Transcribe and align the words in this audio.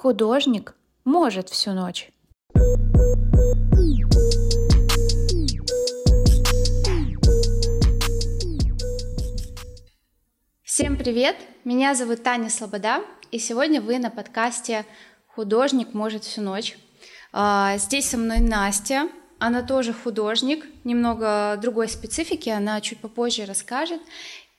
Художник 0.00 0.74
может 1.04 1.50
всю 1.50 1.72
ночь. 1.72 2.08
Всем 10.62 10.96
привет! 10.96 11.36
Меня 11.64 11.94
зовут 11.94 12.22
Таня 12.22 12.48
Слобода, 12.48 13.02
и 13.30 13.38
сегодня 13.38 13.82
вы 13.82 13.98
на 13.98 14.08
подкасте 14.08 14.86
«Художник 15.26 15.92
может 15.92 16.24
всю 16.24 16.40
ночь». 16.40 16.78
А, 17.34 17.76
здесь 17.76 18.08
со 18.08 18.16
мной 18.16 18.40
Настя, 18.40 19.10
она 19.38 19.60
тоже 19.60 19.92
художник, 19.92 20.64
немного 20.82 21.58
другой 21.60 21.90
специфики, 21.90 22.48
она 22.48 22.80
чуть 22.80 23.00
попозже 23.00 23.44
расскажет. 23.44 24.00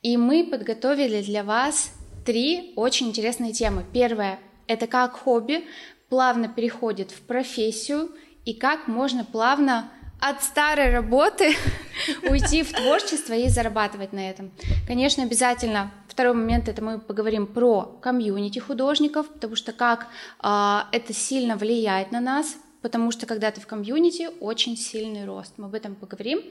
И 0.04 0.18
мы 0.18 0.44
подготовили 0.46 1.24
для 1.24 1.44
вас 1.44 1.92
три 2.28 2.74
очень 2.76 3.08
интересные 3.08 3.54
темы. 3.54 3.84
Первое– 3.92 4.38
это 4.68 4.88
как 4.88 5.14
хобби 5.14 5.66
плавно 6.10 6.48
переходит 6.48 7.12
в 7.12 7.22
профессию 7.22 8.12
и 8.46 8.54
как 8.54 8.88
можно 8.88 9.24
плавно 9.24 9.90
от 10.20 10.44
старой 10.44 10.92
работы 10.94 11.56
уйти 12.30 12.64
в 12.64 12.72
творчество 12.72 13.34
и 13.34 13.50
зарабатывать 13.50 14.14
на 14.14 14.30
этом. 14.30 14.52
Конечно, 14.88 15.24
обязательно 15.24 15.92
второй 16.08 16.34
момент 16.34 16.68
это 16.68 16.84
мы 16.84 17.00
поговорим 17.00 17.48
про 17.48 17.98
комьюнити 18.02 18.60
художников, 18.60 19.28
потому 19.30 19.56
что 19.56 19.72
как 19.72 20.08
э, 20.44 20.80
это 20.92 21.14
сильно 21.14 21.56
влияет 21.56 22.12
на 22.12 22.20
нас, 22.20 22.58
потому 22.82 23.12
что 23.12 23.26
когда 23.26 23.50
ты 23.50 23.62
в 23.62 23.68
комьюнити, 23.68 24.30
очень 24.40 24.78
сильный 24.78 25.26
рост. 25.26 25.54
Мы 25.58 25.66
об 25.66 25.74
этом 25.74 25.96
поговорим. 25.96 26.42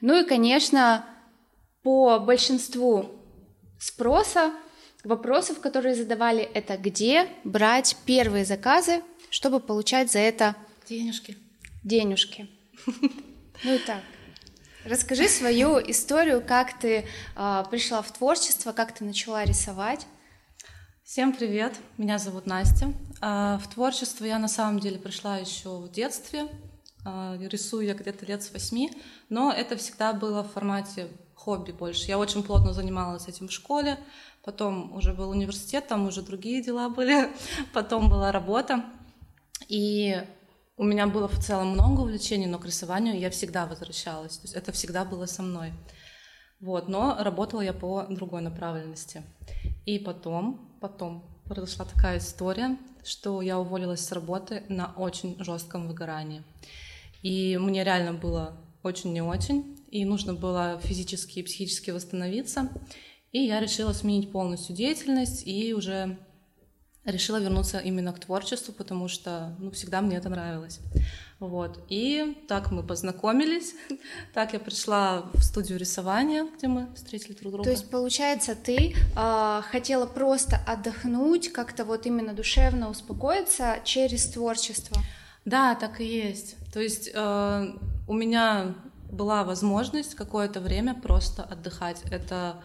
Ну 0.00 0.18
и, 0.18 0.24
конечно, 0.24 1.04
по 1.82 2.18
большинству 2.18 3.10
спроса 3.78 4.52
вопросов, 5.04 5.60
которые 5.60 5.94
задавали, 5.94 6.42
это 6.42 6.76
где 6.76 7.28
брать 7.44 7.96
первые 8.04 8.44
заказы, 8.44 9.02
чтобы 9.30 9.60
получать 9.60 10.10
за 10.12 10.18
это 10.18 10.56
денежки. 10.88 11.36
Денежки. 11.84 12.48
Ну 13.62 13.74
и 13.74 13.78
так. 13.78 14.02
Расскажи 14.84 15.28
свою 15.28 15.78
историю, 15.78 16.42
как 16.46 16.78
ты 16.78 17.04
э, 17.36 17.64
пришла 17.70 18.00
в 18.00 18.10
творчество, 18.10 18.72
как 18.72 18.94
ты 18.94 19.04
начала 19.04 19.44
рисовать. 19.44 20.06
Всем 21.04 21.34
привет, 21.34 21.74
меня 21.98 22.18
зовут 22.18 22.46
Настя. 22.46 22.94
Э, 23.20 23.58
в 23.62 23.68
творчество 23.68 24.24
я 24.24 24.38
на 24.38 24.48
самом 24.48 24.80
деле 24.80 24.98
пришла 24.98 25.36
еще 25.36 25.68
в 25.76 25.90
детстве. 25.92 26.46
Э, 27.04 27.36
рисую 27.38 27.84
я 27.84 27.92
где-то 27.92 28.24
лет 28.24 28.42
с 28.42 28.52
восьми, 28.52 28.90
но 29.28 29.52
это 29.52 29.76
всегда 29.76 30.14
было 30.14 30.42
в 30.42 30.52
формате 30.52 31.08
хобби 31.34 31.72
больше. 31.72 32.06
Я 32.06 32.18
очень 32.18 32.42
плотно 32.42 32.72
занималась 32.72 33.28
этим 33.28 33.48
в 33.48 33.52
школе, 33.52 33.98
потом 34.44 34.94
уже 34.94 35.12
был 35.12 35.30
университет, 35.30 35.88
там 35.88 36.06
уже 36.06 36.22
другие 36.22 36.62
дела 36.62 36.88
были, 36.88 37.30
потом 37.72 38.08
была 38.08 38.32
работа. 38.32 38.84
И 39.68 40.16
у 40.76 40.84
меня 40.84 41.06
было 41.06 41.28
в 41.28 41.38
целом 41.38 41.68
много 41.68 42.00
увлечений, 42.00 42.46
но 42.46 42.58
к 42.58 42.66
рисованию 42.66 43.18
я 43.18 43.30
всегда 43.30 43.66
возвращалась. 43.66 44.38
То 44.38 44.44
есть 44.44 44.54
это 44.54 44.72
всегда 44.72 45.04
было 45.04 45.26
со 45.26 45.42
мной. 45.42 45.72
Вот, 46.60 46.88
но 46.88 47.16
работала 47.20 47.60
я 47.60 47.72
по 47.72 48.06
другой 48.08 48.42
направленности. 48.42 49.22
И 49.86 49.98
потом, 49.98 50.76
потом 50.80 51.24
произошла 51.44 51.84
такая 51.84 52.18
история, 52.18 52.78
что 53.04 53.40
я 53.42 53.58
уволилась 53.58 54.04
с 54.04 54.12
работы 54.12 54.64
на 54.68 54.92
очень 54.96 55.42
жестком 55.42 55.88
выгорании. 55.88 56.42
И 57.22 57.56
мне 57.58 57.84
реально 57.84 58.14
было 58.14 58.56
очень 58.82 59.12
не 59.12 59.22
очень 59.22 59.80
и 59.90 60.04
нужно 60.04 60.34
было 60.34 60.78
физически 60.82 61.40
и 61.40 61.42
психически 61.42 61.90
восстановиться. 61.90 62.70
И 63.32 63.44
я 63.44 63.60
решила 63.60 63.92
сменить 63.92 64.32
полностью 64.32 64.74
деятельность 64.74 65.46
и 65.46 65.72
уже 65.72 66.18
решила 67.04 67.38
вернуться 67.38 67.78
именно 67.78 68.12
к 68.12 68.18
творчеству, 68.18 68.72
потому 68.72 69.08
что 69.08 69.54
ну, 69.58 69.70
всегда 69.70 70.00
мне 70.00 70.16
это 70.16 70.28
нравилось. 70.28 70.80
Вот. 71.38 71.82
И 71.88 72.36
так 72.48 72.70
мы 72.70 72.82
познакомились, 72.82 73.74
так 74.34 74.52
я 74.52 74.60
пришла 74.60 75.30
в 75.32 75.42
студию 75.42 75.78
рисования, 75.78 76.46
где 76.56 76.68
мы 76.68 76.88
встретили 76.94 77.32
друг 77.32 77.52
друга. 77.52 77.64
То 77.64 77.70
есть, 77.70 77.88
получается, 77.90 78.54
ты 78.54 78.94
э, 79.16 79.62
хотела 79.70 80.06
просто 80.06 80.60
отдохнуть, 80.66 81.52
как-то 81.52 81.84
вот 81.84 82.06
именно 82.06 82.34
душевно 82.34 82.90
успокоиться 82.90 83.78
через 83.84 84.26
творчество? 84.26 85.00
Да, 85.44 85.74
так 85.74 86.00
и 86.00 86.04
есть. 86.04 86.56
То 86.72 86.80
есть 86.80 87.10
э, 87.12 87.66
у 88.06 88.12
меня 88.12 88.74
была 89.10 89.44
возможность 89.44 90.14
какое-то 90.14 90.60
время 90.60 90.94
просто 90.94 91.42
отдыхать. 91.42 92.02
Это 92.10 92.62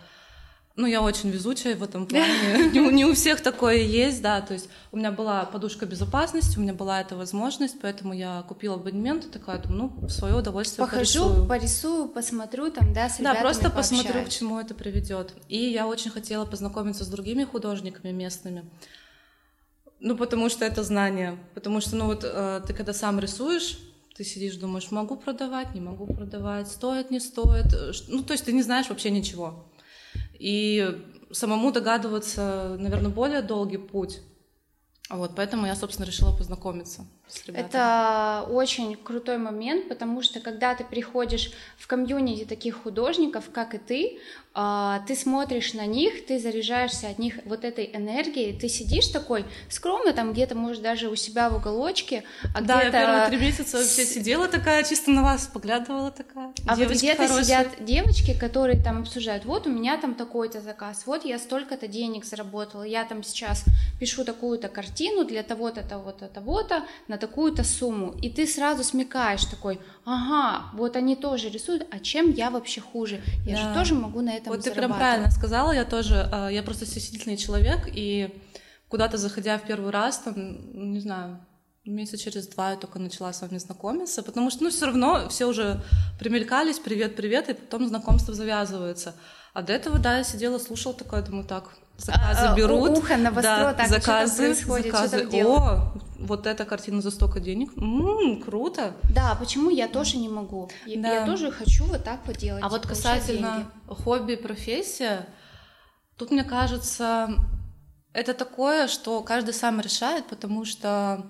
ну, 0.78 0.88
я 0.88 1.02
очень 1.02 1.30
везучая 1.30 1.76
в 1.76 1.84
этом 1.84 2.06
плане. 2.08 2.70
Не, 2.72 2.80
не 2.92 3.06
у 3.06 3.14
всех 3.14 3.42
такое 3.42 3.78
есть, 3.78 4.22
да. 4.22 4.42
То 4.42 4.54
есть 4.54 4.70
у 4.92 4.98
меня 4.98 5.12
была 5.12 5.46
подушка 5.46 5.86
безопасности, 5.86 6.58
у 6.58 6.62
меня 6.62 6.74
была 6.74 7.02
эта 7.02 7.16
возможность, 7.16 7.78
поэтому 7.82 8.14
я 8.14 8.44
купила 8.48 8.76
абонемент 8.76 9.26
и 9.26 9.30
такая, 9.30 9.60
думаю, 9.60 9.94
ну, 10.02 10.08
в 10.08 10.12
свое 10.12 10.36
удовольствие 10.36 10.86
Похожу, 10.86 11.24
порисую. 11.24 11.48
порисую, 11.48 12.08
посмотрю 12.10 12.72
там, 12.72 12.94
да, 12.94 13.10
с 13.10 13.18
Да, 13.20 13.36
просто 13.36 13.70
посмотрю, 13.70 14.26
к 14.26 14.30
чему 14.30 14.60
это 14.60 14.74
приведет. 14.74 15.34
И 15.48 15.58
я 15.58 15.88
очень 15.88 16.12
хотела 16.12 16.46
познакомиться 16.46 17.06
с 17.06 17.08
другими 17.08 17.46
художниками 17.46 18.12
местными. 18.12 18.66
Ну, 20.02 20.18
потому 20.18 20.50
что 20.50 20.66
это 20.66 20.84
знание. 20.84 21.38
Потому 21.54 21.80
что, 21.80 21.96
ну, 21.96 22.08
вот 22.08 22.24
э, 22.24 22.62
ты 22.68 22.74
когда 22.74 22.94
сам 22.94 23.20
рисуешь, 23.20 23.80
ты 24.16 24.26
сидишь, 24.26 24.56
думаешь, 24.56 24.92
могу 24.92 25.16
продавать, 25.16 25.74
не 25.74 25.82
могу 25.82 26.06
продавать, 26.06 26.68
стоит, 26.68 27.12
не 27.12 27.22
стоит. 27.22 27.74
Ну, 28.10 28.24
то 28.24 28.34
есть 28.34 28.44
ты 28.44 28.52
не 28.52 28.62
знаешь 28.62 28.90
вообще 28.90 29.10
ничего. 29.10 29.66
И 30.40 31.02
самому 31.32 31.72
догадываться, 31.72 32.76
наверное, 32.80 33.12
более 33.12 33.42
долгий 33.42 33.78
путь. 33.78 34.22
Вот, 35.10 35.36
поэтому 35.36 35.66
я, 35.68 35.76
собственно, 35.76 36.06
решила 36.06 36.36
познакомиться 36.36 37.06
с 37.28 37.46
ребятами. 37.46 37.68
Это 37.68 38.46
очень 38.50 38.96
крутой 38.96 39.38
момент, 39.38 39.88
потому 39.88 40.22
что 40.22 40.40
когда 40.40 40.76
ты 40.76 40.84
приходишь 40.84 41.52
в 41.78 41.88
комьюнити 41.88 42.46
таких 42.46 42.84
художников, 42.84 43.46
как 43.52 43.76
и 43.76 43.78
ты, 43.78 44.20
а, 44.58 45.04
ты 45.06 45.16
смотришь 45.16 45.74
на 45.74 45.86
них, 45.86 46.26
ты 46.28 46.40
заряжаешься 46.40 47.10
от 47.10 47.20
них 47.20 47.40
вот 47.44 47.66
этой 47.66 47.90
энергией, 47.94 48.58
ты 48.58 48.70
сидишь 48.70 49.08
такой 49.08 49.44
скромно 49.70 50.14
там 50.14 50.32
где-то, 50.32 50.56
может, 50.56 50.82
даже 50.82 51.10
у 51.10 51.16
себя 51.18 51.50
в 51.50 51.58
уголочке, 51.58 52.24
а 52.56 52.62
да, 52.62 52.80
где-то... 52.80 52.98
я 52.98 53.06
первые 53.06 53.28
три 53.28 53.38
месяца 53.38 53.78
вообще 53.78 54.06
сидела 54.06 54.48
такая, 54.48 54.86
чисто 54.86 55.12
на 55.12 55.24
вас 55.24 55.48
поглядывала 55.48 56.10
такая. 56.10 56.54
А 56.66 56.76
вот 56.78 56.88
где-то 56.88 57.28
сидят 57.28 57.68
девочки, 57.82 58.34
которые 58.40 58.82
там 58.82 59.02
обсуждают, 59.02 59.44
вот 59.44 59.68
у 59.68 59.70
меня 59.70 59.98
там 59.98 60.16
такой-то 60.16 60.62
заказ, 60.62 61.04
вот 61.06 61.26
я 61.26 61.38
столько-то 61.38 61.88
денег 61.88 62.24
заработала, 62.24 62.84
я 62.84 63.04
там 63.04 63.24
сейчас 63.24 63.66
пишу 64.00 64.24
такую-то 64.24 64.70
картину 64.70 65.26
для 65.26 65.44
того-то, 65.44 65.84
того-то, 65.84 66.30
того-то, 66.30 66.86
на 67.10 67.15
такую-то 67.18 67.64
сумму, 67.64 68.16
и 68.22 68.30
ты 68.30 68.48
сразу 68.48 68.84
смекаешь 68.84 69.46
такой, 69.46 69.80
ага, 70.06 70.72
вот 70.74 70.96
они 70.96 71.16
тоже 71.16 71.50
рисуют, 71.50 71.88
а 71.92 72.00
чем 72.00 72.32
я 72.32 72.50
вообще 72.50 72.82
хуже? 72.82 73.22
Я 73.46 73.56
да. 73.56 73.62
же 73.62 73.74
тоже 73.74 73.94
могу 73.96 74.22
на 74.22 74.36
этом 74.36 74.54
Вот 74.54 74.64
ты 74.64 74.72
прям 74.72 74.94
правильно 74.94 75.32
сказала, 75.32 75.72
я 75.72 75.86
тоже, 75.86 76.28
а, 76.32 76.50
я 76.50 76.64
просто 76.64 76.86
стеснительный 76.86 77.38
человек, 77.38 77.90
и 77.92 78.34
куда-то 78.88 79.18
заходя 79.18 79.58
в 79.58 79.64
первый 79.68 79.92
раз, 79.92 80.20
там, 80.20 80.34
ну, 80.36 80.86
не 80.86 81.00
знаю, 81.00 81.40
месяца 81.86 82.18
через 82.18 82.48
два 82.48 82.72
я 82.72 82.78
только 82.78 83.00
начала 83.00 83.32
с 83.32 83.42
вами 83.42 83.58
знакомиться, 83.58 84.24
потому 84.24 84.50
что, 84.50 84.64
ну, 84.64 84.70
все 84.70 84.86
равно 84.86 85.30
все 85.30 85.46
уже 85.46 85.82
примелькались, 86.20 86.80
привет, 86.80 87.16
привет, 87.16 87.50
и 87.50 87.54
потом 87.54 87.88
знакомство 87.88 88.34
завязывается. 88.34 89.16
А 89.54 89.62
до 89.62 89.74
этого, 89.74 90.00
да, 90.00 90.18
я 90.18 90.24
сидела, 90.24 90.58
слушала 90.58 90.94
такое, 90.94 91.22
думаю, 91.22 91.46
так, 91.46 91.70
заказы 91.98 92.48
а, 92.48 92.56
берут. 92.56 92.98
Ухо 92.98 93.18
на 93.18 93.32
да, 93.32 93.74
так, 93.74 93.88
заказы, 93.88 94.54
заказы. 94.54 95.28
О, 95.46 95.94
вот 96.20 96.48
эта 96.48 96.66
картина 96.66 97.02
за 97.02 97.12
столько 97.12 97.40
денег. 97.40 97.72
М-м, 97.78 98.42
круто. 98.42 98.96
Да, 99.14 99.36
почему 99.36 99.70
я 99.70 99.88
тоже 99.88 100.18
не 100.18 100.30
могу? 100.30 100.70
Я, 100.86 101.02
да. 101.02 101.14
я 101.14 101.26
тоже 101.26 101.52
хочу 101.52 101.86
вот 101.86 102.04
так 102.04 102.24
поделать. 102.24 102.64
А 102.64 102.70
вот 102.70 102.86
касательно 102.86 103.72
хобби, 103.88 104.36
профессия, 104.36 105.28
тут 106.18 106.32
мне 106.32 106.44
кажется, 106.44 107.30
это 108.14 108.34
такое, 108.34 108.88
что 108.88 109.22
каждый 109.22 109.54
сам 109.54 109.80
решает, 109.80 110.26
потому 110.26 110.66
что, 110.66 111.26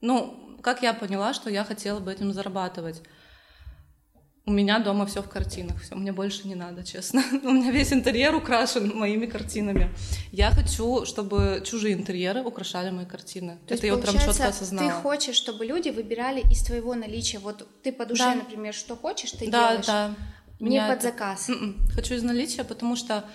ну, 0.00 0.56
как 0.62 0.82
я 0.82 0.92
поняла, 0.92 1.34
что 1.34 1.50
я 1.50 1.64
хотела 1.64 2.00
бы 2.00 2.12
этим 2.12 2.32
зарабатывать. 2.32 3.02
У 4.48 4.50
меня 4.50 4.78
дома 4.78 5.04
все 5.04 5.20
в 5.20 5.28
картинах, 5.28 5.82
все, 5.82 5.94
мне 5.94 6.10
больше 6.10 6.48
не 6.48 6.54
надо, 6.54 6.82
честно. 6.82 7.22
У 7.44 7.50
меня 7.50 7.70
весь 7.70 7.92
интерьер 7.92 8.34
украшен 8.34 8.96
моими 8.96 9.26
картинами. 9.26 9.94
Я 10.32 10.50
хочу, 10.50 11.04
чтобы 11.04 11.62
чужие 11.66 11.92
интерьеры 11.92 12.42
украшали 12.42 12.88
мои 12.88 13.04
картины. 13.04 13.58
То 13.66 13.74
Это 13.74 13.86
есть, 13.86 13.96
я 13.96 13.96
прям 14.02 14.24
четко 14.24 14.46
осознала. 14.46 14.90
Ты 14.90 14.94
хочешь, 15.02 15.36
чтобы 15.36 15.66
люди 15.66 15.90
выбирали 15.90 16.40
из 16.50 16.62
твоего 16.62 16.94
наличия. 16.94 17.40
Вот 17.40 17.68
ты 17.82 17.92
по 17.92 18.06
душе, 18.06 18.24
да. 18.24 18.34
например, 18.36 18.72
что 18.72 18.96
хочешь, 18.96 19.32
ты 19.32 19.50
да, 19.50 19.68
делаешь. 19.68 19.86
Да, 19.86 20.14
да. 20.58 20.66
Не 20.66 20.80
под 20.80 21.02
заказ. 21.02 21.50
М-м. 21.50 21.86
Хочу 21.94 22.14
из 22.14 22.22
наличия, 22.22 22.64
потому 22.64 22.96
что 22.96 23.26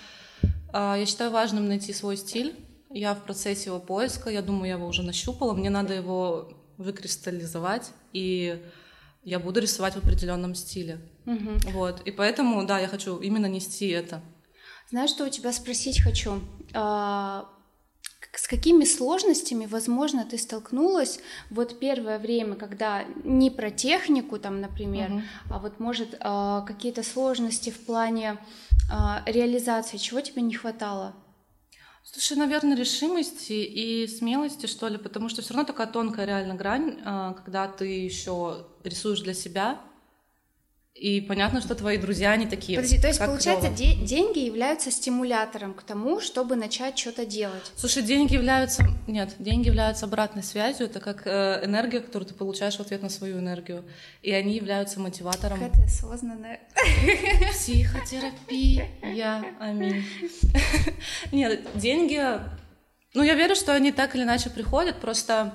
э, 0.42 0.96
я 0.98 1.06
считаю 1.06 1.30
важным 1.30 1.68
найти 1.68 1.94
свой 1.94 2.18
стиль. 2.18 2.56
Я 2.90 3.14
в 3.14 3.24
процессе 3.24 3.70
его 3.70 3.80
поиска, 3.80 4.32
я 4.32 4.42
думаю, 4.42 4.66
я 4.66 4.74
его 4.78 4.88
уже 4.88 5.04
нащупала. 5.04 5.54
Мне 5.54 5.70
надо 5.70 5.94
его 5.94 6.50
выкристаллизовать 6.78 7.92
и 8.14 8.60
я 9.24 9.40
буду 9.40 9.60
рисовать 9.60 9.94
в 9.94 9.98
определенном 9.98 10.56
стиле. 10.56 11.00
Угу. 11.26 11.72
Вот. 11.72 12.02
И 12.02 12.12
поэтому, 12.12 12.66
да, 12.66 12.80
я 12.80 12.88
хочу 12.88 13.18
именно 13.18 13.48
нести 13.48 13.88
это. 13.88 14.22
Знаешь, 14.90 15.10
что 15.10 15.26
у 15.26 15.30
тебя 15.30 15.52
спросить 15.54 16.02
хочу? 16.02 16.42
А, 16.74 17.50
с 18.34 18.48
какими 18.48 18.84
сложностями, 18.84 19.66
возможно, 19.66 20.26
ты 20.26 20.38
столкнулась 20.38 21.20
вот 21.50 21.80
первое 21.80 22.20
время, 22.20 22.56
когда 22.56 23.04
не 23.24 23.50
про 23.50 23.72
технику, 23.72 24.40
там, 24.40 24.60
например, 24.60 25.12
угу. 25.12 25.22
а 25.52 25.60
вот, 25.60 25.80
может, 25.80 26.16
а, 26.20 26.62
какие-то 26.62 27.04
сложности 27.04 27.70
в 27.70 27.86
плане 27.86 28.38
а, 28.92 29.24
реализации, 29.26 29.98
чего 29.98 30.22
тебе 30.22 30.42
не 30.42 30.54
хватало? 30.54 31.16
Слушай, 32.04 32.38
наверное, 32.38 32.76
решимости 32.76 33.54
и 33.54 34.08
смелости, 34.08 34.66
что 34.66 34.90
ли, 34.90 34.98
потому 34.98 35.30
что 35.30 35.42
все 35.42 35.54
равно 35.54 35.66
такая 35.66 35.88
тонкая 35.88 36.26
реально 36.26 36.54
грань, 36.54 37.00
а, 37.06 37.34
когда 37.34 37.68
ты 37.68 37.86
еще 37.86 38.68
рисуешь 38.84 39.22
для 39.22 39.34
себя, 39.34 39.80
и 40.96 41.22
понятно, 41.22 41.60
что 41.60 41.74
твои 41.74 41.98
друзья 41.98 42.36
не 42.36 42.46
такие. 42.46 42.78
Подожди, 42.78 43.02
то 43.02 43.08
есть, 43.08 43.20
получается, 43.20 43.70
де- 43.70 43.96
деньги 43.96 44.40
являются 44.40 44.92
стимулятором 44.92 45.74
к 45.74 45.82
тому, 45.82 46.22
чтобы 46.22 46.56
начать 46.56 47.00
что-то 47.00 47.26
делать? 47.26 47.72
Слушай, 47.76 48.04
деньги 48.04 48.36
являются... 48.36 48.86
Нет, 49.08 49.36
деньги 49.40 49.68
являются 49.68 50.06
обратной 50.06 50.44
связью. 50.44 50.86
Это 50.86 51.00
как 51.00 51.26
э, 51.26 51.62
энергия, 51.64 52.00
которую 52.00 52.30
ты 52.30 52.36
получаешь 52.36 52.76
в 52.76 52.80
ответ 52.80 53.02
на 53.02 53.10
свою 53.10 53.40
энергию. 53.40 53.84
И 54.22 54.32
они 54.32 54.56
являются 54.56 55.00
мотиватором. 55.00 55.60
Какая 55.60 55.74
ты 55.74 55.84
осознанная. 55.84 56.60
Психотерапия. 57.52 58.88
Аминь. 59.60 60.06
Нет, 61.32 61.68
деньги... 61.74 62.22
Ну, 63.16 63.24
я 63.24 63.34
верю, 63.34 63.56
что 63.56 63.74
они 63.74 63.92
так 63.92 64.16
или 64.16 64.24
иначе 64.24 64.52
приходят, 64.52 65.00
просто 65.00 65.54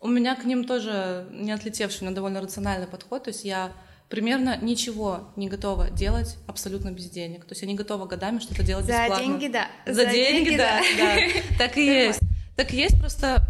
у 0.00 0.08
меня 0.08 0.34
к 0.34 0.44
ним 0.44 0.64
тоже 0.64 1.26
не 1.30 1.52
отлетевший, 1.52 2.06
но 2.06 2.14
довольно 2.14 2.40
рациональный 2.40 2.86
подход. 2.86 3.24
То 3.24 3.30
есть 3.30 3.44
я 3.44 3.72
примерно 4.08 4.56
ничего 4.56 5.32
не 5.36 5.48
готова 5.48 5.90
делать 5.90 6.36
абсолютно 6.46 6.90
без 6.90 7.10
денег. 7.10 7.44
То 7.44 7.52
есть 7.52 7.62
я 7.62 7.68
не 7.68 7.74
готова 7.74 8.06
годами 8.06 8.38
что-то 8.38 8.62
делать 8.62 8.86
За 8.86 8.92
бесплатно. 8.92 9.16
За 9.16 9.22
деньги, 9.22 9.48
да. 9.48 9.68
За, 9.86 9.94
За 9.94 10.06
деньги, 10.06 10.48
деньги, 10.50 10.56
да. 10.56 10.80
да. 10.98 11.16
Так 11.58 11.76
и 11.76 11.86
есть. 11.86 12.20
Так 12.56 12.72
и 12.72 12.76
есть, 12.76 12.98
просто, 13.00 13.44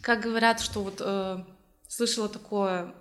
как 0.00 0.20
говорят, 0.20 0.60
что 0.60 0.82
вот 0.82 1.00
э, 1.00 1.44
слышала 1.86 2.30
такое, 2.30 2.94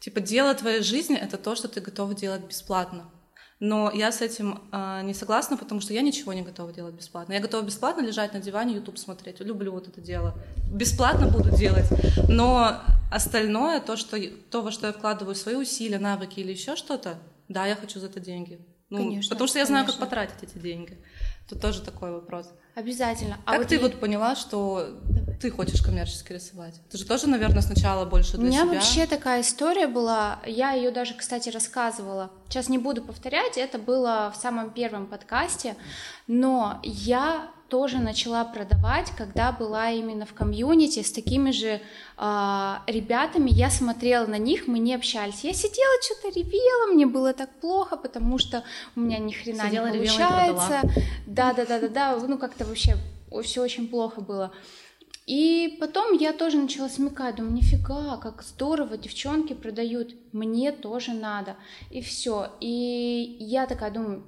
типа, 0.00 0.20
дело 0.20 0.54
твоей 0.54 0.82
жизни— 0.82 1.16
это 1.20 1.38
то, 1.38 1.54
что 1.56 1.68
ты 1.68 1.80
готова 1.80 2.14
делать 2.14 2.42
бесплатно. 2.42 3.10
Но 3.60 3.90
я 3.94 4.10
с 4.10 4.20
этим 4.20 4.60
э, 4.72 5.02
не 5.04 5.14
согласна, 5.14 5.56
потому 5.56 5.80
что 5.80 5.94
я 5.94 6.02
ничего 6.02 6.32
не 6.32 6.42
готова 6.42 6.72
делать 6.72 6.94
бесплатно. 6.94 7.34
Я 7.34 7.40
готова 7.40 7.62
бесплатно 7.62 8.02
лежать 8.02 8.34
на 8.34 8.40
диване, 8.40 8.74
YouTube 8.74 8.98
смотреть. 8.98 9.40
Люблю 9.40 9.72
вот 9.72 9.88
это 9.88 10.00
дело. 10.00 10.34
Бесплатно 10.70 11.28
буду 11.28 11.50
делать. 11.56 11.86
Но 12.28 12.80
остальное, 13.12 13.80
то, 13.80 13.96
что, 13.96 14.18
то, 14.50 14.62
во 14.62 14.72
что 14.72 14.88
я 14.88 14.92
вкладываю 14.92 15.34
свои 15.34 15.54
усилия, 15.54 15.98
навыки 15.98 16.40
или 16.40 16.52
еще 16.52 16.76
что-то, 16.76 17.18
да, 17.48 17.66
я 17.66 17.76
хочу 17.76 18.00
за 18.00 18.06
это 18.06 18.20
деньги. 18.20 18.58
Ну, 18.90 18.98
конечно, 18.98 19.30
потому 19.30 19.48
что 19.48 19.58
я 19.58 19.66
знаю, 19.66 19.84
конечно. 19.84 20.00
как 20.00 20.10
потратить 20.10 20.42
эти 20.42 20.58
деньги. 20.58 20.98
Тут 21.48 21.60
тоже 21.60 21.82
такой 21.82 22.10
вопрос. 22.10 22.52
Обязательно. 22.74 23.38
А 23.44 23.52
как 23.52 23.60
вот 23.60 23.68
ты 23.68 23.76
я... 23.76 23.80
вот 23.80 24.00
поняла, 24.00 24.34
что 24.34 24.98
Давай. 25.04 25.36
ты 25.36 25.50
хочешь 25.50 25.80
коммерчески 25.80 26.32
рисовать? 26.32 26.80
Ты 26.90 26.98
же 26.98 27.04
тоже, 27.04 27.28
наверное, 27.28 27.60
сначала 27.60 28.04
больше 28.04 28.36
для 28.36 28.50
себя. 28.50 28.62
У 28.62 28.64
меня 28.64 28.64
себя. 28.64 28.74
вообще 28.74 29.06
такая 29.06 29.42
история 29.42 29.86
была. 29.86 30.40
Я 30.46 30.72
ее 30.72 30.90
даже, 30.90 31.14
кстати, 31.14 31.50
рассказывала. 31.50 32.30
Сейчас 32.48 32.68
не 32.68 32.78
буду 32.78 33.02
повторять. 33.02 33.58
Это 33.58 33.78
было 33.78 34.32
в 34.34 34.40
самом 34.40 34.70
первом 34.70 35.06
подкасте. 35.06 35.76
Но 36.26 36.80
я 36.82 37.50
тоже 37.68 37.98
начала 37.98 38.44
продавать, 38.44 39.10
когда 39.16 39.52
была 39.52 39.90
именно 39.90 40.26
в 40.26 40.34
комьюнити 40.34 41.02
с 41.02 41.12
такими 41.12 41.50
же 41.50 41.80
э, 42.18 42.74
ребятами. 42.86 43.50
Я 43.50 43.70
смотрела 43.70 44.26
на 44.26 44.38
них, 44.38 44.66
мы 44.66 44.78
не 44.78 44.94
общались. 44.94 45.44
Я 45.44 45.52
сидела, 45.52 46.02
что-то 46.02 46.38
ревела, 46.38 46.92
мне 46.92 47.06
было 47.06 47.32
так 47.32 47.50
плохо, 47.60 47.96
потому 47.96 48.38
что 48.38 48.64
у 48.96 49.00
меня 49.00 49.18
ни 49.18 49.32
хрена 49.32 49.64
сидела, 49.66 49.86
не 49.86 49.98
получается. 49.98 50.80
Да, 51.26 51.52
да, 51.52 51.64
да, 51.64 51.80
да, 51.80 51.88
да. 51.88 52.16
Ну 52.16 52.38
как-то 52.38 52.64
вообще 52.64 52.96
все 53.42 53.62
очень 53.62 53.88
плохо 53.88 54.20
было. 54.20 54.52
И 55.26 55.78
потом 55.80 56.12
я 56.12 56.34
тоже 56.34 56.58
начала 56.58 56.88
смекать, 56.88 57.36
думаю, 57.36 57.54
нифига, 57.54 58.18
как 58.18 58.42
здорово, 58.42 58.98
девчонки 58.98 59.54
продают, 59.54 60.14
мне 60.32 60.70
тоже 60.70 61.12
надо. 61.12 61.56
И 61.90 62.02
все. 62.02 62.50
И 62.60 63.36
я 63.40 63.66
такая 63.66 63.90
думаю, 63.90 64.22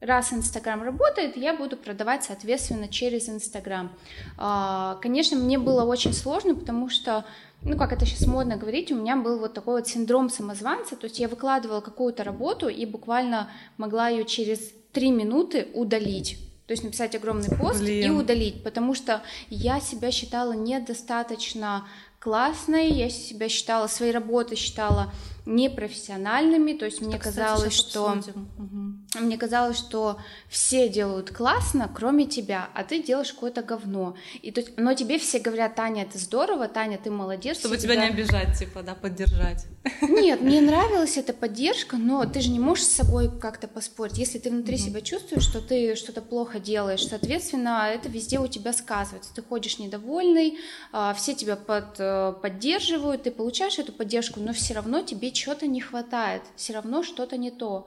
раз 0.00 0.32
Инстаграм 0.32 0.82
работает, 0.82 1.36
я 1.36 1.54
буду 1.54 1.76
продавать, 1.76 2.24
соответственно, 2.24 2.88
через 2.88 3.28
Инстаграм. 3.28 3.92
А, 4.36 4.96
конечно, 5.02 5.36
мне 5.36 5.58
было 5.58 5.84
очень 5.84 6.12
сложно, 6.12 6.54
потому 6.54 6.88
что, 6.88 7.24
ну, 7.62 7.76
как 7.76 7.92
это 7.92 8.06
сейчас 8.06 8.26
модно 8.26 8.56
говорить, 8.56 8.92
у 8.92 8.96
меня 8.96 9.16
был 9.16 9.38
вот 9.38 9.54
такой 9.54 9.80
вот 9.80 9.88
синдром 9.88 10.30
самозванца, 10.30 10.96
то 10.96 11.04
есть 11.04 11.18
я 11.18 11.28
выкладывала 11.28 11.80
какую-то 11.80 12.24
работу 12.24 12.68
и 12.68 12.84
буквально 12.86 13.50
могла 13.76 14.08
ее 14.08 14.24
через 14.24 14.72
три 14.92 15.10
минуты 15.10 15.68
удалить. 15.74 16.38
То 16.66 16.72
есть 16.72 16.82
написать 16.82 17.14
огромный 17.14 17.50
пост 17.50 17.80
Блин. 17.80 18.06
и 18.06 18.10
удалить, 18.10 18.62
потому 18.64 18.94
что 18.94 19.22
я 19.50 19.80
себя 19.80 20.10
считала 20.10 20.52
недостаточно 20.52 21.86
классной, 22.18 22.90
я 22.90 23.10
себя 23.10 23.50
считала, 23.50 23.86
свои 23.86 24.10
работы 24.10 24.56
считала 24.56 25.12
непрофессиональными, 25.46 26.72
то 26.72 26.86
есть 26.86 27.02
мне 27.02 27.18
казалось, 27.18 27.74
что 27.74 28.16
угу. 28.56 29.20
мне 29.20 29.36
казалось, 29.36 29.76
что 29.76 30.18
все 30.48 30.88
делают 30.88 31.30
классно, 31.30 31.90
кроме 31.94 32.24
тебя, 32.24 32.70
а 32.74 32.82
ты 32.82 33.02
делаешь 33.02 33.32
какое-то 33.32 33.62
говно. 33.62 34.16
И 34.40 34.50
то, 34.50 34.62
но 34.78 34.94
тебе 34.94 35.18
все 35.18 35.38
говорят, 35.38 35.74
Таня, 35.74 36.04
это 36.04 36.18
здорово, 36.18 36.68
Таня, 36.68 36.98
ты 37.02 37.10
молодец. 37.10 37.58
Чтобы 37.58 37.76
тебя, 37.76 37.94
тебя 37.94 38.06
не 38.06 38.12
обижать, 38.12 38.58
типа, 38.58 38.82
да, 38.82 38.94
поддержать. 38.94 39.66
Нет, 40.00 40.40
мне 40.40 40.62
нравилась 40.62 41.18
эта 41.18 41.34
поддержка, 41.34 41.98
но 41.98 42.24
ты 42.24 42.40
же 42.40 42.48
не 42.48 42.58
можешь 42.58 42.84
с 42.84 42.92
собой 42.92 43.30
как-то 43.38 43.68
поспорить. 43.68 44.16
Если 44.16 44.38
ты 44.38 44.48
внутри 44.48 44.76
угу. 44.76 44.82
себя 44.82 45.00
чувствуешь, 45.02 45.44
что 45.44 45.60
ты 45.60 45.94
что-то 45.94 46.22
плохо 46.22 46.58
делаешь, 46.58 47.06
соответственно, 47.06 47.90
это 47.92 48.08
везде 48.08 48.38
у 48.38 48.46
тебя 48.46 48.72
сказывается. 48.72 49.34
Ты 49.34 49.42
ходишь 49.42 49.78
недовольный, 49.78 50.58
а, 50.90 51.12
все 51.12 51.34
тебя 51.34 51.56
под, 51.56 51.96
э, 51.98 52.32
поддерживают, 52.40 53.24
ты 53.24 53.30
получаешь 53.30 53.78
эту 53.78 53.92
поддержку, 53.92 54.40
но 54.40 54.54
все 54.54 54.72
равно 54.72 55.02
тебе 55.02 55.33
чего-то 55.34 55.66
не 55.66 55.80
хватает, 55.80 56.42
все 56.56 56.72
равно 56.72 57.02
что-то 57.02 57.36
не 57.36 57.50
то. 57.50 57.86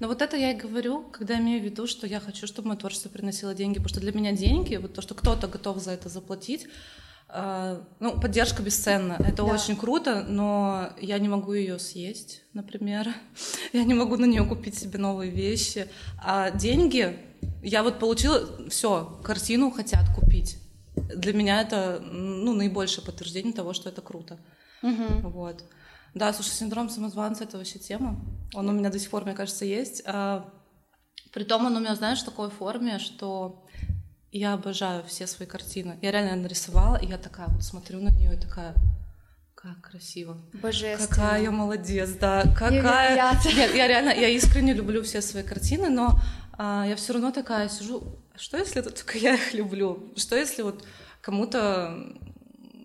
Но 0.00 0.08
вот 0.08 0.20
это 0.20 0.36
я 0.36 0.52
и 0.52 0.56
говорю, 0.56 1.04
когда 1.10 1.38
имею 1.38 1.60
в 1.60 1.64
виду, 1.64 1.86
что 1.86 2.06
я 2.06 2.20
хочу, 2.20 2.46
чтобы 2.46 2.68
мое 2.68 2.78
творчество 2.78 3.08
приносило 3.08 3.54
деньги, 3.54 3.78
потому 3.78 3.88
что 3.88 4.00
для 4.00 4.12
меня 4.12 4.32
деньги, 4.32 4.76
вот 4.76 4.94
то, 4.94 5.02
что 5.02 5.14
кто-то 5.14 5.48
готов 5.48 5.78
за 5.78 5.92
это 5.92 6.08
заплатить, 6.08 6.66
э, 7.28 7.82
ну, 8.00 8.20
поддержка 8.20 8.62
бесценна. 8.62 9.16
Это 9.18 9.38
да. 9.38 9.44
очень 9.44 9.76
круто, 9.76 10.24
но 10.28 10.90
я 11.00 11.18
не 11.18 11.28
могу 11.28 11.52
ее 11.54 11.78
съесть, 11.78 12.42
например. 12.52 13.08
Я 13.72 13.84
не 13.84 13.94
могу 13.94 14.16
на 14.16 14.24
нее 14.24 14.44
купить 14.44 14.78
себе 14.78 14.98
новые 14.98 15.30
вещи. 15.30 15.88
А 16.18 16.50
деньги, 16.50 17.18
я 17.62 17.82
вот 17.82 17.98
получила, 17.98 18.68
все, 18.68 19.20
картину 19.22 19.70
хотят 19.70 20.06
купить. 20.14 20.58
Для 20.96 21.32
меня 21.32 21.60
это 21.60 22.00
ну, 22.00 22.54
наибольшее 22.54 23.04
подтверждение 23.04 23.52
того, 23.52 23.72
что 23.72 23.88
это 23.88 24.00
круто. 24.00 24.38
Угу. 24.82 25.28
Вот. 25.28 25.64
Да, 26.14 26.32
слушай, 26.32 26.50
синдром 26.50 26.88
самозванца— 26.90 27.44
это 27.44 27.58
вообще 27.58 27.78
тема. 27.78 28.20
Он 28.54 28.68
у 28.68 28.72
меня 28.72 28.90
до 28.90 28.98
сих 28.98 29.10
пор, 29.10 29.24
мне 29.24 29.34
кажется, 29.34 29.64
есть. 29.64 30.02
А, 30.06 30.48
притом 31.32 31.66
он 31.66 31.76
у 31.76 31.80
меня, 31.80 31.94
знаешь, 31.94 32.20
в 32.20 32.24
такой 32.24 32.50
форме, 32.50 32.98
что 32.98 33.66
я 34.32 34.54
обожаю 34.54 35.04
все 35.04 35.26
свои 35.26 35.46
картины. 35.46 35.98
Я 36.02 36.10
реально 36.10 36.36
нарисовала, 36.36 36.96
и 36.96 37.06
я 37.06 37.18
такая 37.18 37.48
вот 37.48 37.62
смотрю 37.62 38.00
на 38.00 38.10
нее 38.10 38.34
и 38.34 38.40
такая, 38.40 38.74
как 39.54 39.80
красиво. 39.80 40.38
Божественно. 40.54 41.08
Какая 41.08 41.42
я 41.42 41.50
молодец, 41.50 42.10
да. 42.10 42.42
Какая... 42.42 43.38
Нет, 43.44 43.74
я 43.74 43.86
реально, 43.86 44.10
я 44.10 44.28
искренне 44.28 44.72
люблю 44.72 45.02
все 45.02 45.20
свои 45.22 45.42
картины, 45.42 45.88
но 45.88 46.18
а, 46.52 46.84
я 46.86 46.96
все 46.96 47.12
равно 47.12 47.30
такая 47.30 47.68
сижу, 47.68 48.18
что 48.36 48.56
если 48.56 48.80
это 48.80 48.90
только 48.90 49.18
я 49.18 49.34
их 49.34 49.54
люблю? 49.54 50.12
Что 50.16 50.36
если 50.36 50.62
вот 50.62 50.84
кому-то 51.20 51.96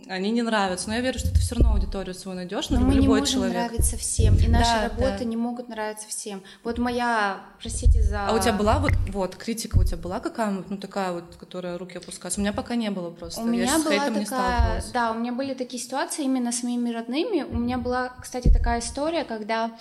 они 0.08 0.32
не 0.32 0.42
нравятся. 0.42 0.90
Но 0.90 0.96
я 0.96 1.02
верю, 1.02 1.20
что 1.20 1.30
ты 1.30 1.40
все 1.40 1.56
равно 1.56 1.74
аудиторию 1.74 2.14
свою 2.14 2.36
найдешь, 2.36 2.70
но 2.70 2.80
мы 2.80 2.94
любой 2.94 3.02
не 3.02 3.08
можем 3.08 3.26
человек. 3.26 3.56
нравиться 3.56 3.98
всем, 3.98 4.36
и 4.38 4.48
наши 4.48 4.72
да, 4.72 4.84
работы 4.90 5.20
да. 5.20 5.26
не 5.26 5.38
могут 5.38 5.70
нравиться 5.70 6.08
всем. 6.08 6.44
Вот 6.64 6.78
моя, 6.78 7.42
простите 7.60 8.02
за. 8.02 8.28
А 8.28 8.34
у 8.34 8.40
тебя 8.40 8.54
была 8.54 8.80
вот, 8.80 8.92
вот 9.10 9.36
критика 9.36 9.78
у 9.78 9.84
тебя 9.84 9.98
была 9.98 10.20
какая-нибудь, 10.20 10.70
ну 10.70 10.78
такая 10.78 11.14
вот, 11.14 11.36
которая 11.40 11.78
руки 11.78 11.98
опускается? 11.98 12.40
У 12.40 12.44
меня 12.44 12.54
пока 12.54 12.76
не 12.76 12.92
было 12.92 13.10
просто. 13.10 13.42
У 13.42 13.46
меня 13.46 13.80
была 13.80 14.10
такая, 14.10 14.84
да, 14.94 15.12
у 15.12 15.16
меня 15.16 15.32
были 15.32 15.54
такие 15.54 15.82
ситуации 15.82 16.26
именно 16.26 16.52
с 16.52 16.64
моими 16.64 16.90
родными. 16.90 17.44
У 17.44 17.58
меня 17.58 17.78
была, 17.78 18.10
кстати, 18.22 18.50
такая 18.52 18.80
история, 18.80 19.24
когда 19.24 19.72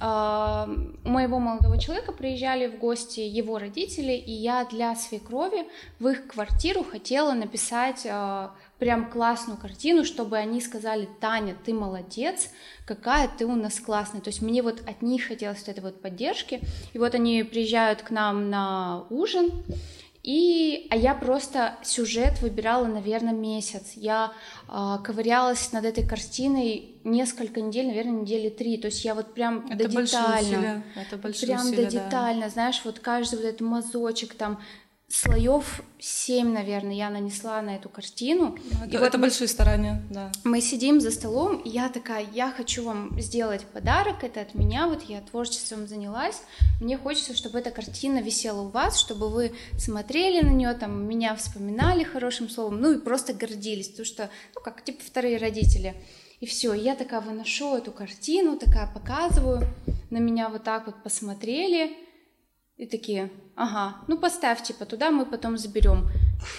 у 0.00 1.08
моего 1.08 1.40
молодого 1.40 1.76
человека 1.76 2.12
приезжали 2.12 2.68
в 2.68 2.78
гости 2.78 3.18
его 3.18 3.58
родители, 3.58 4.12
и 4.12 4.30
я 4.30 4.64
для 4.64 4.94
свекрови 4.94 5.66
в 5.98 6.06
их 6.06 6.28
квартиру 6.28 6.84
хотела 6.84 7.32
написать 7.32 8.06
а, 8.08 8.52
прям 8.78 9.10
классную 9.10 9.58
картину, 9.58 10.04
чтобы 10.04 10.36
они 10.36 10.60
сказали, 10.60 11.08
Таня, 11.20 11.56
ты 11.64 11.74
молодец, 11.74 12.50
какая 12.86 13.28
ты 13.28 13.44
у 13.44 13.56
нас 13.56 13.80
классная. 13.80 14.20
То 14.20 14.30
есть 14.30 14.40
мне 14.40 14.62
вот 14.62 14.80
от 14.88 15.02
них 15.02 15.26
хотелось 15.26 15.58
вот 15.60 15.68
этой 15.68 15.80
вот 15.80 16.00
поддержки. 16.00 16.60
И 16.92 16.98
вот 16.98 17.14
они 17.14 17.42
приезжают 17.42 18.02
к 18.02 18.10
нам 18.10 18.50
на 18.50 19.04
ужин, 19.10 19.64
и, 20.22 20.88
а 20.90 20.96
я 20.96 21.14
просто 21.14 21.76
сюжет 21.82 22.42
выбирала, 22.42 22.86
наверное, 22.86 23.32
месяц. 23.32 23.92
Я 23.94 24.32
э, 24.68 24.96
ковырялась 25.02 25.72
над 25.72 25.84
этой 25.84 26.06
картиной 26.06 26.96
несколько 27.02 27.60
недель, 27.60 27.86
наверное, 27.86 28.20
недели 28.20 28.50
три. 28.50 28.76
То 28.76 28.88
есть 28.88 29.04
я 29.04 29.14
вот 29.14 29.32
прям 29.32 29.66
Это 29.70 29.88
до 29.88 30.02
детально, 30.02 30.84
Это 30.96 31.16
прям 31.16 31.30
усилия, 31.60 31.76
до 31.84 31.90
детально, 31.90 32.50
знаешь, 32.50 32.82
вот 32.84 32.98
каждый 32.98 33.36
вот 33.36 33.44
этот 33.46 33.60
мазочек 33.60 34.34
там 34.34 34.60
слоев 35.08 35.82
7, 35.98 36.52
наверное, 36.52 36.94
я 36.94 37.08
нанесла 37.08 37.62
на 37.62 37.76
эту 37.76 37.88
картину. 37.88 38.58
Ну, 38.70 38.84
это, 38.84 38.94
и 38.94 38.98
вот 38.98 39.06
это 39.06 39.16
мы, 39.16 39.22
большие 39.22 39.48
старания, 39.48 40.02
да. 40.10 40.30
Мы 40.44 40.60
сидим 40.60 41.00
за 41.00 41.10
столом, 41.10 41.56
и 41.56 41.70
я 41.70 41.88
такая, 41.88 42.26
я 42.32 42.50
хочу 42.50 42.84
вам 42.84 43.18
сделать 43.18 43.64
подарок, 43.64 44.22
это 44.22 44.42
от 44.42 44.54
меня, 44.54 44.86
вот 44.86 45.02
я 45.04 45.20
творчеством 45.22 45.88
занялась, 45.88 46.42
мне 46.80 46.98
хочется, 46.98 47.34
чтобы 47.34 47.58
эта 47.58 47.70
картина 47.70 48.20
висела 48.20 48.60
у 48.60 48.68
вас, 48.68 49.00
чтобы 49.00 49.30
вы 49.30 49.52
смотрели 49.78 50.44
на 50.44 50.50
нее, 50.50 50.74
там, 50.74 51.08
меня 51.08 51.34
вспоминали 51.34 52.04
хорошим 52.04 52.50
словом, 52.50 52.80
ну 52.80 52.92
и 52.92 53.00
просто 53.00 53.32
гордились, 53.32 53.88
потому 53.88 54.06
что, 54.06 54.30
ну, 54.54 54.60
как, 54.60 54.84
типа, 54.84 55.02
вторые 55.04 55.38
родители. 55.38 55.94
И 56.40 56.46
все, 56.46 56.74
я 56.74 56.94
такая 56.94 57.20
выношу 57.22 57.76
эту 57.76 57.92
картину, 57.92 58.58
такая 58.58 58.86
показываю, 58.92 59.66
на 60.10 60.18
меня 60.18 60.50
вот 60.50 60.64
так 60.64 60.86
вот 60.86 61.02
посмотрели, 61.02 61.96
и 62.76 62.86
такие, 62.86 63.30
ага, 63.58 63.96
ну 64.06 64.16
поставь, 64.16 64.62
типа, 64.62 64.84
туда 64.86 65.10
мы 65.10 65.26
потом 65.26 65.58
заберем. 65.58 66.08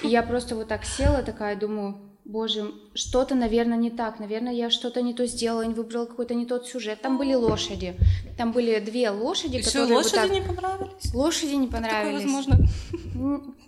И 0.03 0.08
я 0.08 0.22
просто 0.22 0.56
вот 0.56 0.68
так 0.68 0.86
села, 0.86 1.24
такая, 1.24 1.56
думаю, 1.56 1.98
боже, 2.25 2.72
что-то, 2.94 3.34
наверное, 3.36 3.77
не 3.77 3.89
так, 3.89 4.20
наверное, 4.20 4.53
я 4.53 4.70
что-то 4.70 5.01
не 5.01 5.13
то 5.13 5.25
сделала, 5.25 5.63
не 5.63 5.74
выбрала 5.74 6.06
какой-то 6.06 6.36
не 6.36 6.46
тот 6.46 6.68
сюжет. 6.68 7.01
Там 7.01 7.18
были 7.18 7.34
лошади, 7.34 7.96
там 8.38 8.51
были 8.51 8.79
две 8.79 9.10
лошади, 9.10 9.58
Еще 9.58 9.65
которые 9.65 9.96
лошади 9.96 10.15
вот 10.15 10.27
так... 10.27 10.32
не 10.32 10.41
понравились? 10.41 11.13
Лошади 11.13 11.53
не 11.56 11.68
понравились. 11.68 12.22
Такое 12.24 12.34
возможно? 12.34 12.68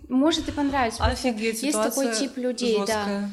Может 0.08 0.48
и 0.48 0.52
понравились. 0.52 0.96
Офигеть, 1.00 1.62
Есть 1.62 1.82
такой 1.82 2.14
тип 2.14 2.36
людей, 2.36 2.76
жесткая. 2.78 3.20
да. 3.22 3.30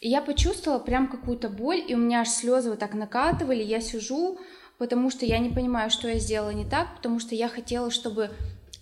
И 0.00 0.08
я 0.08 0.22
почувствовала 0.22 0.78
прям 0.78 1.08
какую-то 1.08 1.50
боль, 1.50 1.84
и 1.86 1.94
у 1.94 1.98
меня 1.98 2.20
аж 2.22 2.28
слезы 2.28 2.70
вот 2.70 2.78
так 2.78 2.94
накатывали, 2.94 3.62
я 3.62 3.82
сижу, 3.82 4.38
потому 4.78 5.10
что 5.10 5.26
я 5.26 5.38
не 5.38 5.50
понимаю, 5.50 5.90
что 5.90 6.08
я 6.08 6.18
сделала 6.18 6.50
не 6.50 6.64
так, 6.64 6.96
потому 6.96 7.20
что 7.20 7.34
я 7.34 7.48
хотела, 7.48 7.90
чтобы 7.90 8.30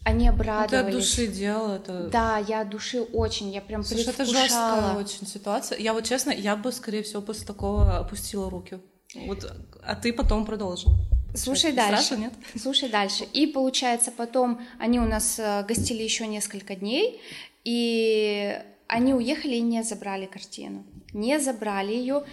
они 0.09 0.29
обрадовались. 0.29 0.73
Это 0.73 0.87
от 0.87 0.93
души 0.93 1.27
дело, 1.27 1.77
это... 1.77 2.09
Да, 2.09 2.39
я 2.39 2.63
от 2.63 2.71
души 2.71 3.01
очень, 3.01 3.51
я 3.53 3.61
прям 3.61 3.85
Слушай, 3.85 4.07
это 4.09 4.25
жесткая 4.25 4.95
очень 4.95 5.27
ситуация. 5.27 5.79
Я 5.79 5.93
вот 5.93 6.05
честно, 6.05 6.31
я 6.31 6.57
бы, 6.57 6.73
скорее 6.73 7.03
всего, 7.03 7.21
после 7.21 7.47
такого 7.47 7.99
опустила 7.99 8.51
руки. 8.51 8.79
Вот, 9.27 9.53
а 9.83 9.95
ты 9.95 10.13
потом 10.13 10.45
продолжила. 10.47 10.95
Слушай 11.35 11.73
дальше. 11.73 12.03
Сразу, 12.03 12.23
нет? 12.23 12.33
Слушай 12.57 12.89
дальше. 12.89 13.25
И 13.33 13.47
получается, 13.47 14.11
потом 14.11 14.61
они 14.79 14.99
у 14.99 15.05
нас 15.05 15.39
э, 15.39 15.65
гостили 15.69 16.03
еще 16.03 16.27
несколько 16.27 16.75
дней, 16.75 17.21
и 17.65 18.59
они 18.87 19.15
уехали 19.15 19.57
и 19.57 19.61
не 19.61 19.83
забрали 19.83 20.27
картину. 20.27 20.85
Не 21.13 21.39
забрали 21.39 21.93
ее. 21.93 22.25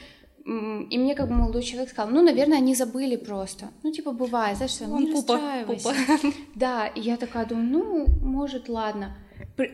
И 0.45 0.97
мне 0.99 1.15
как 1.15 1.27
бы 1.27 1.33
молодой 1.33 1.63
человек 1.63 1.89
сказал, 1.89 2.11
ну, 2.11 2.21
наверное, 2.21 2.59
они 2.59 2.75
забыли 2.75 3.15
просто. 3.15 3.65
Ну, 3.81 3.91
типа, 3.91 4.11
бывает, 4.11 4.57
знаешь, 4.57 4.73
что 4.73 4.85
не 4.85 5.11
пупа, 5.11 5.33
расстраивайся. 5.33 5.89
Пупа. 5.89 6.33
Да, 6.55 6.87
и 6.87 7.01
я 7.01 7.17
такая 7.17 7.47
думаю, 7.47 7.67
ну, 7.67 8.05
может, 8.21 8.69
ладно. 8.69 9.17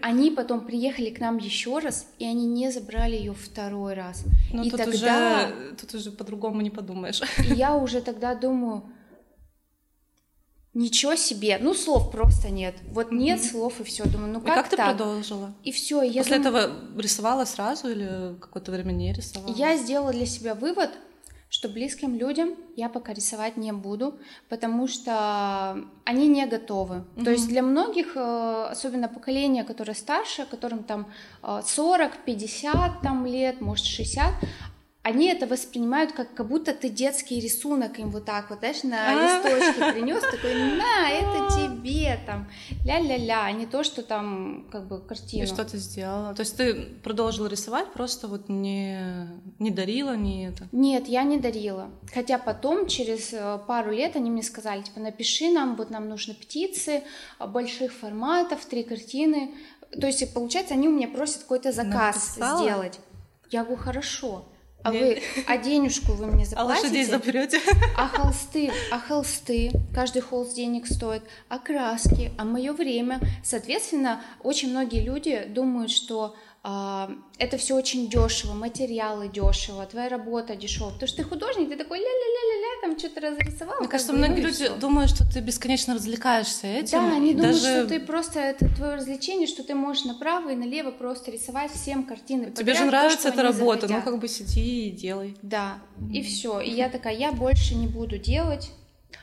Они 0.01 0.31
потом 0.31 0.61
приехали 0.61 1.09
к 1.09 1.19
нам 1.19 1.37
еще 1.37 1.79
раз, 1.79 2.07
и 2.19 2.25
они 2.25 2.45
не 2.45 2.71
забрали 2.71 3.17
ее 3.17 3.33
второй 3.33 3.95
раз. 3.95 4.23
Ну, 4.53 4.63
и 4.63 4.69
тут 4.69 4.79
тогда... 4.79 5.49
уже, 5.49 5.75
тут 5.75 5.93
уже 5.93 6.11
по-другому 6.11 6.61
не 6.61 6.69
подумаешь. 6.69 7.21
И 7.39 7.53
я 7.53 7.75
уже 7.75 7.99
тогда 7.99 8.33
думаю, 8.33 8.83
Ничего 10.73 11.15
себе, 11.15 11.57
ну 11.59 11.73
слов 11.73 12.11
просто 12.11 12.49
нет. 12.49 12.75
Вот 12.91 13.11
нет 13.11 13.39
mm-hmm. 13.39 13.51
слов 13.51 13.81
и 13.81 13.83
все. 13.83 14.05
Думаю, 14.05 14.31
ну 14.31 14.39
как, 14.39 14.51
и 14.51 14.55
как 14.55 14.69
ты 14.69 14.77
так? 14.77 14.95
продолжила? 14.95 15.53
И 15.63 15.71
все. 15.73 16.01
Я 16.01 16.23
После 16.23 16.39
думаю... 16.39 16.63
этого 16.63 17.01
рисовала 17.01 17.43
сразу 17.43 17.89
или 17.89 18.35
какое-то 18.39 18.71
время 18.71 18.93
не 18.93 19.11
рисовала? 19.11 19.53
Я 19.53 19.75
сделала 19.75 20.13
для 20.13 20.25
себя 20.25 20.55
вывод, 20.55 20.91
что 21.49 21.67
близким 21.67 22.15
людям 22.15 22.55
я 22.77 22.87
пока 22.87 23.11
рисовать 23.11 23.57
не 23.57 23.73
буду, 23.73 24.17
потому 24.47 24.87
что 24.87 25.83
они 26.05 26.27
не 26.29 26.45
готовы. 26.45 26.95
Mm-hmm. 26.95 27.23
То 27.25 27.31
есть 27.31 27.49
для 27.49 27.63
многих, 27.63 28.15
э, 28.15 28.67
особенно 28.71 29.09
поколение, 29.09 29.65
которое 29.65 29.93
старше, 29.93 30.45
которым 30.45 30.83
там 30.83 31.07
40, 31.41 32.11
э, 32.11 32.15
50 32.25 33.01
там 33.01 33.25
лет, 33.25 33.59
может 33.59 33.85
60, 33.85 34.33
они 35.03 35.29
это 35.29 35.47
воспринимают 35.47 36.11
как, 36.11 36.35
как 36.35 36.47
будто 36.47 36.73
ты 36.73 36.87
детский 36.87 37.39
рисунок 37.39 37.97
им 37.97 38.11
вот 38.11 38.25
так 38.25 38.51
вот, 38.51 38.59
знаешь, 38.59 38.83
на 38.83 38.97
а. 39.09 39.43
листочке 39.43 39.93
принес, 39.93 40.21
такой, 40.21 40.53
на, 40.77 41.09
это 41.09 41.55
тебе, 41.55 42.19
там, 42.27 42.47
ля-ля-ля, 42.85 43.45
а 43.45 43.51
не 43.51 43.65
то, 43.65 43.83
что 43.83 44.03
там, 44.03 44.67
как 44.71 44.87
бы, 44.87 45.01
картину. 45.01 45.43
И 45.43 45.47
что 45.47 45.65
ты 45.65 45.77
сделала? 45.77 46.35
То 46.35 46.41
есть 46.41 46.55
ты 46.55 46.75
продолжила 47.03 47.47
рисовать, 47.47 47.91
просто 47.93 48.27
вот 48.27 48.47
не, 48.47 49.27
не 49.57 49.71
дарила, 49.71 50.15
не 50.15 50.47
это? 50.47 50.67
Нет, 50.71 51.07
я 51.07 51.23
не 51.23 51.39
дарила. 51.39 51.89
Хотя 52.13 52.37
потом, 52.37 52.85
через 52.85 53.33
э, 53.33 53.59
пару 53.67 53.91
лет, 53.91 54.15
они 54.15 54.29
мне 54.29 54.43
сказали, 54.43 54.83
типа, 54.83 54.99
напиши 54.99 55.49
нам, 55.49 55.77
вот 55.77 55.89
нам 55.89 56.09
нужны 56.09 56.35
птицы 56.35 57.01
больших 57.39 57.91
форматов, 57.91 58.65
три 58.65 58.83
картины. 58.83 59.55
То 59.99 60.05
есть, 60.05 60.31
получается, 60.31 60.75
они 60.75 60.87
у 60.87 60.91
меня 60.91 61.07
просят 61.07 61.41
какой-то 61.41 61.71
заказ 61.71 62.37
Написала? 62.37 62.63
сделать. 62.63 62.99
Я 63.49 63.63
говорю, 63.63 63.81
хорошо. 63.81 64.45
А 64.83 64.91
вы, 64.91 65.21
а 65.47 65.57
денежку 65.57 66.13
вы 66.13 66.27
мне 66.27 66.45
заплатите? 66.45 66.57
А 66.61 66.65
лошадей 66.65 67.05
заберете? 67.05 67.59
А 67.95 68.07
холсты, 68.07 68.71
а 68.91 68.99
холсты, 68.99 69.71
каждый 69.93 70.21
холст 70.21 70.55
денег 70.55 70.87
стоит, 70.87 71.23
а 71.49 71.59
краски, 71.59 72.31
а 72.37 72.45
мое 72.45 72.73
время. 72.73 73.19
Соответственно, 73.43 74.21
очень 74.41 74.71
многие 74.71 75.01
люди 75.01 75.45
думают, 75.47 75.91
что 75.91 76.35
это 76.63 77.57
все 77.57 77.75
очень 77.75 78.07
дешево, 78.07 78.53
материалы 78.53 79.27
дешево, 79.27 79.83
твоя 79.87 80.09
работа 80.09 80.55
дешево, 80.55 80.91
потому 80.91 81.07
что 81.07 81.17
ты 81.17 81.23
художник, 81.23 81.69
ты 81.69 81.75
такой 81.75 81.97
ля-ля-ля-ля-ля, 81.97 82.81
там 82.81 82.99
что-то 82.99 83.21
разрисовал. 83.21 83.79
Мне 83.79 83.87
кажется, 83.87 84.13
многие 84.13 84.41
ну, 84.41 84.47
люди 84.47 84.65
все. 84.65 84.75
думают, 84.75 85.09
что 85.09 85.25
ты 85.27 85.39
бесконечно 85.39 85.95
развлекаешься 85.95 86.67
этим. 86.67 86.99
Да, 86.99 87.15
они 87.15 87.33
Даже... 87.33 87.59
думают, 87.61 87.87
что 87.87 87.87
ты 87.87 87.99
просто, 87.99 88.39
это 88.39 88.69
твое 88.75 88.93
развлечение, 88.93 89.47
что 89.47 89.63
ты 89.63 89.73
можешь 89.73 90.05
направо 90.05 90.51
и 90.51 90.55
налево 90.55 90.91
просто 90.91 91.31
рисовать 91.31 91.71
всем 91.71 92.03
картины 92.03 92.45
Тебе 92.51 92.57
подряд, 92.57 92.77
же 92.77 92.85
нравится 92.85 93.29
эта 93.29 93.41
работа, 93.41 93.87
захотят. 93.87 94.05
ну 94.05 94.11
как 94.11 94.21
бы 94.21 94.27
сиди 94.27 94.89
и 94.89 94.91
делай. 94.91 95.35
Да, 95.41 95.79
mm-hmm. 95.97 96.13
и 96.13 96.21
все. 96.21 96.59
И 96.61 96.69
я 96.69 96.89
такая, 96.89 97.15
я 97.15 97.31
больше 97.31 97.73
не 97.73 97.87
буду 97.87 98.19
делать, 98.19 98.69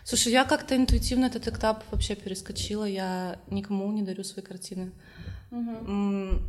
Слушай, 0.04 0.32
я 0.32 0.44
как-то 0.44 0.74
интуитивно 0.74 1.26
этот 1.26 1.48
этап 1.48 1.84
вообще 1.90 2.14
перескочила, 2.14 2.84
я 2.84 3.38
никому 3.50 3.90
не 3.92 4.02
дарю 4.02 4.24
свои 4.24 4.42
картины. 4.44 4.90
Угу. 5.50 6.40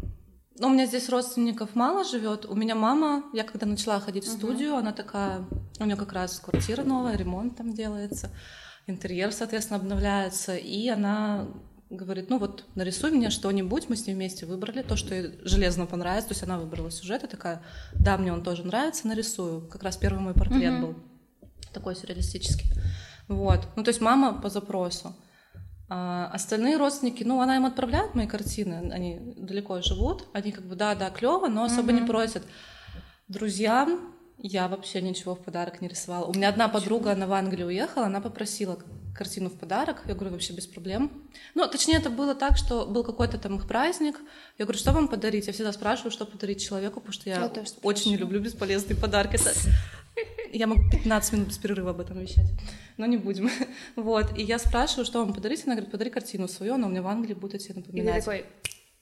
Ну, 0.60 0.68
у 0.68 0.72
меня 0.72 0.86
здесь 0.86 1.08
родственников 1.08 1.74
мало 1.74 2.04
живет. 2.04 2.46
У 2.46 2.54
меня 2.54 2.76
мама, 2.76 3.24
я 3.34 3.46
когда 3.46 3.66
начала 3.66 4.02
ходить 4.02 4.26
в 4.26 4.30
студию, 4.30 4.74
uh-huh. 4.74 4.80
она 4.80 4.92
такая, 4.92 5.46
у 5.80 5.86
нее 5.86 5.96
как 5.96 6.12
раз 6.12 6.38
квартира 6.40 6.84
новая, 6.84 7.16
ремонт 7.16 7.56
там 7.56 7.74
делается, 7.74 8.30
интерьер, 8.86 9.32
соответственно, 9.32 9.80
обновляется, 9.80 10.58
и 10.58 10.90
она 10.90 11.48
говорит, 11.90 12.30
ну 12.30 12.40
вот 12.40 12.66
нарисуй 12.76 13.12
мне 13.12 13.30
что-нибудь, 13.30 13.88
мы 13.88 13.96
с 13.96 14.06
ней 14.06 14.14
вместе 14.14 14.46
выбрали 14.46 14.82
то, 14.82 14.98
что 14.98 15.16
ей 15.16 15.40
железно 15.44 15.86
понравится, 15.86 16.28
то 16.28 16.34
есть 16.34 16.44
она 16.44 16.60
выбрала 16.60 16.92
сюжет, 16.92 17.24
и 17.24 17.28
такая, 17.28 17.64
да, 17.94 18.18
мне 18.18 18.34
он 18.34 18.44
тоже 18.44 18.66
нравится, 18.66 19.08
нарисую. 19.08 19.62
Как 19.70 19.82
раз 19.82 19.96
первый 19.96 20.20
мой 20.20 20.34
портрет 20.34 20.74
uh-huh. 20.74 20.82
был 20.82 20.96
такой 21.72 21.96
сюрреалистический. 21.96 22.70
Вот, 23.30 23.66
ну 23.78 23.84
то 23.84 23.90
есть 23.90 24.02
мама 24.02 24.34
по 24.34 24.50
запросу. 24.50 25.16
А 25.90 26.30
остальные 26.32 26.78
родственники, 26.78 27.24
ну, 27.24 27.42
она 27.42 27.56
им 27.56 27.66
отправляет 27.66 28.14
мои 28.14 28.28
картины, 28.28 28.92
они 28.92 29.20
далеко 29.38 29.82
живут, 29.82 30.28
они 30.34 30.52
как 30.52 30.66
бы, 30.66 30.76
да, 30.76 30.94
да, 30.94 31.10
клево, 31.10 31.48
но 31.48 31.64
особо 31.64 31.92
mm-hmm. 31.92 32.02
не 32.02 32.08
просят. 32.08 32.44
Друзьям 33.28 34.14
я 34.38 34.68
вообще 34.68 35.02
ничего 35.02 35.36
в 35.36 35.40
подарок 35.40 35.82
не 35.82 35.88
рисовала. 35.88 36.26
У 36.26 36.34
меня 36.34 36.50
одна 36.50 36.70
подруга, 36.70 37.12
она 37.12 37.28
в 37.28 37.34
Англию 37.34 37.68
уехала, 37.68 38.06
она 38.06 38.22
попросила 38.22 38.80
картину 39.14 39.50
в 39.50 39.60
подарок. 39.60 40.04
Я 40.06 40.14
говорю, 40.14 40.32
вообще 40.32 40.54
без 40.54 40.66
проблем. 40.66 41.12
Ну, 41.56 41.68
точнее, 41.68 41.98
это 41.98 42.10
было 42.10 42.36
так, 42.36 42.56
что 42.56 42.86
был 42.86 43.04
какой-то 43.04 43.38
там 43.38 43.58
их 43.58 43.68
праздник. 43.68 44.16
Я 44.58 44.66
говорю, 44.66 44.80
что 44.80 44.94
вам 44.94 45.10
подарить? 45.10 45.48
Я 45.48 45.54
всегда 45.54 45.74
спрашиваю, 45.74 46.12
что 46.12 46.26
подарить 46.26 46.66
человеку, 46.66 47.02
потому 47.02 47.14
что 47.14 47.30
я, 47.30 47.36
я 47.36 47.64
очень 47.84 48.12
не 48.12 48.18
люблю 48.18 48.40
бесполезные 48.40 48.96
подарки. 48.96 49.38
Я 50.54 50.68
могу 50.68 50.82
15 50.90 51.34
минут 51.34 51.48
без 51.50 51.58
перерыва 51.58 51.92
об 51.92 52.00
этом 52.00 52.20
вещать, 52.20 52.48
но 52.98 53.06
не 53.06 53.18
будем. 53.18 53.50
Вот, 53.96 54.38
и 54.38 54.44
я 54.44 54.60
спрашиваю, 54.60 55.06
что 55.06 55.20
вам 55.20 55.34
подарить, 55.34 55.64
она 55.66 55.76
говорит, 55.76 55.92
подари 55.92 56.10
картину 56.10 56.48
свою, 56.48 56.76
она 56.76 56.88
у 56.88 56.90
меня 56.90 57.02
в 57.02 57.08
Англии 57.08 57.34
будет 57.34 57.56
о 57.56 57.58
тебе 57.58 57.76
напоминать. 57.76 58.18
И 58.18 58.20
ты 58.20 58.26
такой, 58.26 58.46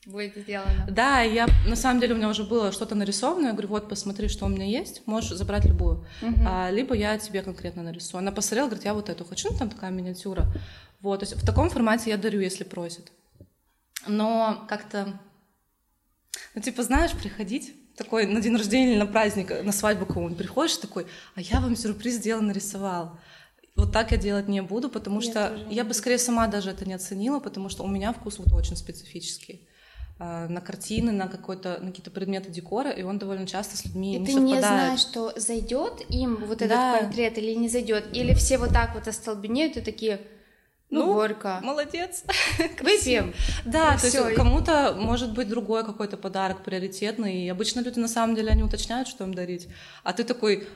будет 0.08 0.36
сделано. 0.36 0.88
Да, 0.90 1.22
я 1.22 1.48
на 1.68 1.76
самом 1.76 2.00
деле 2.00 2.14
у 2.14 2.18
меня 2.18 2.30
уже 2.30 2.44
было 2.44 2.72
что-то 2.72 2.96
нарисовано. 2.96 3.48
Я 3.48 3.52
говорю, 3.52 3.70
вот 3.70 3.90
посмотри, 3.90 4.28
что 4.28 4.46
у 4.46 4.50
меня 4.50 4.66
есть, 4.66 5.06
можешь 5.06 5.32
забрать 5.32 5.66
любую. 5.66 6.06
Угу. 6.22 6.42
А, 6.48 6.72
либо 6.72 6.96
я 6.96 7.18
тебе 7.18 7.44
конкретно 7.44 7.84
нарисую. 7.84 8.20
Она 8.20 8.32
посмотрела, 8.32 8.68
говорит, 8.68 8.86
я 8.86 8.94
вот 8.94 9.10
эту 9.10 9.26
хочу, 9.26 9.52
ну 9.52 9.58
там 9.58 9.70
такая 9.70 9.92
миниатюра. 9.92 10.46
Вот, 11.02 11.20
то 11.20 11.26
есть 11.26 11.36
в 11.36 11.46
таком 11.46 11.70
формате 11.70 12.10
я 12.10 12.18
дарю, 12.18 12.40
если 12.40 12.64
просят. 12.64 13.12
Но 14.08 14.66
как-то, 14.70 15.20
ну 16.56 16.62
типа 16.62 16.84
знаешь, 16.84 17.12
приходить 17.12 17.74
такой 17.98 18.28
на 18.28 18.40
день 18.40 18.56
рождения 18.56 18.94
или 18.94 19.00
на 19.00 19.08
праздник, 19.08 19.64
на 19.64 19.72
свадьбу 19.72 20.06
кому-нибудь 20.06 20.38
приходишь 20.38 20.78
такой, 20.78 21.08
а 21.36 21.42
я 21.42 21.60
вам 21.60 21.76
сюрприз 21.76 22.16
сделал, 22.16 22.42
нарисовал. 22.42 23.18
Вот 23.76 23.92
так 23.92 24.12
я 24.12 24.18
делать 24.18 24.48
не 24.48 24.62
буду, 24.62 24.90
потому 24.90 25.22
я 25.22 25.30
что 25.30 25.60
я 25.70 25.84
бы 25.84 25.94
скорее 25.94 26.18
сама 26.18 26.48
даже 26.48 26.70
это 26.70 26.88
не 26.88 26.94
оценила, 26.94 27.40
потому 27.40 27.70
что 27.70 27.84
у 27.84 27.88
меня 27.88 28.14
вкус 28.14 28.40
вот 28.40 28.54
очень 28.54 28.76
специфический 28.76 29.68
а, 30.20 30.48
на 30.48 30.62
картины, 30.62 31.12
на 31.12 31.28
какой-то 31.28 31.80
на 31.80 31.88
какие-то 31.88 32.10
предметы 32.10 32.50
декора, 32.50 32.90
и 32.90 33.04
он 33.04 33.20
довольно 33.20 33.46
часто 33.46 33.78
с 33.78 33.86
людьми 33.86 34.16
и 34.16 34.20
не 34.20 34.26
ты 34.26 34.32
совпадает. 34.32 34.56
не 34.56 34.62
знаешь, 34.62 35.00
что 35.00 35.34
зайдет 35.36 36.06
им 36.10 36.38
вот 36.38 36.62
этот 36.62 36.70
да. 36.70 37.00
портрет 37.00 37.38
или 37.38 37.54
не 37.54 37.70
зайдет, 37.70 38.06
или 38.14 38.34
все 38.34 38.58
вот 38.58 38.70
так 38.70 38.96
вот 38.96 39.08
остолбенеют 39.08 39.78
и 39.78 39.82
такие, 39.82 40.22
Ну, 40.90 41.06
ну 41.06 41.14
горько. 41.14 41.60
Молодец. 41.64 42.24
Выпьем. 42.80 43.34
Да, 43.66 43.94
ну, 43.94 44.00
то 44.00 44.06
есть 44.06 44.36
кому-то 44.36 44.96
может 44.98 45.34
быть 45.34 45.50
другой 45.50 45.84
какой-то 45.86 46.16
подарок 46.16 46.64
приоритетный. 46.64 47.46
И 47.46 47.50
обычно 47.50 47.82
люди 47.82 48.00
на 48.00 48.08
самом 48.08 48.36
деле 48.36 48.52
они 48.52 48.64
уточняют, 48.64 49.08
что 49.08 49.26
им 49.26 49.34
дарить. 49.34 49.68
А 50.04 50.14
ты 50.14 50.24
такой, 50.24 50.68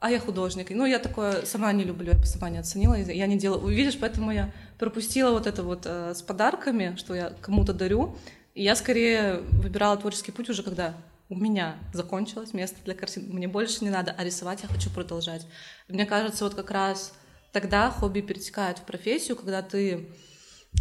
а 0.00 0.10
я 0.10 0.20
художник. 0.20 0.68
Ну, 0.70 0.84
я 0.84 0.98
такое 0.98 1.46
сама 1.46 1.72
не 1.72 1.84
люблю, 1.84 2.12
я 2.12 2.22
сама 2.24 2.50
не 2.50 2.58
оценила, 2.58 2.94
я 2.94 3.26
не 3.26 3.38
делала. 3.38 3.66
Видишь, 3.68 3.98
поэтому 3.98 4.32
я 4.32 4.52
пропустила 4.78 5.30
вот 5.30 5.46
это 5.46 5.62
вот 5.62 5.82
э, 5.86 6.14
с 6.14 6.20
подарками, 6.20 6.94
что 6.96 7.14
я 7.14 7.32
кому-то 7.40 7.72
дарю. 7.72 8.16
И 8.54 8.62
я 8.62 8.76
скорее 8.76 9.40
выбирала 9.52 9.96
творческий 9.96 10.32
путь 10.32 10.50
уже 10.50 10.62
когда 10.62 10.94
у 11.30 11.36
меня 11.36 11.76
закончилось 11.92 12.54
место 12.54 12.76
для 12.84 12.94
картин, 12.94 13.26
мне 13.28 13.48
больше 13.48 13.84
не 13.84 13.90
надо, 13.90 14.14
а 14.16 14.24
рисовать 14.24 14.62
я 14.62 14.68
хочу 14.68 14.90
продолжать. 14.90 15.46
Мне 15.86 16.06
кажется, 16.06 16.44
вот 16.44 16.54
как 16.54 16.70
раз 16.70 17.12
тогда 17.52 17.90
хобби 17.90 18.20
перетекает 18.20 18.78
в 18.78 18.84
профессию, 18.84 19.36
когда 19.36 19.62
ты 19.62 20.08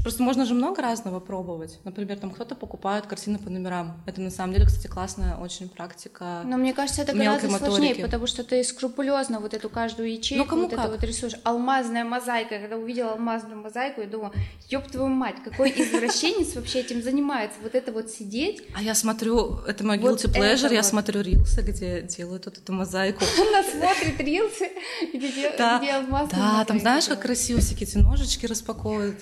Просто 0.02 0.24
можно 0.24 0.46
же 0.46 0.54
много 0.54 0.82
разного 0.82 1.20
пробовать. 1.20 1.80
Например, 1.84 2.18
там 2.18 2.32
кто-то 2.32 2.56
покупает 2.56 3.06
картины 3.08 3.40
по 3.40 3.50
номерам. 3.50 4.02
Это 4.06 4.22
на 4.22 4.30
самом 4.30 4.54
деле, 4.54 4.66
кстати, 4.66 4.88
классная 4.88 5.36
очень 5.36 5.70
практика. 5.70 6.42
Но 6.46 6.58
мне 6.58 6.74
кажется, 6.74 7.02
это 7.02 7.14
гораздо 7.14 7.50
моторики. 7.50 7.76
сложнее, 7.76 7.96
потому 8.04 8.28
что 8.28 8.44
ты 8.44 8.64
скрупулезно 8.64 9.40
вот 9.40 9.54
эту 9.54 9.70
каждую 9.70 10.12
ячейку, 10.12 10.44
ну, 10.44 10.50
кому 10.50 10.62
вот 10.64 10.72
как? 10.72 10.80
это 10.80 10.92
вот 10.92 11.04
рисуешь. 11.04 11.34
Алмазная 11.44 12.04
мозаика. 12.04 12.60
Когда 12.60 12.78
увидела 12.78 13.12
алмазную 13.12 13.62
мозаику, 13.62 14.02
я 14.02 14.08
думала, 14.08 14.34
ёб 14.70 14.88
твою 14.88 15.08
мать, 15.08 15.36
какой 15.44 15.72
извращенец 15.72 16.56
вообще 16.56 16.80
этим 16.80 17.02
занимается? 17.02 17.58
Вот 17.62 17.76
это 17.76 17.92
вот 17.92 18.10
сидеть. 18.10 18.64
А 18.76 18.82
я 18.82 18.96
смотрю, 18.96 19.60
это 19.68 19.86
мой 19.86 19.98
guilty 19.98 20.34
pleasure, 20.34 20.74
я 20.74 20.84
смотрю 20.84 21.22
рилсы, 21.22 21.62
где 21.62 22.02
делают 22.02 22.46
вот 22.46 22.58
эту 22.58 22.74
мозаику. 22.74 23.24
Она 23.50 23.64
смотрит 23.64 24.20
рилсы, 24.20 24.70
где 25.14 25.50
алмазная 25.92 26.40
Да, 26.40 26.66
там 26.66 26.80
знаешь, 26.80 27.08
как 27.08 27.22
красиво 27.22 27.60
всякие 27.60 27.88
эти 27.88 27.98
ножички 27.98 28.46
распаковывают. 28.46 29.18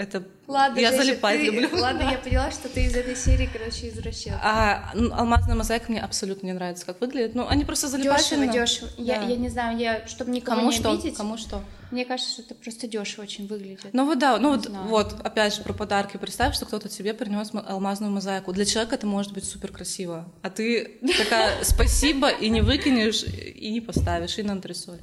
Это 0.00 0.22
ладно, 0.46 0.78
я 0.78 0.92
залипать 0.92 1.38
ты... 1.38 1.44
люблю. 1.44 1.68
Ладно, 1.78 2.08
я 2.10 2.16
поняла, 2.16 2.50
что 2.50 2.70
ты 2.70 2.86
из 2.86 2.96
этой 2.96 3.14
серии, 3.14 3.50
короче, 3.52 3.90
извращен. 3.90 4.32
А 4.42 4.92
ну, 4.94 5.12
алмазная 5.12 5.54
мозаика 5.54 5.92
мне 5.92 6.00
абсолютно 6.00 6.46
не 6.46 6.54
нравится, 6.54 6.86
как 6.86 7.02
выглядит. 7.02 7.34
Ну, 7.34 7.46
они 7.46 7.66
просто 7.66 7.88
залипательно. 7.88 8.46
Дешево, 8.46 8.64
дешево. 8.64 8.90
Да. 8.96 9.02
Я, 9.04 9.22
я 9.24 9.36
не 9.36 9.50
знаю, 9.50 9.76
я, 9.76 10.06
чтобы 10.06 10.30
никого 10.30 10.56
Кому 10.56 10.70
не 10.70 10.76
что? 10.76 10.92
обидеть. 10.92 11.18
Кому 11.18 11.36
что? 11.36 11.62
Мне 11.90 12.06
кажется, 12.06 12.32
что 12.32 12.42
это 12.42 12.54
просто 12.54 12.88
дешево 12.88 13.24
очень 13.24 13.46
выглядит. 13.46 13.90
Ну 13.92 14.06
вот 14.06 14.18
да, 14.18 14.38
ну 14.38 14.52
вот, 14.52 14.68
вот, 14.68 15.20
опять 15.22 15.54
же, 15.54 15.62
про 15.62 15.74
подарки. 15.74 16.16
Представь, 16.16 16.54
что 16.54 16.64
кто-то 16.64 16.88
тебе 16.88 17.12
принес 17.12 17.50
алмазную 17.52 18.10
мозаику. 18.10 18.54
Для 18.54 18.64
человека 18.64 18.94
это 18.94 19.06
может 19.06 19.34
быть 19.34 19.44
супер 19.44 19.70
красиво. 19.70 20.32
А 20.40 20.48
ты 20.48 20.98
такая 21.18 21.52
спасибо 21.62 22.30
и 22.30 22.48
не 22.48 22.62
выкинешь, 22.62 23.24
и 23.24 23.70
не 23.70 23.82
поставишь, 23.82 24.38
и 24.38 24.42
надрисуй. 24.42 24.96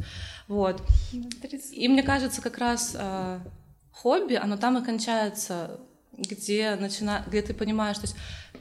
Вот. 0.47 0.81
И 1.71 1.87
мне 1.87 2.01
кажется, 2.01 2.41
как 2.41 2.57
раз 2.57 2.95
а, 2.97 3.41
хобби, 4.01 4.35
оно 4.35 4.57
там 4.57 4.77
и 4.77 4.85
кончается, 4.85 5.79
где, 6.17 6.75
начина... 6.75 7.23
где 7.27 7.41
ты 7.41 7.53
понимаешь, 7.53 7.97
то 7.97 8.03
есть 8.03 8.15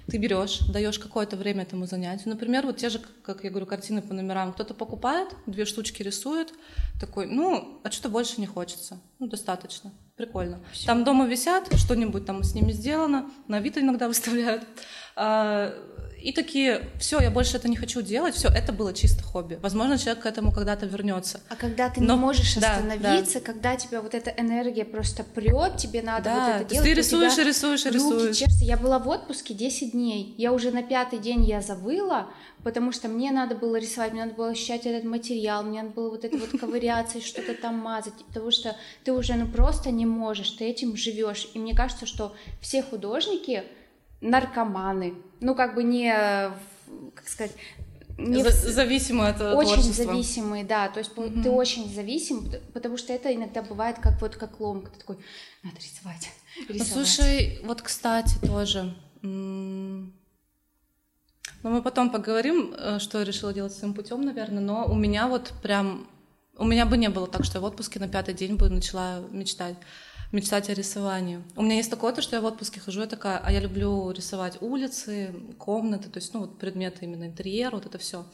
ты 0.09 0.19
берешь, 0.19 0.61
даешь 0.69 0.99
какое-то 0.99 1.37
время 1.37 1.62
этому 1.62 1.87
занятию. 1.87 2.28
Например, 2.28 2.64
вот 2.64 2.76
те 2.76 2.90
же, 2.90 3.00
как 3.23 3.43
я 3.45 3.50
говорю, 3.50 3.66
картины 3.66 4.02
по 4.02 4.14
номерам. 4.14 4.52
Кто-то 4.52 4.73
покупает, 4.75 5.35
две 5.47 5.64
штучки 5.64 6.02
рисует, 6.02 6.52
такой, 7.00 7.26
ну, 7.26 7.81
а 7.83 7.90
что-то 7.90 8.09
больше 8.09 8.40
не 8.40 8.47
хочется. 8.47 9.00
Ну, 9.19 9.26
достаточно. 9.26 9.93
Прикольно. 10.16 10.61
Все. 10.73 10.87
Там 10.87 11.05
дома 11.05 11.26
висят, 11.26 11.69
что-нибудь 11.76 12.25
там 12.25 12.43
с 12.43 12.55
ними 12.55 12.73
сделано, 12.73 13.31
на 13.49 13.61
вид 13.61 13.78
иногда 13.78 14.07
выставляют. 14.07 14.64
И 16.23 16.32
такие, 16.32 16.88
все, 16.99 17.20
я 17.20 17.30
больше 17.30 17.56
это 17.56 17.68
не 17.68 17.76
хочу 17.76 18.02
делать, 18.02 18.35
все, 18.35 18.49
это 18.49 18.73
было 18.73 18.92
чисто 18.92 19.23
хобби. 19.23 19.58
Возможно, 19.62 19.99
человек 19.99 20.23
к 20.23 20.26
этому 20.26 20.52
когда-то 20.52 20.87
вернется. 20.87 21.40
А 21.49 21.56
когда 21.56 21.88
ты 21.88 22.00
Но... 22.00 22.14
не 22.14 22.20
можешь 22.20 22.56
остановиться, 22.56 23.40
да. 23.40 23.44
когда 23.44 23.76
тебя 23.76 24.00
вот 24.00 24.14
эта 24.14 24.30
энергия 24.30 24.85
просто 24.85 25.23
прет, 25.25 25.76
тебе 25.76 26.02
надо 26.02 26.25
да. 26.25 26.35
вот 26.35 26.61
это 26.62 26.70
делать. 26.70 26.88
Ты 26.88 26.94
рисуешь 26.94 27.38
и 27.38 27.44
рисуешь 27.44 27.87
и 27.87 27.90
рисуешь. 27.90 28.37
Честно, 28.37 28.64
я 28.64 28.76
была 28.76 28.99
в 28.99 29.08
отпуске 29.08 29.54
10 29.54 29.92
дней, 29.92 30.35
я 30.38 30.52
уже 30.52 30.70
на 30.70 30.82
пятый 30.82 31.18
день 31.18 31.44
я 31.44 31.61
завыла, 31.61 32.28
потому 32.64 32.92
что 32.92 33.08
мне 33.08 33.30
надо 33.30 33.54
было 33.54 33.76
рисовать, 33.76 34.12
мне 34.12 34.25
надо 34.25 34.35
было 34.35 34.49
ощущать 34.49 34.87
этот 34.87 35.04
материал, 35.04 35.62
мне 35.62 35.83
надо 35.83 35.94
было 35.94 36.11
вот 36.11 36.24
это 36.24 36.37
вот 36.37 36.59
ковыряться 36.61 37.18
и 37.18 37.22
что-то 37.22 37.55
там 37.55 37.76
мазать, 37.76 38.14
потому 38.26 38.50
что 38.50 38.76
ты 39.05 39.12
уже 39.12 39.35
ну 39.35 39.46
просто 39.46 39.90
не 39.90 40.07
можешь, 40.07 40.50
ты 40.50 40.64
этим 40.64 40.96
живешь. 40.96 41.48
И 41.55 41.59
мне 41.59 41.74
кажется, 41.74 42.07
что 42.07 42.35
все 42.61 42.83
художники 42.83 43.64
наркоманы, 44.20 45.14
ну 45.40 45.55
как 45.55 45.74
бы 45.74 45.83
не, 45.83 46.11
как 47.14 47.29
сказать, 47.29 47.52
не 48.18 48.42
зависимые 48.42 49.31
от 49.31 49.40
очень 49.40 49.74
творчества. 49.74 50.05
зависимые, 50.05 50.64
да, 50.64 50.88
то 50.88 51.00
есть 51.00 51.12
mm-hmm. 51.14 51.42
ты 51.42 51.50
очень 51.50 51.92
зависим, 51.92 52.50
потому 52.72 52.96
что 52.96 53.12
это 53.12 53.35
иногда 53.35 53.62
бывает 53.62 53.98
как 54.00 54.20
вот 54.22 54.37
как 54.37 54.59
ломка, 54.59 54.90
ты 54.90 55.00
такой 55.00 55.18
надо 55.62 55.76
рисовать. 55.76 56.31
рисовать. 56.68 56.79
Ну, 56.79 56.85
слушай, 56.85 57.61
вот 57.64 57.83
кстати 57.83 58.38
тоже. 58.38 58.94
Ну, 61.62 61.70
мы 61.70 61.83
потом 61.83 62.11
поговорим, 62.11 62.74
э, 62.79 62.98
что 63.00 63.18
я 63.18 63.24
решила 63.24 63.52
делать 63.52 63.72
своим 63.72 63.92
путем, 63.92 64.22
наверное, 64.22 64.62
но 64.62 64.87
у 64.87 64.94
меня 64.94 65.26
вот 65.26 65.52
прям... 65.62 66.07
У 66.57 66.64
меня 66.64 66.87
бы 66.87 66.96
не 66.96 67.09
было 67.09 67.26
так, 67.26 67.44
что 67.44 67.59
я 67.59 67.61
в 67.61 67.64
отпуске 67.64 67.98
на 67.98 68.09
пятый 68.09 68.35
день 68.35 68.57
бы 68.57 68.70
начала 68.70 69.18
мечтать 69.31 69.76
мечтать 70.32 70.68
о 70.68 70.74
рисовании. 70.74 71.42
У 71.54 71.62
меня 71.62 71.76
есть 71.76 71.90
такое, 71.90 72.12
то, 72.12 72.22
что 72.22 72.36
я 72.36 72.42
в 72.42 72.44
отпуске 72.44 72.80
хожу, 72.80 73.00
я 73.00 73.06
такая, 73.06 73.38
а 73.38 73.52
я 73.52 73.60
люблю 73.60 74.10
рисовать 74.10 74.60
улицы, 74.60 75.34
комнаты, 75.58 76.08
то 76.08 76.18
есть, 76.18 76.34
ну, 76.34 76.40
вот 76.40 76.58
предметы 76.58 77.04
именно 77.04 77.24
интерьер, 77.24 77.70
вот 77.72 77.86
это 77.86 77.98
все. 77.98 78.26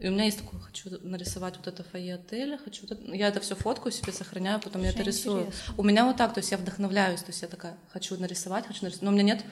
И 0.00 0.08
у 0.08 0.10
меня 0.10 0.24
есть 0.24 0.38
такое, 0.38 0.60
хочу 0.60 0.90
нарисовать 1.02 1.56
вот 1.56 1.66
это 1.66 1.82
фойе 1.82 2.16
отеля, 2.16 2.58
хочу, 2.62 2.86
я 3.06 3.28
это 3.28 3.40
все 3.40 3.54
фоткаю 3.54 3.90
себе, 3.90 4.12
сохраняю, 4.12 4.60
потом 4.60 4.82
Очень 4.82 4.90
я 4.90 4.94
это 4.94 5.02
рисую. 5.02 5.42
Интересно. 5.44 5.74
У 5.78 5.82
меня 5.82 6.04
вот 6.04 6.16
так, 6.16 6.34
то 6.34 6.40
есть 6.40 6.50
я 6.50 6.58
вдохновляюсь, 6.58 7.20
то 7.20 7.30
есть 7.30 7.40
я 7.40 7.48
такая, 7.48 7.78
хочу 7.90 8.14
нарисовать, 8.18 8.66
хочу 8.66 8.82
нарисовать, 8.82 9.02
но 9.02 9.10
у 9.10 9.14
меня 9.14 9.22
нет 9.22 9.44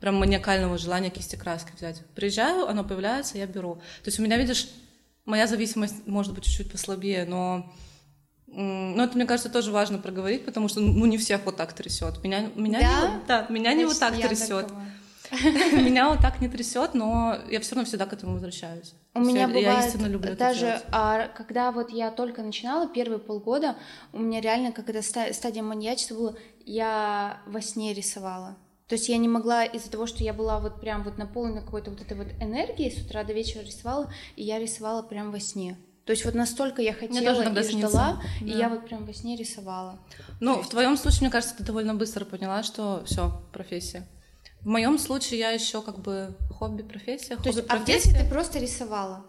прям 0.00 0.16
маниакального 0.16 0.78
желания 0.78 1.10
кисти 1.10 1.36
краски 1.36 1.70
взять. 1.76 2.02
Приезжаю, 2.16 2.66
оно 2.66 2.82
появляется, 2.82 3.38
я 3.38 3.46
беру. 3.46 3.76
То 3.76 4.08
есть 4.08 4.18
у 4.18 4.22
меня, 4.22 4.36
видишь, 4.36 4.68
моя 5.26 5.46
зависимость 5.46 6.06
может 6.06 6.34
быть 6.34 6.44
чуть-чуть 6.44 6.72
послабее, 6.72 7.24
но 7.24 7.72
ну, 8.52 9.02
это, 9.02 9.16
мне 9.16 9.26
кажется, 9.26 9.50
тоже 9.50 9.70
важно 9.70 9.98
проговорить, 9.98 10.44
потому 10.44 10.68
что, 10.68 10.80
ну, 10.80 11.06
не 11.06 11.18
всех 11.18 11.44
вот 11.44 11.56
так 11.56 11.72
трясет. 11.72 12.22
Меня, 12.22 12.50
меня 12.56 12.80
да? 12.80 12.86
не, 12.86 13.26
да, 13.26 13.46
меня 13.48 13.74
не 13.74 13.84
вот 13.84 13.98
так 13.98 14.14
трясет. 14.14 14.66
Меня 15.72 16.08
вот 16.08 16.18
так 16.20 16.40
не 16.40 16.48
трясет, 16.48 16.92
но 16.94 17.36
я 17.48 17.60
все 17.60 17.76
равно 17.76 17.86
всегда 17.86 18.06
к 18.06 18.12
этому 18.12 18.32
возвращаюсь. 18.32 18.94
У 19.14 19.20
меня 19.20 19.46
бывает 19.46 20.36
даже, 20.36 20.82
а, 20.90 21.28
когда 21.28 21.70
вот 21.70 21.90
я 21.90 22.10
только 22.10 22.42
начинала 22.42 22.88
первые 22.88 23.20
полгода, 23.20 23.76
у 24.12 24.18
меня 24.18 24.40
реально 24.40 24.72
какая-то 24.72 25.02
стадия 25.02 25.62
маньячества 25.62 26.14
была, 26.16 26.34
я 26.66 27.40
во 27.46 27.60
сне 27.60 27.94
рисовала. 27.94 28.56
То 28.88 28.96
есть 28.96 29.08
я 29.08 29.18
не 29.18 29.28
могла 29.28 29.64
из-за 29.64 29.88
того, 29.88 30.06
что 30.06 30.24
я 30.24 30.34
была 30.34 30.58
вот 30.58 30.80
прям 30.80 31.04
вот 31.04 31.16
наполнена 31.16 31.62
какой-то 31.62 31.92
вот 31.92 32.00
этой 32.00 32.16
вот 32.16 32.26
энергией, 32.40 32.90
с 32.90 33.00
утра 33.00 33.22
до 33.22 33.32
вечера 33.32 33.62
рисовала, 33.62 34.12
и 34.34 34.42
я 34.42 34.58
рисовала 34.58 35.02
прям 35.02 35.30
во 35.30 35.38
сне. 35.38 35.76
То 36.04 36.12
есть 36.12 36.24
вот 36.24 36.34
настолько 36.34 36.82
я 36.82 36.92
хотела 36.92 37.42
и 37.42 37.62
ждала, 37.62 38.20
да. 38.40 38.46
и 38.46 38.50
я 38.50 38.68
вот 38.68 38.86
прям 38.86 39.04
во 39.06 39.12
сне 39.12 39.36
рисовала. 39.36 39.98
Ну, 40.40 40.56
есть... 40.56 40.68
в 40.68 40.70
твоем 40.70 40.96
случае, 40.96 41.20
мне 41.22 41.30
кажется, 41.30 41.56
ты 41.56 41.62
довольно 41.62 41.94
быстро 41.94 42.24
поняла, 42.24 42.62
что 42.62 43.02
все, 43.04 43.42
профессия. 43.52 44.08
В 44.62 44.66
моем 44.66 44.98
случае 44.98 45.40
я 45.40 45.50
еще 45.50 45.82
как 45.82 46.00
бы 46.00 46.36
хобби, 46.50 46.82
профессия. 46.82 47.36
То 47.36 47.42
хобби, 47.42 47.48
есть, 47.48 47.66
профессия. 47.66 47.72
а 47.72 47.78
в 47.78 47.84
детстве 47.86 48.20
ты 48.20 48.28
просто 48.28 48.58
рисовала? 48.58 49.26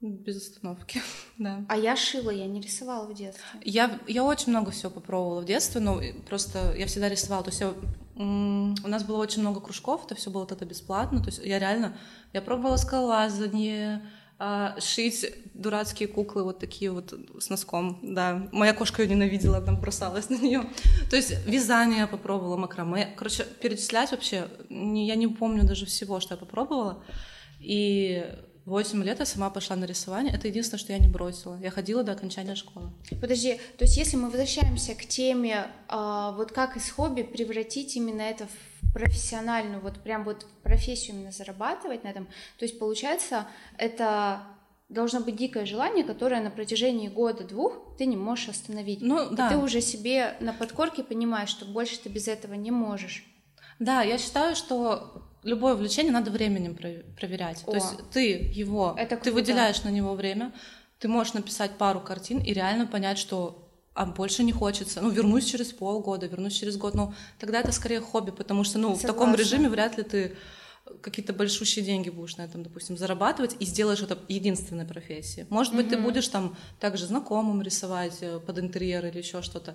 Без 0.00 0.36
остановки, 0.36 1.00
да. 1.38 1.64
А 1.68 1.76
я 1.76 1.94
шила, 1.94 2.30
я 2.30 2.46
не 2.46 2.60
рисовала 2.60 3.06
в 3.06 3.14
детстве. 3.14 3.44
Я, 3.62 4.00
я 4.08 4.24
очень 4.24 4.50
много 4.50 4.72
всего 4.72 4.90
попробовала 4.90 5.40
в 5.40 5.44
детстве, 5.44 5.80
но 5.80 6.00
просто 6.28 6.74
я 6.76 6.86
всегда 6.86 7.08
рисовала. 7.08 7.44
То 7.44 7.50
есть 7.50 7.60
я, 7.60 7.72
у 8.16 8.88
нас 8.88 9.04
было 9.04 9.18
очень 9.18 9.42
много 9.42 9.60
кружков, 9.60 10.04
это 10.06 10.16
все 10.16 10.30
было 10.30 10.44
тогда 10.44 10.66
бесплатно. 10.66 11.20
То 11.20 11.26
есть 11.26 11.38
я 11.44 11.60
реально, 11.60 11.96
я 12.32 12.42
пробовала 12.42 12.76
скалолазание, 12.76 14.02
а, 14.44 14.74
шить 14.80 15.24
дурацкие 15.54 16.08
куклы 16.08 16.42
вот 16.42 16.58
такие 16.58 16.90
вот 16.90 17.14
с 17.38 17.48
носком, 17.48 18.00
да. 18.02 18.48
Моя 18.50 18.72
кошка 18.74 19.02
ее 19.02 19.10
ненавидела, 19.10 19.60
там 19.60 19.80
бросалась 19.80 20.30
на 20.30 20.34
нее. 20.34 20.64
То 21.10 21.14
есть 21.14 21.46
вязание 21.46 22.08
попробовала, 22.08 22.56
макраме. 22.56 23.14
Короче, 23.16 23.44
перечислять 23.44 24.10
вообще, 24.10 24.48
я 24.68 25.14
не 25.14 25.28
помню 25.28 25.62
даже 25.62 25.86
всего, 25.86 26.18
что 26.18 26.34
я 26.34 26.38
попробовала. 26.38 27.04
И 27.60 28.26
8 28.64 29.02
лет 29.02 29.18
я 29.18 29.26
сама 29.26 29.50
пошла 29.50 29.76
на 29.76 29.84
рисование. 29.84 30.34
Это 30.34 30.48
единственное, 30.48 30.78
что 30.78 30.92
я 30.92 30.98
не 30.98 31.08
бросила. 31.08 31.58
Я 31.60 31.70
ходила 31.70 32.02
до 32.02 32.12
окончания 32.12 32.54
школы. 32.54 32.90
Подожди, 33.20 33.60
то 33.76 33.84
есть 33.84 33.96
если 33.96 34.16
мы 34.16 34.26
возвращаемся 34.26 34.94
к 34.94 35.04
теме, 35.06 35.66
а, 35.88 36.32
вот 36.32 36.52
как 36.52 36.76
из 36.76 36.90
хобби 36.90 37.22
превратить 37.22 37.96
именно 37.96 38.22
это 38.22 38.46
в 38.46 38.92
профессиональную, 38.92 39.80
вот 39.80 40.00
прям 40.00 40.24
вот 40.24 40.46
профессию 40.62 41.16
именно 41.16 41.32
зарабатывать 41.32 42.04
на 42.04 42.08
этом, 42.08 42.26
то 42.58 42.64
есть 42.64 42.78
получается 42.78 43.46
это 43.78 44.42
должно 44.88 45.20
быть 45.20 45.36
дикое 45.36 45.64
желание, 45.64 46.04
которое 46.04 46.42
на 46.42 46.50
протяжении 46.50 47.08
года-двух 47.08 47.96
ты 47.96 48.06
не 48.06 48.16
можешь 48.16 48.50
остановить. 48.50 49.00
Ну, 49.00 49.30
да. 49.30 49.46
И 49.46 49.50
ты 49.50 49.56
уже 49.56 49.80
себе 49.80 50.36
на 50.40 50.52
подкорке 50.52 51.02
понимаешь, 51.02 51.48
что 51.48 51.64
больше 51.64 51.98
ты 51.98 52.10
без 52.10 52.28
этого 52.28 52.54
не 52.54 52.70
можешь. 52.70 53.24
Да, 53.78 54.02
я 54.02 54.18
считаю, 54.18 54.54
что 54.54 55.31
любое 55.42 55.74
увлечение 55.74 56.12
надо 56.12 56.30
временем 56.30 56.74
проверять. 56.74 57.62
О, 57.66 57.72
То 57.72 57.76
есть 57.76 58.10
ты 58.10 58.50
его, 58.54 58.94
это 58.96 59.16
ты 59.16 59.32
выделяешь 59.32 59.82
на 59.82 59.88
него 59.88 60.14
время, 60.14 60.52
ты 60.98 61.08
можешь 61.08 61.34
написать 61.34 61.72
пару 61.78 62.00
картин 62.00 62.38
и 62.38 62.52
реально 62.52 62.86
понять, 62.86 63.18
что 63.18 63.58
а 63.94 64.06
больше 64.06 64.42
не 64.42 64.52
хочется. 64.52 65.02
Ну, 65.02 65.10
вернусь 65.10 65.44
через 65.44 65.72
полгода, 65.72 66.26
вернусь 66.26 66.54
через 66.54 66.76
год. 66.78 66.94
Ну, 66.94 67.12
тогда 67.38 67.60
это 67.60 67.72
скорее 67.72 68.00
хобби, 68.00 68.30
потому 68.30 68.64
что, 68.64 68.78
ну, 68.78 68.88
Согласна. 68.94 69.08
в 69.08 69.12
таком 69.12 69.34
режиме 69.34 69.68
вряд 69.68 69.98
ли 69.98 70.02
ты 70.02 70.36
какие-то 71.00 71.32
большущие 71.32 71.84
деньги 71.84 72.10
будешь 72.10 72.36
на 72.36 72.42
этом, 72.42 72.62
допустим, 72.62 72.96
зарабатывать 72.96 73.56
и 73.60 73.64
сделаешь 73.64 74.02
это 74.02 74.18
единственной 74.28 74.84
профессией. 74.84 75.46
Может 75.48 75.74
быть, 75.74 75.86
mm-hmm. 75.86 75.90
ты 75.90 75.98
будешь 75.98 76.28
там 76.28 76.56
также 76.80 77.06
знакомым 77.06 77.62
рисовать 77.62 78.18
э, 78.20 78.40
под 78.40 78.58
интерьер 78.58 79.04
или 79.06 79.18
еще 79.18 79.42
что-то. 79.42 79.74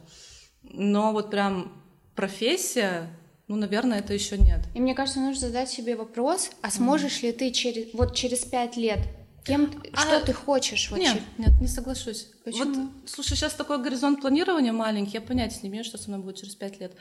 Но 0.63 1.13
вот 1.13 1.29
прям 1.29 1.71
профессия, 2.15 3.09
ну, 3.47 3.55
наверное, 3.55 3.99
это 3.99 4.13
еще 4.13 4.37
нет. 4.37 4.59
И 4.75 4.79
мне 4.79 4.93
кажется, 4.93 5.19
нужно 5.19 5.47
задать 5.47 5.69
себе 5.69 5.95
вопрос, 5.95 6.51
а 6.61 6.69
сможешь 6.69 7.19
mm-hmm. 7.19 7.27
ли 7.27 7.31
ты 7.31 7.51
через, 7.51 7.93
вот 7.93 8.13
через 8.15 8.39
пять 8.39 8.75
лет 8.75 8.99
Кем, 9.47 9.71
а, 9.93 10.01
что 10.01 10.25
ты 10.25 10.33
хочешь 10.33 10.91
вообще? 10.91 11.13
Нет, 11.13 11.23
нет, 11.37 11.61
не 11.61 11.67
соглашусь. 11.67 12.27
Почему? 12.43 12.73
Вот, 12.73 12.91
слушай, 13.05 13.35
сейчас 13.37 13.53
такой 13.53 13.81
горизонт 13.81 14.19
планирования 14.19 14.73
маленький, 14.73 15.13
я 15.13 15.21
понятия 15.21 15.59
не 15.63 15.69
имею, 15.69 15.85
что 15.85 15.97
со 15.97 16.09
мной 16.09 16.21
будет 16.21 16.35
через 16.35 16.55
пять 16.55 16.81
лет. 16.81 16.91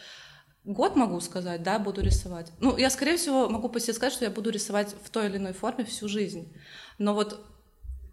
Год 0.64 0.94
могу 0.94 1.18
сказать, 1.20 1.64
да, 1.64 1.80
буду 1.80 2.02
рисовать. 2.02 2.52
Ну, 2.60 2.76
я, 2.76 2.90
скорее 2.90 3.16
всего, 3.16 3.48
могу 3.48 3.68
по 3.68 3.80
себе 3.80 3.94
сказать, 3.94 4.12
что 4.12 4.24
я 4.24 4.30
буду 4.30 4.50
рисовать 4.50 4.94
в 5.02 5.10
той 5.10 5.26
или 5.26 5.38
иной 5.38 5.54
форме 5.54 5.84
всю 5.84 6.08
жизнь. 6.08 6.52
Но 6.98 7.14
вот 7.14 7.44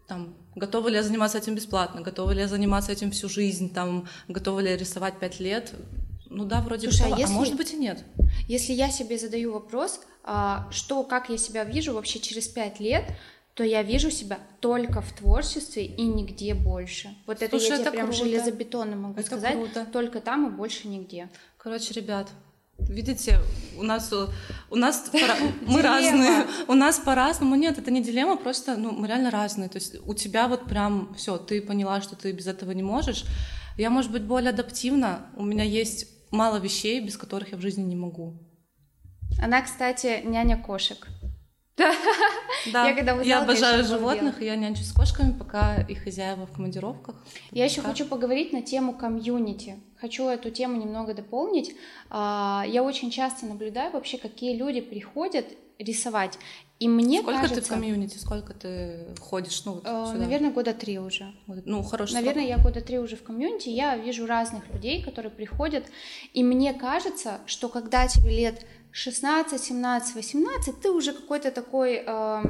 там, 0.07 0.35
готова 0.55 0.87
ли 0.87 0.95
я 0.95 1.03
заниматься 1.03 1.37
этим 1.37 1.53
бесплатно, 1.53 2.01
готова 2.01 2.31
ли 2.31 2.41
я 2.41 2.47
заниматься 2.47 2.91
этим 2.91 3.11
всю 3.11 3.29
жизнь, 3.29 3.71
там, 3.71 4.07
готова 4.27 4.59
ли 4.61 4.69
я 4.69 4.77
рисовать 4.77 5.19
пять 5.19 5.39
лет, 5.39 5.73
ну 6.33 6.45
да, 6.45 6.61
вроде 6.61 6.89
Слушай, 6.89 7.09
бы, 7.09 7.15
а, 7.15 7.19
если, 7.19 7.33
а 7.33 7.37
может 7.37 7.55
быть 7.55 7.73
и 7.73 7.77
нет. 7.77 8.03
Если 8.47 8.73
я 8.73 8.89
себе 8.89 9.17
задаю 9.17 9.53
вопрос, 9.53 10.01
а, 10.23 10.67
что, 10.71 11.03
как 11.03 11.29
я 11.29 11.37
себя 11.37 11.63
вижу 11.63 11.93
вообще 11.93 12.19
через 12.19 12.47
пять 12.47 12.79
лет, 12.79 13.05
то 13.53 13.63
я 13.63 13.83
вижу 13.83 14.09
себя 14.09 14.39
только 14.61 15.01
в 15.01 15.11
творчестве 15.13 15.85
и 15.85 16.03
нигде 16.03 16.53
больше. 16.55 17.15
Вот 17.27 17.37
Слушай, 17.37 17.45
это 17.47 17.57
я 17.57 17.61
тебе 17.61 17.81
это 17.81 17.91
прям 17.91 18.07
круто. 18.07 18.23
железобетонно 18.23 18.95
могу 18.95 19.19
это 19.19 19.27
сказать. 19.27 19.53
Круто. 19.53 19.85
Только 19.91 20.21
там 20.21 20.47
и 20.47 20.49
больше 20.49 20.87
нигде. 20.87 21.29
Короче, 21.57 21.93
ребят, 21.93 22.29
Видите, 22.79 23.39
у 23.77 23.83
нас 23.83 24.11
у 24.69 24.75
нас 24.75 25.11
мы 25.67 25.81
разные, 25.81 26.47
у 26.67 26.73
нас 26.73 26.99
по-разному. 26.99 27.55
Нет, 27.55 27.77
это 27.77 27.91
не 27.91 28.01
дилемма, 28.01 28.35
просто 28.35 28.75
ну 28.75 28.91
мы 28.91 29.07
реально 29.07 29.29
разные. 29.29 29.69
То 29.69 29.77
есть 29.77 29.95
у 30.05 30.13
тебя 30.15 30.47
вот 30.47 30.65
прям 30.65 31.13
все, 31.15 31.37
ты 31.37 31.61
поняла, 31.61 32.01
что 32.01 32.15
ты 32.15 32.31
без 32.31 32.47
этого 32.47 32.71
не 32.71 32.83
можешь. 32.83 33.25
Я, 33.77 33.89
может 33.89 34.11
быть, 34.11 34.23
более 34.23 34.49
адаптивна. 34.49 35.27
У 35.35 35.43
меня 35.43 35.63
есть 35.63 36.12
мало 36.33 36.57
вещей, 36.57 36.99
без 36.99 37.15
которых 37.15 37.51
я 37.51 37.57
в 37.57 37.61
жизни 37.61 37.83
не 37.83 37.95
могу. 37.95 38.33
Она, 39.41 39.61
кстати, 39.61 40.21
няня 40.25 40.57
кошек. 40.57 41.07
Да, 42.71 42.87
я, 42.87 42.95
когда 42.95 43.21
я 43.23 43.41
обожаю 43.41 43.83
животных, 43.83 44.41
и 44.41 44.45
я 44.45 44.55
нянчусь 44.55 44.87
с 44.87 44.93
кошками, 44.93 45.37
пока 45.37 45.81
их 45.81 46.05
хозяева 46.05 46.45
в 46.45 46.53
командировках. 46.53 47.15
Я 47.51 47.65
еще 47.65 47.81
хочу 47.81 48.05
поговорить 48.05 48.53
на 48.53 48.61
тему 48.61 48.93
комьюнити. 48.93 49.75
Хочу 49.99 50.29
эту 50.29 50.49
тему 50.49 50.77
немного 50.77 51.13
дополнить. 51.13 51.75
А, 52.09 52.63
я 52.65 52.83
очень 52.83 53.11
часто 53.11 53.47
наблюдаю 53.47 53.91
вообще, 53.91 54.17
какие 54.17 54.55
люди 54.55 54.79
приходят 54.79 55.45
рисовать. 55.77 56.39
И 56.83 56.87
мне 56.89 57.21
Сколько 57.21 57.39
кажется... 57.39 57.61
ты 57.61 57.67
в 57.67 57.69
комьюнити? 57.69 58.17
Сколько 58.17 58.53
ты 58.53 59.07
ходишь? 59.17 59.63
Ну, 59.63 59.75
вот 59.75 59.85
э, 59.85 60.17
наверное, 60.17 60.51
года 60.51 60.73
три 60.73 60.99
уже. 60.99 61.33
Ну, 61.47 61.81
хорошо. 61.81 62.13
Наверное, 62.13 62.45
я 62.45 62.57
года 62.57 62.81
три 62.81 62.99
уже 62.99 63.15
в 63.15 63.23
комьюнити. 63.23 63.69
Я 63.69 63.95
вижу 63.95 64.25
разных 64.25 64.67
людей, 64.73 65.01
которые 65.01 65.31
приходят. 65.31 65.85
И 66.33 66.43
мне 66.43 66.73
кажется, 66.73 67.39
что 67.45 67.69
когда 67.69 68.05
тебе 68.09 68.31
лет 68.31 68.65
16, 68.91 69.63
17, 69.63 70.15
18 70.15 70.81
ты 70.81 70.91
уже 70.91 71.13
какой-то 71.13 71.51
такой 71.51 72.03
э, 72.05 72.43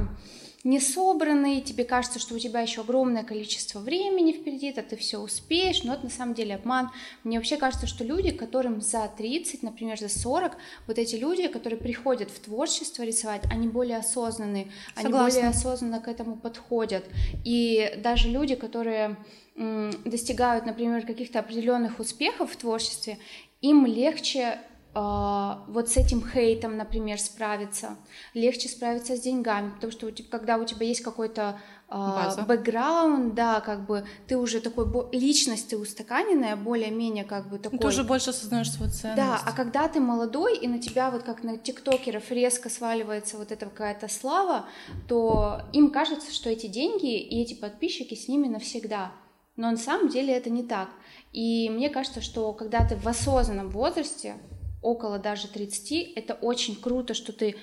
несобранный, 0.64 1.60
тебе 1.60 1.84
кажется, 1.84 2.18
что 2.18 2.34
у 2.34 2.38
тебя 2.38 2.60
еще 2.60 2.80
огромное 2.80 3.22
количество 3.22 3.80
времени 3.80 4.32
впереди, 4.32 4.72
то 4.72 4.82
ты 4.82 4.96
все 4.96 5.18
успеешь, 5.18 5.84
но 5.84 5.92
это 5.92 6.04
на 6.04 6.10
самом 6.10 6.34
деле 6.34 6.54
обман. 6.54 6.90
Мне 7.22 7.38
вообще 7.38 7.58
кажется, 7.58 7.86
что 7.86 8.02
люди, 8.02 8.30
которым 8.30 8.80
за 8.80 9.06
30, 9.14 9.62
например, 9.62 9.98
за 9.98 10.08
40, 10.08 10.56
вот 10.86 10.98
эти 10.98 11.16
люди, 11.16 11.48
которые 11.48 11.78
приходят 11.78 12.30
в 12.30 12.40
творчество 12.40 13.02
рисовать, 13.02 13.42
они 13.50 13.68
более 13.68 13.98
осознанные, 13.98 14.68
они 14.96 15.12
более 15.12 15.48
осознанно 15.48 16.00
к 16.00 16.08
этому 16.08 16.36
подходят. 16.36 17.04
И 17.44 17.92
даже 18.02 18.28
люди, 18.28 18.54
которые 18.54 19.16
достигают, 19.54 20.64
например, 20.64 21.06
каких-то 21.06 21.40
определенных 21.40 22.00
успехов 22.00 22.52
в 22.52 22.56
творчестве, 22.56 23.18
им 23.60 23.86
легче 23.86 24.58
вот 24.94 25.88
с 25.88 25.96
этим 25.96 26.24
хейтом, 26.26 26.76
например, 26.76 27.18
справиться, 27.20 27.96
легче 28.32 28.68
справиться 28.68 29.16
с 29.16 29.20
деньгами, 29.20 29.70
потому 29.70 29.90
что 29.92 30.10
когда 30.30 30.56
у 30.56 30.64
тебя 30.64 30.86
есть 30.86 31.02
какой-то 31.02 31.58
uh, 31.88 32.46
бэкграунд, 32.46 33.34
да, 33.34 33.60
как 33.60 33.86
бы 33.86 34.04
ты 34.26 34.36
уже 34.36 34.60
такой 34.60 34.86
личность, 35.12 35.68
ты 35.68 35.78
устаканенная, 35.78 36.56
более-менее 36.56 37.24
как 37.24 37.48
бы 37.48 37.58
такой. 37.58 37.78
Ты 37.78 37.86
уже 37.86 38.04
больше 38.04 38.30
осознаешь 38.30 38.70
свою 38.70 38.90
ценность. 38.92 39.16
Да, 39.16 39.40
а 39.44 39.52
когда 39.52 39.88
ты 39.88 40.00
молодой 40.00 40.56
и 40.56 40.68
на 40.68 40.78
тебя 40.78 41.10
вот 41.10 41.22
как 41.22 41.42
на 41.42 41.56
тиктокеров 41.56 42.30
резко 42.30 42.68
сваливается 42.68 43.36
вот 43.36 43.52
эта 43.52 43.66
какая-то 43.66 44.08
слава, 44.08 44.66
то 45.08 45.62
им 45.72 45.90
кажется, 45.90 46.32
что 46.32 46.50
эти 46.50 46.66
деньги 46.66 47.18
и 47.18 47.42
эти 47.42 47.54
подписчики 47.54 48.14
с 48.14 48.28
ними 48.28 48.48
навсегда. 48.48 49.12
Но 49.56 49.70
на 49.70 49.76
самом 49.76 50.08
деле 50.08 50.34
это 50.34 50.50
не 50.50 50.64
так. 50.64 50.88
И 51.32 51.70
мне 51.70 51.88
кажется, 51.88 52.20
что 52.20 52.52
когда 52.52 52.86
ты 52.86 52.96
в 52.96 53.06
осознанном 53.06 53.70
возрасте, 53.70 54.34
около 54.84 55.18
даже 55.18 55.48
30, 55.48 56.12
это 56.14 56.34
очень 56.34 56.76
круто, 56.76 57.14
что 57.14 57.32
ты 57.32 57.56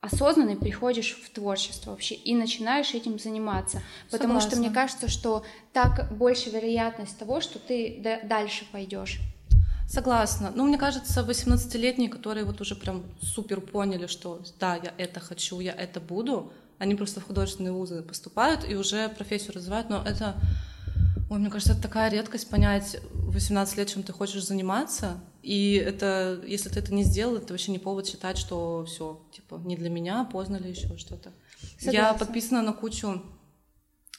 осознанно 0.00 0.56
приходишь 0.56 1.16
в 1.22 1.30
творчество 1.30 1.90
вообще 1.90 2.14
и 2.14 2.34
начинаешь 2.34 2.94
этим 2.94 3.18
заниматься. 3.18 3.82
Потому 4.10 4.34
Согласна. 4.40 4.50
что 4.50 4.58
мне 4.60 4.70
кажется, 4.70 5.08
что 5.08 5.44
так 5.72 6.12
больше 6.16 6.50
вероятность 6.50 7.18
того, 7.18 7.40
что 7.40 7.58
ты 7.58 8.20
дальше 8.24 8.66
пойдешь. 8.70 9.20
Согласна. 9.88 10.52
Ну, 10.54 10.66
мне 10.66 10.78
кажется, 10.78 11.20
18-летние, 11.22 12.08
которые 12.08 12.44
вот 12.44 12.60
уже 12.60 12.74
прям 12.74 13.02
супер 13.22 13.60
поняли, 13.60 14.06
что 14.06 14.40
да, 14.58 14.76
я 14.76 14.92
это 14.98 15.20
хочу, 15.20 15.60
я 15.60 15.72
это 15.72 16.00
буду, 16.00 16.52
они 16.78 16.94
просто 16.94 17.20
в 17.20 17.24
художественные 17.26 17.72
вузы 17.72 18.02
поступают 18.02 18.68
и 18.68 18.76
уже 18.76 19.08
профессию 19.08 19.54
развивают, 19.54 19.88
но 19.90 20.02
это 20.02 20.34
Ой, 21.34 21.40
мне 21.40 21.50
кажется, 21.50 21.72
это 21.72 21.82
такая 21.82 22.12
редкость 22.12 22.48
понять 22.48 22.96
в 23.10 23.32
18 23.32 23.76
лет, 23.76 23.88
чем 23.88 24.04
ты 24.04 24.12
хочешь 24.12 24.46
заниматься. 24.46 25.18
И 25.42 25.74
это, 25.74 26.40
если 26.46 26.68
ты 26.68 26.78
это 26.78 26.94
не 26.94 27.02
сделал, 27.02 27.34
это 27.38 27.52
вообще 27.52 27.72
не 27.72 27.80
повод 27.80 28.06
считать, 28.06 28.38
что 28.38 28.84
все, 28.84 29.20
типа, 29.32 29.56
не 29.64 29.76
для 29.76 29.90
меня, 29.90 30.28
поздно 30.30 30.58
ли 30.58 30.70
еще 30.70 30.96
что-то. 30.96 31.32
Я 31.80 32.14
подписана 32.14 32.62
на 32.62 32.72
кучу 32.72 33.20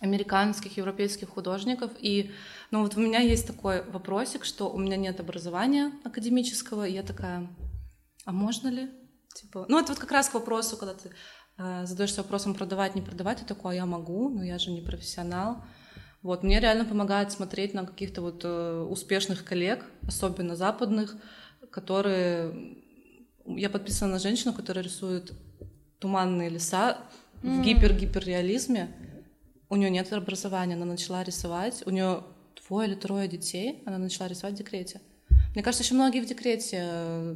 американских, 0.01 0.75
европейских 0.75 1.29
художников, 1.29 1.89
и 2.01 2.31
ну 2.69 2.81
вот 2.81 2.97
у 2.97 2.99
меня 2.99 3.19
есть 3.19 3.47
такой 3.47 3.89
вопросик, 3.89 4.43
что 4.43 4.69
у 4.69 4.77
меня 4.77 4.97
нет 4.97 5.21
образования 5.21 5.93
академического, 6.03 6.85
и 6.85 6.91
я 6.91 7.01
такая, 7.01 7.47
а 8.25 8.33
можно 8.33 8.67
ли? 8.67 8.89
Типа, 9.33 9.65
ну 9.69 9.79
это 9.79 9.93
вот 9.93 9.99
как 9.99 10.11
раз 10.11 10.27
к 10.27 10.33
вопросу, 10.33 10.75
когда 10.75 10.95
ты 10.95 11.11
э, 11.59 11.85
задаешься 11.85 12.23
вопросом 12.23 12.55
продавать, 12.55 12.93
не 12.93 13.01
продавать, 13.01 13.39
ты 13.39 13.45
такой, 13.45 13.71
а 13.71 13.75
я 13.75 13.85
могу, 13.85 14.27
но 14.27 14.43
я 14.43 14.57
же 14.57 14.71
не 14.71 14.81
профессионал. 14.81 15.63
Вот, 16.25 16.41
мне 16.41 16.59
реально 16.59 16.85
помогает 16.85 17.31
смотреть 17.31 17.75
на 17.75 17.85
каких-то 17.85 18.23
вот 18.23 18.41
э, 18.43 18.87
успешных 18.89 19.45
коллег, 19.45 19.85
особенно 20.07 20.55
западных, 20.55 21.15
которые... 21.69 22.79
Я 23.45 23.69
подписана 23.69 24.13
на 24.13 24.17
женщину, 24.19 24.51
которая 24.51 24.83
рисует 24.83 25.33
туманные 25.99 26.49
леса 26.49 26.97
mm. 27.43 27.61
в 27.61 27.63
гипер-гиперреализме. 27.63 28.87
У 29.69 29.75
нее 29.75 29.91
нет 29.91 30.11
образования, 30.13 30.73
она 30.73 30.85
начала 30.85 31.23
рисовать. 31.23 31.83
У 31.85 31.91
нее 31.91 32.23
двое 32.67 32.87
или 32.87 32.95
трое 32.95 33.27
детей, 33.27 33.83
она 33.85 33.99
начала 33.99 34.27
рисовать 34.27 34.55
в 34.55 34.57
декрете. 34.57 35.01
Мне 35.53 35.61
кажется, 35.61 35.83
еще 35.83 35.93
многие 35.93 36.21
в 36.21 36.25
декрете 36.25 36.79
э, 36.81 37.35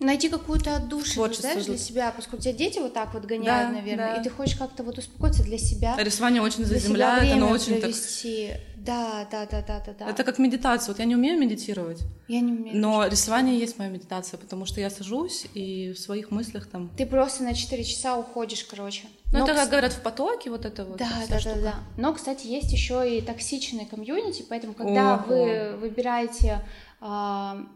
найти 0.00 0.28
какую-то 0.28 0.76
отдушину, 0.76 1.32
знаешь, 1.32 1.64
для 1.64 1.78
себя, 1.78 2.12
поскольку 2.14 2.42
тебя 2.42 2.54
дети 2.54 2.78
вот 2.78 2.94
так 2.94 3.14
вот 3.14 3.24
гоняют, 3.24 3.72
да, 3.72 3.78
наверное, 3.80 4.14
да. 4.14 4.20
и 4.20 4.24
ты 4.24 4.30
хочешь 4.30 4.56
как-то 4.56 4.82
вот 4.82 4.98
успокоиться 4.98 5.42
для 5.42 5.58
себя. 5.58 5.96
Рисование 5.98 6.42
очень 6.42 6.64
заземляет, 6.64 7.32
оно 7.32 7.48
очень 7.48 7.80
провести. 7.80 8.48
так... 8.48 8.60
Да, 8.88 9.26
да, 9.30 9.44
да, 9.44 9.62
да, 9.66 9.82
да, 9.84 9.92
да. 9.98 10.08
Это 10.08 10.24
как 10.24 10.38
медитация. 10.38 10.92
Вот 10.92 10.98
я 10.98 11.04
не 11.04 11.14
умею 11.14 11.38
медитировать. 11.38 12.00
Я 12.26 12.40
не 12.40 12.52
умею. 12.52 12.74
Но 12.74 12.88
медитировать. 12.88 13.12
рисование 13.12 13.58
есть 13.58 13.78
моя 13.78 13.90
медитация, 13.90 14.38
потому 14.38 14.64
что 14.64 14.80
я 14.80 14.88
сажусь 14.88 15.46
и 15.52 15.92
в 15.92 15.98
своих 15.98 16.30
мыслях 16.30 16.66
там... 16.66 16.90
Ты 16.96 17.04
просто 17.04 17.42
на 17.42 17.54
4 17.54 17.84
часа 17.84 18.16
уходишь, 18.16 18.64
короче. 18.64 19.02
Ну, 19.30 19.44
это, 19.44 19.54
как 19.54 19.68
говорят, 19.68 19.92
в 19.92 20.00
потоке, 20.00 20.48
вот 20.48 20.64
это 20.64 20.86
вот. 20.86 20.96
Да, 20.96 21.10
да, 21.28 21.38
штука. 21.38 21.56
да, 21.56 21.62
да. 21.62 21.74
Но, 21.98 22.14
кстати, 22.14 22.46
есть 22.46 22.72
еще 22.72 23.18
и 23.18 23.20
токсичный 23.20 23.84
комьюнити, 23.84 24.44
поэтому, 24.48 24.72
когда 24.72 25.16
Ого. 25.16 25.24
вы 25.26 25.76
выбираете 25.76 26.64
а, 27.00 27.66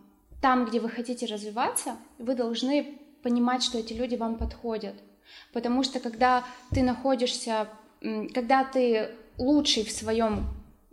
там, 0.43 0.67
где 0.67 0.81
вы 0.81 0.91
хотите 0.91 1.25
развиваться, 1.27 1.97
вы 2.19 2.35
должны 2.35 2.99
понимать, 3.23 3.63
что 3.63 3.79
эти 3.79 3.95
люди 3.95 4.17
вам 4.17 4.37
подходят. 4.37 4.95
Потому 5.53 5.85
что 5.85 6.01
когда 6.01 6.45
ты 6.73 6.83
находишься, 6.83 7.69
когда 8.35 8.65
ты 8.65 9.11
лучший 9.39 9.85
в 9.85 9.93
своем 9.93 10.49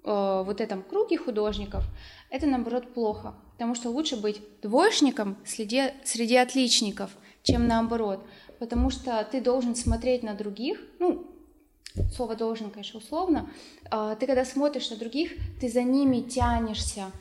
э, 0.05 0.43
вот 0.45 0.61
этом 0.61 0.83
круге 0.83 1.17
художников, 1.17 1.83
это 2.29 2.45
наоборот 2.45 2.93
плохо. 2.93 3.33
Потому 3.53 3.73
что 3.73 3.89
лучше 3.89 4.15
быть 4.15 4.39
двоечником 4.61 5.35
среди, 5.43 5.93
среди 6.03 6.35
отличников, 6.35 7.09
чем 7.41 7.67
наоборот. 7.67 8.23
Потому 8.59 8.91
что 8.91 9.27
ты 9.31 9.41
должен 9.41 9.75
смотреть 9.75 10.21
на 10.21 10.35
других, 10.35 10.79
ну, 10.99 11.25
слово 12.15 12.35
должен, 12.35 12.69
конечно, 12.69 12.99
условно, 12.99 13.49
а, 13.89 14.15
ты 14.15 14.27
когда 14.27 14.45
смотришь 14.45 14.91
на 14.91 14.95
других, 14.95 15.31
ты 15.59 15.69
за 15.69 15.81
ними 15.81 16.21
тянешься, 16.21 17.11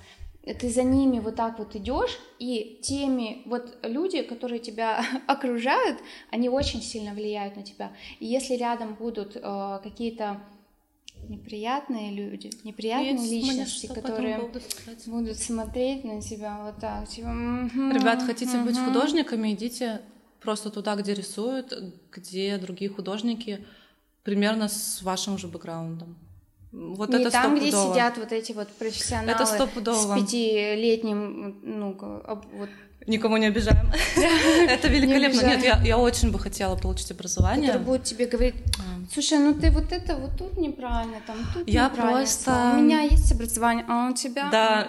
ты 0.44 0.70
за 0.70 0.82
ними 0.82 1.18
вот 1.18 1.36
так 1.36 1.58
вот 1.58 1.76
идешь, 1.76 2.18
и 2.38 2.78
теми 2.82 3.42
вот 3.46 3.78
люди, 3.82 4.22
которые 4.22 4.60
тебя 4.60 5.04
окружают, 5.26 5.98
они 6.30 6.48
очень 6.48 6.82
сильно 6.82 7.12
влияют 7.12 7.56
на 7.56 7.62
тебя. 7.62 7.92
И 8.20 8.26
если 8.26 8.54
рядом 8.54 8.94
будут 8.94 9.36
э, 9.36 9.80
какие-то 9.82 10.40
неприятные 11.28 12.12
люди, 12.12 12.50
неприятные 12.64 13.12
Есть 13.12 13.30
личности, 13.30 13.86
которые 13.86 14.50
будут 15.06 15.36
смотреть 15.38 16.04
на 16.04 16.20
тебя 16.22 16.58
вот 16.62 16.80
так, 16.80 17.08
типа. 17.08 17.28
Ребят, 17.28 18.22
хотите 18.22 18.58
быть 18.58 18.78
художниками, 18.78 19.52
идите 19.52 20.00
просто 20.40 20.70
туда, 20.70 20.94
где 20.96 21.14
рисуют, 21.14 21.74
где 22.10 22.56
другие 22.58 22.90
художники 22.90 23.64
примерно 24.22 24.68
с 24.68 25.02
вашим 25.02 25.38
же 25.38 25.48
бэкграундом. 25.48 26.16
Вот 26.72 27.08
Не 27.08 27.20
это 27.20 27.30
там, 27.30 27.56
где 27.56 27.70
сидят 27.70 28.18
вот 28.18 28.32
эти 28.32 28.52
вот 28.52 28.68
профессионалы 28.68 29.30
это 29.30 29.46
с 29.46 29.56
пятилетним, 29.56 31.60
ну, 31.62 31.96
вот 32.52 32.68
Никому 33.08 33.38
не 33.38 33.46
обижаем. 33.46 33.90
Это 34.68 34.88
великолепно. 34.88 35.40
Нет, 35.40 35.64
я, 35.64 35.80
я 35.82 35.96
очень 35.96 36.30
бы 36.30 36.38
хотела 36.38 36.76
получить 36.76 37.10
образование. 37.10 37.68
Который 37.68 37.86
будет 37.86 38.04
тебе 38.04 38.26
говорить, 38.26 38.54
слушай, 39.10 39.38
ну 39.38 39.54
ты 39.54 39.70
вот 39.70 39.92
это 39.92 40.16
вот 40.16 40.36
тут 40.36 40.58
неправильно, 40.58 41.16
там 41.26 41.38
тут 41.54 41.66
Я 41.66 41.88
просто... 41.88 42.74
У 42.74 42.82
меня 42.82 43.00
есть 43.00 43.32
образование, 43.32 43.86
а 43.88 44.10
у 44.10 44.14
тебя... 44.14 44.50
Да, 44.50 44.88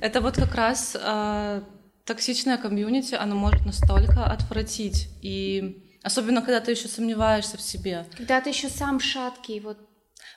это 0.00 0.20
вот 0.20 0.36
как 0.36 0.54
раз 0.54 0.96
э, 1.00 1.62
токсичное 2.04 2.58
комьюнити, 2.58 3.14
оно 3.14 3.34
может 3.34 3.66
настолько 3.66 4.24
отвратить. 4.24 5.08
И 5.20 5.82
особенно, 6.04 6.42
когда 6.42 6.60
ты 6.60 6.70
еще 6.70 6.86
сомневаешься 6.86 7.56
в 7.56 7.60
себе. 7.60 8.06
Когда 8.16 8.40
ты 8.40 8.50
еще 8.50 8.68
сам 8.68 9.00
шаткий, 9.00 9.58
вот 9.58 9.78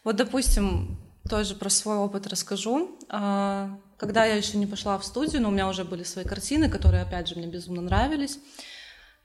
вот, 0.03 0.15
допустим, 0.15 0.97
тоже 1.29 1.55
про 1.55 1.69
свой 1.69 1.97
опыт 1.97 2.27
расскажу. 2.27 2.97
А, 3.09 3.77
когда 3.97 4.25
я 4.25 4.35
еще 4.35 4.57
не 4.57 4.65
пошла 4.65 4.97
в 4.97 5.05
студию, 5.05 5.41
но 5.41 5.49
у 5.49 5.51
меня 5.51 5.67
уже 5.67 5.83
были 5.83 6.03
свои 6.03 6.25
картины, 6.25 6.69
которые, 6.69 7.03
опять 7.03 7.27
же, 7.27 7.35
мне 7.35 7.47
безумно 7.47 7.81
нравились. 7.81 8.39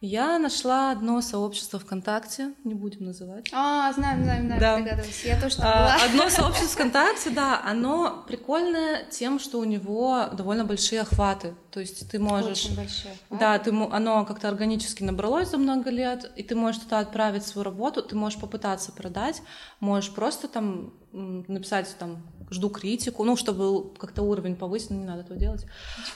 Я 0.06 0.38
нашла 0.38 0.92
одно 0.92 1.20
сообщество 1.20 1.80
ВКонтакте, 1.80 2.52
не 2.62 2.74
будем 2.74 3.06
называть. 3.06 3.48
А, 3.52 3.92
знаю, 3.92 4.22
знаю, 4.22 4.44
знаю, 4.44 4.60
да. 4.60 4.76
догадываюсь. 4.76 5.24
Я 5.24 5.40
тоже 5.40 5.56
там 5.56 5.64
была. 5.64 5.96
Одно 5.96 6.28
сообщество 6.30 6.68
ВКонтакте, 6.68 7.30
да, 7.30 7.60
оно 7.64 8.24
прикольное 8.28 9.04
тем, 9.10 9.40
что 9.40 9.58
у 9.58 9.64
него 9.64 10.26
довольно 10.32 10.64
большие 10.64 11.00
охваты. 11.00 11.56
То 11.72 11.80
есть 11.80 12.08
ты 12.08 12.20
можешь... 12.20 12.66
Очень 12.66 12.76
большие 12.76 13.14
охваты. 13.14 13.40
Да, 13.40 13.58
ты, 13.58 13.70
оно 13.70 14.24
как-то 14.24 14.46
органически 14.48 15.02
набралось 15.02 15.50
за 15.50 15.58
много 15.58 15.90
лет, 15.90 16.30
и 16.36 16.44
ты 16.44 16.54
можешь 16.54 16.82
туда 16.82 17.00
отправить 17.00 17.44
свою 17.44 17.64
работу, 17.64 18.00
ты 18.00 18.14
можешь 18.14 18.38
попытаться 18.38 18.92
продать, 18.92 19.42
можешь 19.80 20.12
просто 20.12 20.46
там 20.46 20.94
написать 21.12 21.92
там 21.98 22.22
жду 22.50 22.70
критику, 22.70 23.24
ну, 23.24 23.34
чтобы 23.34 23.92
как-то 23.98 24.22
уровень 24.22 24.54
повысить, 24.54 24.90
но 24.90 24.98
не 24.98 25.04
надо 25.04 25.22
этого 25.22 25.36
делать. 25.36 25.66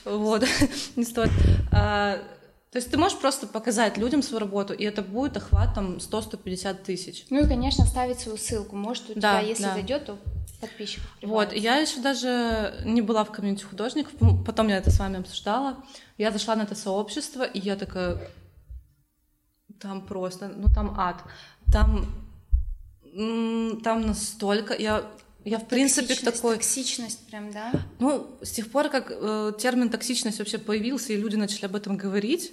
Вот, 0.05 0.45
не 0.95 1.03
стоит. 1.03 1.31
То 2.71 2.77
есть 2.77 2.89
ты 2.89 2.97
можешь 2.97 3.19
просто 3.19 3.47
показать 3.47 3.97
людям 3.97 4.23
свою 4.23 4.39
работу, 4.39 4.73
и 4.73 4.85
это 4.85 5.01
будет 5.01 5.35
охват 5.35 5.75
там 5.75 5.97
100-150 5.97 6.83
тысяч. 6.83 7.25
Ну 7.29 7.43
и, 7.43 7.47
конечно, 7.47 7.85
ставить 7.85 8.19
свою 8.21 8.37
ссылку. 8.37 8.77
Может, 8.77 9.09
у 9.09 9.13
да, 9.15 9.39
тебя, 9.39 9.49
если 9.49 9.63
да. 9.63 9.73
зайдет, 9.73 10.05
то 10.05 10.17
подписчиков 10.61 11.09
Вот, 11.21 11.51
я 11.51 11.77
еще 11.77 11.99
даже 11.99 12.81
не 12.85 13.01
была 13.01 13.25
в 13.25 13.31
комьюнити 13.31 13.63
художников, 13.63 14.13
потом 14.45 14.69
я 14.69 14.77
это 14.77 14.89
с 14.89 14.99
вами 14.99 15.19
обсуждала. 15.19 15.83
Я 16.17 16.31
зашла 16.31 16.55
на 16.55 16.61
это 16.61 16.75
сообщество, 16.75 17.43
и 17.43 17.59
я 17.59 17.75
такая, 17.75 18.21
там 19.79 20.05
просто, 20.05 20.47
ну 20.47 20.67
там 20.73 20.97
ад. 20.97 21.23
Там, 21.73 22.05
там 23.83 24.07
настолько, 24.07 24.75
я 24.75 25.03
я, 25.43 25.57
в 25.57 25.67
принципе, 25.67 26.13
такой... 26.15 26.55
Токсичность 26.57 27.25
прям, 27.25 27.51
да? 27.51 27.71
Ну, 27.97 28.27
с 28.43 28.51
тех 28.51 28.69
пор, 28.69 28.89
как 28.89 29.09
э, 29.09 29.53
термин 29.57 29.89
токсичность 29.89 30.37
вообще 30.37 30.59
появился, 30.59 31.13
и 31.13 31.17
люди 31.17 31.35
начали 31.35 31.65
об 31.65 31.75
этом 31.75 31.97
говорить, 31.97 32.51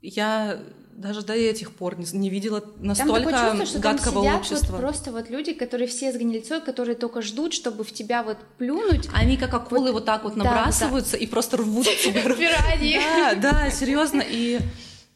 я 0.00 0.60
даже 0.92 1.22
до 1.22 1.32
этих 1.32 1.72
пор 1.72 1.96
не, 1.96 2.06
не 2.12 2.28
видела 2.28 2.62
настолько 2.78 3.30
там 3.30 3.58
чувство, 3.58 3.66
что 3.66 3.78
гадкого 3.78 4.14
там 4.14 4.22
сидят 4.22 4.36
общества. 4.36 4.72
Вот 4.72 4.80
просто 4.80 5.12
вот 5.12 5.30
люди, 5.30 5.52
которые 5.52 5.86
все 5.86 6.12
с 6.12 6.16
гнильцой, 6.16 6.60
которые 6.60 6.96
только 6.96 7.22
ждут, 7.22 7.54
чтобы 7.54 7.84
в 7.84 7.92
тебя 7.92 8.24
вот 8.24 8.38
плюнуть. 8.58 9.08
Они 9.14 9.36
как 9.36 9.54
акулы 9.54 9.92
вот, 9.92 10.00
вот 10.00 10.04
так 10.04 10.24
вот 10.24 10.34
набрасываются 10.34 11.12
да, 11.12 11.18
да. 11.18 11.24
и 11.24 11.26
просто 11.28 11.56
рвут 11.56 11.86
тебя. 12.04 12.24
Да, 13.00 13.34
да, 13.34 13.70
серьезно. 13.70 14.22
И 14.26 14.60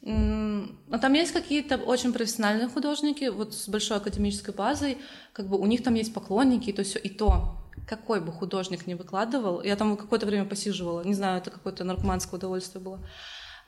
но 0.05 0.99
там 0.99 1.13
есть 1.13 1.31
какие-то 1.31 1.77
очень 1.77 2.11
профессиональные 2.11 2.67
художники, 2.67 3.29
вот 3.29 3.53
с 3.53 3.69
большой 3.69 3.97
академической 3.97 4.53
базой, 4.53 4.97
как 5.31 5.47
бы 5.47 5.57
у 5.57 5.65
них 5.65 5.81
там 5.81 5.93
есть 5.93 6.13
поклонники, 6.13 6.71
и 6.71 6.73
то 6.73 6.83
все, 6.83 6.99
и 6.99 7.07
то 7.07 7.55
какой 7.87 8.19
бы 8.19 8.33
художник 8.33 8.85
не 8.85 8.95
выкладывал, 8.95 9.61
я 9.61 9.77
там 9.77 9.95
какое-то 9.95 10.25
время 10.25 10.43
посиживала, 10.43 11.03
не 11.03 11.13
знаю, 11.13 11.37
это 11.37 11.51
какое-то 11.51 11.85
наркоманское 11.85 12.37
удовольствие 12.37 12.83
было, 12.83 12.99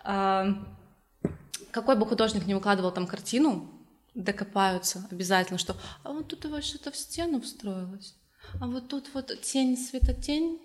а, 0.04 0.48
какой 1.72 1.96
бы 1.96 2.06
художник 2.06 2.46
не 2.46 2.54
выкладывал 2.54 2.92
там 2.92 3.08
картину, 3.08 3.70
докопаются 4.14 5.08
обязательно, 5.12 5.60
что 5.60 5.76
а 6.04 6.12
вот 6.12 6.28
тут 6.28 6.46
у 6.46 6.50
вас 6.50 6.64
что-то 6.64 6.92
в 6.92 6.96
стену 6.96 7.42
встроилось, 7.42 8.16
а 8.62 8.68
вот 8.68 8.88
тут 8.88 9.10
вот 9.14 9.42
тень, 9.42 9.78
светотень, 9.78 10.60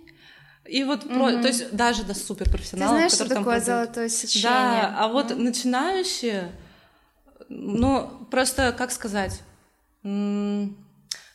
и 0.67 0.85
вот, 0.85 1.05
mm-hmm. 1.05 1.15
про, 1.15 1.43
то 1.43 1.49
есть 1.49 1.75
даже 1.75 2.05
до 2.05 2.15
суперпрофессионалов, 2.15 2.93
Ты 2.93 2.97
знаешь, 2.97 3.13
что 3.13 3.25
такое 3.25 3.59
продают. 3.59 3.65
золотое 3.65 4.09
сечение? 4.09 4.51
Да, 4.51 4.97
а 4.99 5.09
вот 5.09 5.31
mm-hmm. 5.31 5.43
начинающие, 5.43 6.53
ну, 7.49 8.27
просто, 8.31 8.73
как 8.73 8.93
сказать, 8.93 9.41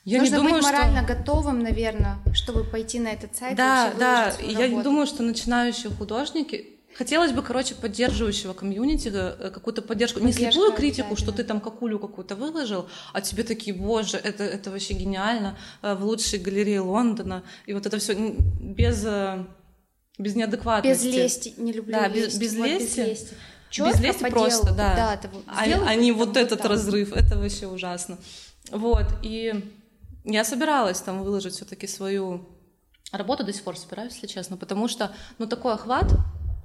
я 0.05 0.19
Нужно 0.19 0.35
не 0.35 0.37
думаю, 0.39 0.55
быть 0.55 0.63
морально 0.63 1.03
что... 1.03 1.15
готовым, 1.15 1.63
наверное, 1.63 2.19
чтобы 2.33 2.63
пойти 2.63 2.99
на 2.99 3.07
этот 3.09 3.35
сайт. 3.35 3.57
Да, 3.57 3.91
да. 3.97 4.33
Я 4.39 4.67
не 4.67 4.83
думаю, 4.83 5.07
что 5.07 5.23
начинающие 5.23 5.91
художники 5.91 6.74
Хотелось 6.97 7.33
бы, 7.33 7.41
короче, 7.41 7.75
поддерживающего 7.75 8.53
комьюнити, 8.53 9.11
э, 9.13 9.49
какую-то 9.49 9.81
поддержку. 9.81 10.19
Поддержка, 10.19 10.43
не 10.45 10.51
слепую 10.51 10.71
критику, 10.71 11.17
что 11.17 11.33
ты 11.33 11.43
там 11.43 11.59
какулю 11.59 11.99
какую-то 11.99 12.37
выложил, 12.37 12.87
а 13.11 13.19
тебе 13.19 13.43
такие, 13.43 13.75
боже, 13.75 14.15
это, 14.17 14.45
это 14.45 14.71
вообще 14.71 14.93
гениально, 14.93 15.57
э, 15.81 15.93
в 15.93 16.05
лучшей 16.05 16.39
галерее 16.39 16.79
Лондона. 16.79 17.43
И 17.65 17.73
вот 17.73 17.85
это 17.85 17.97
все 17.97 18.13
без, 18.15 19.03
э, 19.05 19.45
без 20.17 20.35
неадекватности. 20.35 21.05
Без 21.05 21.13
лести, 21.13 21.53
не 21.57 21.73
люблю 21.73 21.91
да, 21.91 22.07
лести. 22.07 22.39
Без, 22.39 22.53
без 22.53 22.55
вот 22.55 22.67
лести. 22.67 22.99
Без 22.99 23.07
лести. 23.07 23.35
Четко 23.69 23.91
без 23.91 24.01
лести 24.01 24.29
просто, 24.29 24.65
делу, 24.67 24.77
да. 24.77 24.95
да 24.95 25.13
это 25.15 25.27
вот 25.27 25.43
а, 25.47 25.63
а 25.63 25.95
не 25.95 26.13
вот 26.13 26.37
этот 26.37 26.61
там. 26.61 26.71
разрыв, 26.71 27.11
это 27.11 27.37
вообще 27.37 27.67
ужасно. 27.67 28.17
Вот, 28.71 29.05
и 29.21 29.53
я 30.23 30.45
собиралась 30.45 31.01
там 31.01 31.23
выложить 31.23 31.55
все-таки 31.55 31.87
свою 31.87 32.47
работу, 33.11 33.43
до 33.43 33.51
сих 33.51 33.63
пор 33.63 33.77
собираюсь, 33.77 34.13
если 34.13 34.27
честно, 34.27 34.55
потому 34.55 34.87
что, 34.87 35.11
ну, 35.39 35.45
такой 35.45 35.73
охват, 35.73 36.13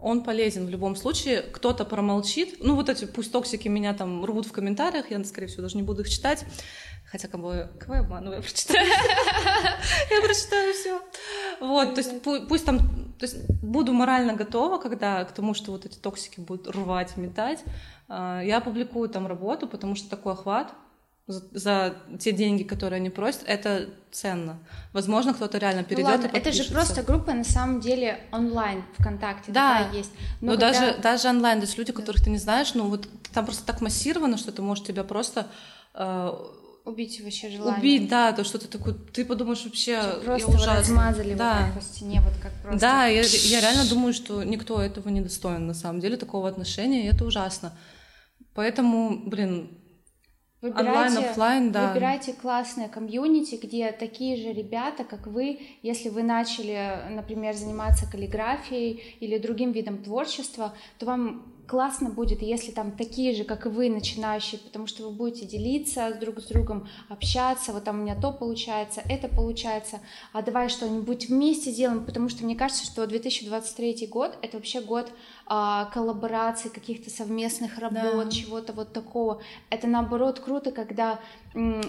он 0.02 0.22
полезен 0.22 0.66
в 0.66 0.70
любом 0.70 0.96
случае. 0.96 1.42
Кто-то 1.42 1.84
промолчит. 1.84 2.56
Ну, 2.60 2.74
вот 2.74 2.88
эти, 2.88 3.04
пусть 3.04 3.32
токсики 3.32 3.68
меня 3.68 3.94
там 3.94 4.24
рвут 4.24 4.46
в 4.46 4.52
комментариях, 4.52 5.10
я, 5.10 5.22
скорее 5.24 5.46
всего, 5.46 5.62
даже 5.62 5.76
не 5.76 5.82
буду 5.82 6.02
их 6.02 6.08
читать. 6.08 6.44
Хотя, 7.10 7.28
кого, 7.28 7.54
кого 7.78 7.94
я 7.94 8.00
обманываю, 8.00 8.36
я 8.36 8.42
прочитаю. 8.42 8.86
Я 10.10 10.20
прочитаю 10.22 10.74
все. 10.74 11.00
Вот, 11.60 11.94
то 11.94 12.00
есть 12.00 12.22
пусть 12.48 12.64
там, 12.64 12.78
то 13.18 13.24
есть 13.26 13.36
буду 13.62 13.92
морально 13.92 14.34
готова, 14.34 14.78
когда 14.78 15.24
к 15.24 15.32
тому, 15.32 15.54
что 15.54 15.72
вот 15.72 15.86
эти 15.86 15.98
токсики 15.98 16.40
будут 16.40 16.68
рвать, 16.68 17.16
метать. 17.16 17.64
А, 18.08 18.40
я 18.42 18.60
публикую 18.60 19.08
там 19.08 19.26
работу, 19.26 19.66
потому 19.66 19.94
что 19.94 20.08
такой 20.08 20.32
охват, 20.32 20.72
за, 21.31 21.43
за 21.53 21.95
те 22.19 22.33
деньги, 22.33 22.62
которые 22.62 22.99
они 22.99 23.11
просят, 23.11 23.43
это 23.47 23.88
ценно. 24.11 24.59
Возможно, 24.93 25.35
кто-то 25.35 25.59
реально 25.59 25.85
перейдет 25.85 26.21
ну, 26.23 26.29
и 26.29 26.37
Это 26.37 26.53
же 26.53 26.64
просто 26.64 27.03
группа 27.03 27.33
на 27.33 27.45
самом 27.45 27.81
деле 27.81 28.21
онлайн 28.33 28.83
ВКонтакте, 28.99 29.53
да, 29.53 29.88
есть. 29.93 30.11
Но, 30.40 30.53
Но 30.53 30.59
когда... 30.59 30.73
даже 30.73 30.99
даже 31.01 31.29
онлайн, 31.29 31.61
то 31.61 31.66
есть 31.66 31.79
люди, 31.79 31.93
которых 31.93 32.23
ты 32.23 32.31
не 32.31 32.38
знаешь, 32.38 32.75
ну 32.75 32.88
вот 32.88 33.09
там 33.33 33.45
просто 33.45 33.64
так 33.64 33.81
массировано, 33.81 34.37
что 34.37 34.53
ты 34.53 34.62
можешь 34.62 34.85
тебя 34.85 35.05
просто 35.05 35.47
э, 35.95 36.33
убить 36.85 37.21
вообще 37.23 37.51
желание. 37.51 37.79
Убить, 37.79 38.09
да, 38.09 38.33
то 38.33 38.45
что 38.45 38.59
ты 38.59 38.66
такой, 38.66 38.95
ты 38.95 39.25
подумаешь 39.25 39.64
вообще, 39.64 40.03
просто 40.25 40.53
я 40.53 40.77
размазали 40.77 41.35
да. 41.35 41.66
вот 41.66 41.75
по 41.75 41.81
стене, 41.85 42.21
вот 42.21 42.35
как 42.43 42.53
просто. 42.62 42.81
Да, 42.81 43.07
я, 43.07 43.23
я 43.23 43.61
реально 43.61 43.88
думаю, 43.88 44.12
что 44.12 44.43
никто 44.43 44.83
этого 44.83 45.09
не 45.09 45.21
достоин 45.21 45.66
на 45.66 45.75
самом 45.75 46.01
деле 46.01 46.16
такого 46.16 46.49
отношения, 46.49 47.05
и 47.05 47.09
это 47.09 47.25
ужасно. 47.25 47.73
Поэтому, 48.55 49.29
блин, 49.29 49.79
Выбирайте, 50.62 50.90
Онлайн, 50.90 51.31
офлайн, 51.31 51.73
да. 51.73 51.88
Выбирайте 51.88 52.35
классное 52.35 52.88
комьюнити, 52.88 53.59
где 53.61 53.92
такие 53.92 54.37
же 54.37 54.53
ребята, 54.53 55.05
как 55.05 55.27
вы, 55.27 55.59
если 55.83 56.11
вы 56.11 56.23
начали, 56.23 56.99
например, 57.09 57.55
заниматься 57.55 58.11
каллиграфией 58.11 59.16
или 59.20 59.38
другим 59.38 59.73
видом 59.73 60.03
творчества, 60.03 60.75
то 60.99 61.07
вам 61.07 61.51
классно 61.70 62.11
будет, 62.11 62.42
если 62.42 62.72
там 62.72 62.90
такие 62.90 63.33
же, 63.33 63.44
как 63.44 63.64
и 63.64 63.68
вы, 63.68 63.90
начинающие, 63.90 64.59
потому 64.59 64.88
что 64.88 65.04
вы 65.04 65.11
будете 65.11 65.46
делиться 65.46 66.12
друг 66.20 66.40
с 66.40 66.46
другом, 66.46 66.88
общаться, 67.09 67.72
вот 67.72 67.85
там 67.85 68.00
у 68.00 68.02
меня 68.02 68.20
то 68.20 68.33
получается, 68.33 69.02
это 69.09 69.28
получается, 69.28 70.00
а 70.33 70.42
давай 70.42 70.68
что-нибудь 70.68 71.28
вместе 71.28 71.70
сделаем, 71.70 72.04
потому 72.04 72.28
что 72.28 72.44
мне 72.44 72.56
кажется, 72.56 72.85
что 72.85 73.06
2023 73.06 74.09
год— 74.09 74.37
это 74.42 74.56
вообще 74.56 74.80
год 74.80 75.12
а, 75.46 75.85
коллабораций, 75.94 76.72
каких-то 76.72 77.09
совместных 77.09 77.78
работ, 77.78 78.24
да. 78.24 78.30
чего-то 78.33 78.72
вот 78.72 78.92
такого. 78.92 79.40
Это 79.70 79.87
наоборот 79.87 80.40
круто, 80.40 80.72
когда 80.72 81.20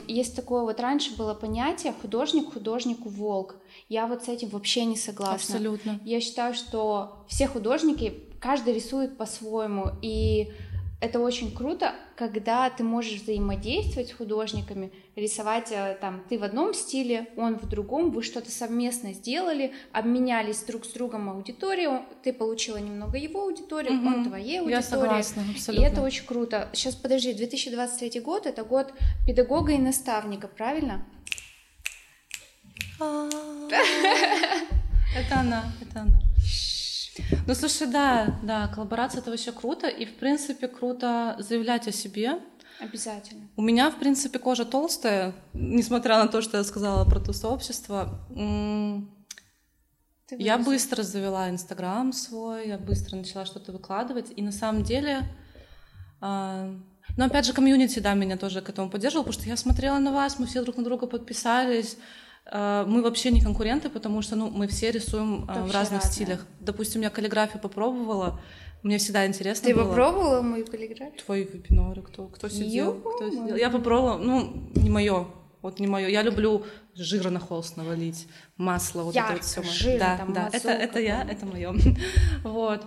есть 0.07 0.35
такое 0.35 0.61
вот 0.61 0.79
раньше 0.79 1.15
было 1.17 1.33
понятие 1.33 1.93
художник 1.99 2.53
художнику 2.53 3.09
волк. 3.09 3.55
Я 3.89 4.05
вот 4.05 4.25
с 4.25 4.27
этим 4.27 4.49
вообще 4.49 4.85
не 4.85 4.95
согласна. 4.95 5.35
Абсолютно. 5.35 5.99
Я 6.05 6.21
считаю, 6.21 6.53
что 6.53 7.23
все 7.27 7.47
художники 7.47 8.30
каждый 8.41 8.73
рисует 8.73 9.17
по-своему, 9.17 9.91
и 10.01 10.51
это 11.01 11.19
очень 11.19 11.51
круто, 11.51 11.95
когда 12.15 12.69
ты 12.69 12.83
можешь 12.83 13.21
взаимодействовать 13.21 14.09
с 14.09 14.13
художниками, 14.13 14.91
рисовать 15.15 15.71
э, 15.71 15.97
там 15.99 16.23
ты 16.29 16.37
в 16.37 16.43
одном 16.43 16.75
стиле, 16.75 17.27
он 17.37 17.57
в 17.57 17.67
другом, 17.67 18.11
вы 18.11 18.21
что-то 18.21 18.51
совместно 18.51 19.11
сделали, 19.13 19.73
обменялись 19.91 20.61
друг 20.61 20.85
с 20.85 20.89
другом 20.89 21.27
аудиторией, 21.31 22.01
ты 22.21 22.31
получила 22.31 22.77
немного 22.77 23.17
его 23.17 23.41
аудитории, 23.41 23.95
угу. 23.95 24.07
он 24.07 24.25
твоей 24.25 24.59
аудитории. 24.59 24.75
Я 24.75 24.81
согласна, 24.83 25.43
абсолютно. 25.49 25.83
И 25.83 25.87
это 25.87 26.01
очень 26.03 26.25
круто. 26.25 26.69
Сейчас 26.73 26.93
подожди, 26.93 27.33
2023 27.33 28.19
год 28.19 28.45
это 28.45 28.63
год 28.63 28.93
педагога 29.25 29.71
и 29.71 29.79
наставника, 29.79 30.47
правильно? 30.47 31.03
Это 35.13 35.39
она, 35.41 35.65
это 35.81 36.01
она. 36.01 36.30
Ну, 37.47 37.53
слушай, 37.55 37.87
да, 37.87 38.39
да, 38.43 38.67
коллаборация— 38.67 39.19
это 39.21 39.31
вообще 39.31 39.51
круто, 39.51 39.87
и, 39.87 40.05
в 40.05 40.15
принципе, 40.15 40.67
круто 40.67 41.35
заявлять 41.39 41.87
о 41.87 41.91
себе. 41.91 42.39
Обязательно. 42.79 43.49
У 43.57 43.61
меня, 43.61 43.91
в 43.91 43.99
принципе, 43.99 44.39
кожа 44.39 44.65
толстая, 44.65 45.35
несмотря 45.53 46.17
на 46.17 46.27
то, 46.27 46.41
что 46.41 46.57
я 46.57 46.63
сказала 46.63 47.07
про 47.07 47.19
то 47.19 47.33
сообщество. 47.33 48.27
Я 50.31 50.57
быстро 50.57 51.03
завела 51.03 51.49
Инстаграм 51.49 52.13
свой, 52.13 52.69
я 52.69 52.77
быстро 52.77 53.17
начала 53.17 53.45
что-то 53.45 53.71
выкладывать, 53.71 54.31
и 54.35 54.41
на 54.41 54.51
самом 54.51 54.83
деле... 54.83 55.23
А, 56.21 56.73
но 57.17 57.25
опять 57.25 57.45
же, 57.45 57.53
комьюнити, 57.53 57.99
да, 57.99 58.13
меня 58.13 58.37
тоже 58.37 58.61
к 58.61 58.69
этому 58.69 58.89
поддерживал, 58.89 59.25
потому 59.25 59.41
что 59.41 59.49
я 59.49 59.57
смотрела 59.57 59.99
на 59.99 60.11
вас, 60.11 60.39
мы 60.39 60.45
все 60.45 60.61
друг 60.61 60.77
на 60.77 60.83
друга 60.83 61.07
подписались, 61.07 61.97
мы 62.51 63.01
вообще 63.01 63.31
не 63.31 63.41
конкуренты, 63.41 63.89
потому 63.89 64.21
что 64.21 64.35
ну, 64.35 64.49
мы 64.49 64.67
все 64.67 64.91
рисуем 64.91 65.45
это 65.49 65.63
в 65.63 65.71
разных 65.71 66.01
разное. 66.01 66.11
стилях. 66.11 66.45
Допустим, 66.59 67.01
я 67.01 67.09
каллиграфию 67.09 67.61
попробовала, 67.61 68.41
мне 68.83 68.97
всегда 68.97 69.27
интересно 69.27 69.67
Ты 69.67 69.75
было. 69.75 69.87
попробовала 69.87 70.41
мою 70.41 70.65
каллиграфию? 70.65 71.19
Твои 71.23 71.43
вебинары, 71.43 72.01
кто, 72.01 72.27
кто 72.27 72.49
сидел? 72.49 72.95
Кто 72.95 73.29
сидел? 73.29 73.55
Я 73.55 73.69
попробовала, 73.69 74.17
ну, 74.17 74.69
не 74.75 74.89
мое, 74.89 75.27
вот 75.61 75.79
не 75.79 75.87
мое. 75.87 76.07
Я 76.07 76.23
люблю 76.23 76.65
жира 76.95 77.29
на 77.29 77.39
холст 77.39 77.77
навалить, 77.77 78.27
масло, 78.57 79.03
вот 79.03 79.13
Ярко, 79.13 79.33
это 79.33 79.41
вот 79.41 79.45
все. 79.45 79.63
Жир, 79.63 79.99
да, 79.99 80.17
там 80.17 80.33
да, 80.33 80.49
это, 80.51 80.69
это 80.69 80.99
я, 80.99 81.23
это 81.23 81.45
мое. 81.45 81.73
вот. 82.43 82.85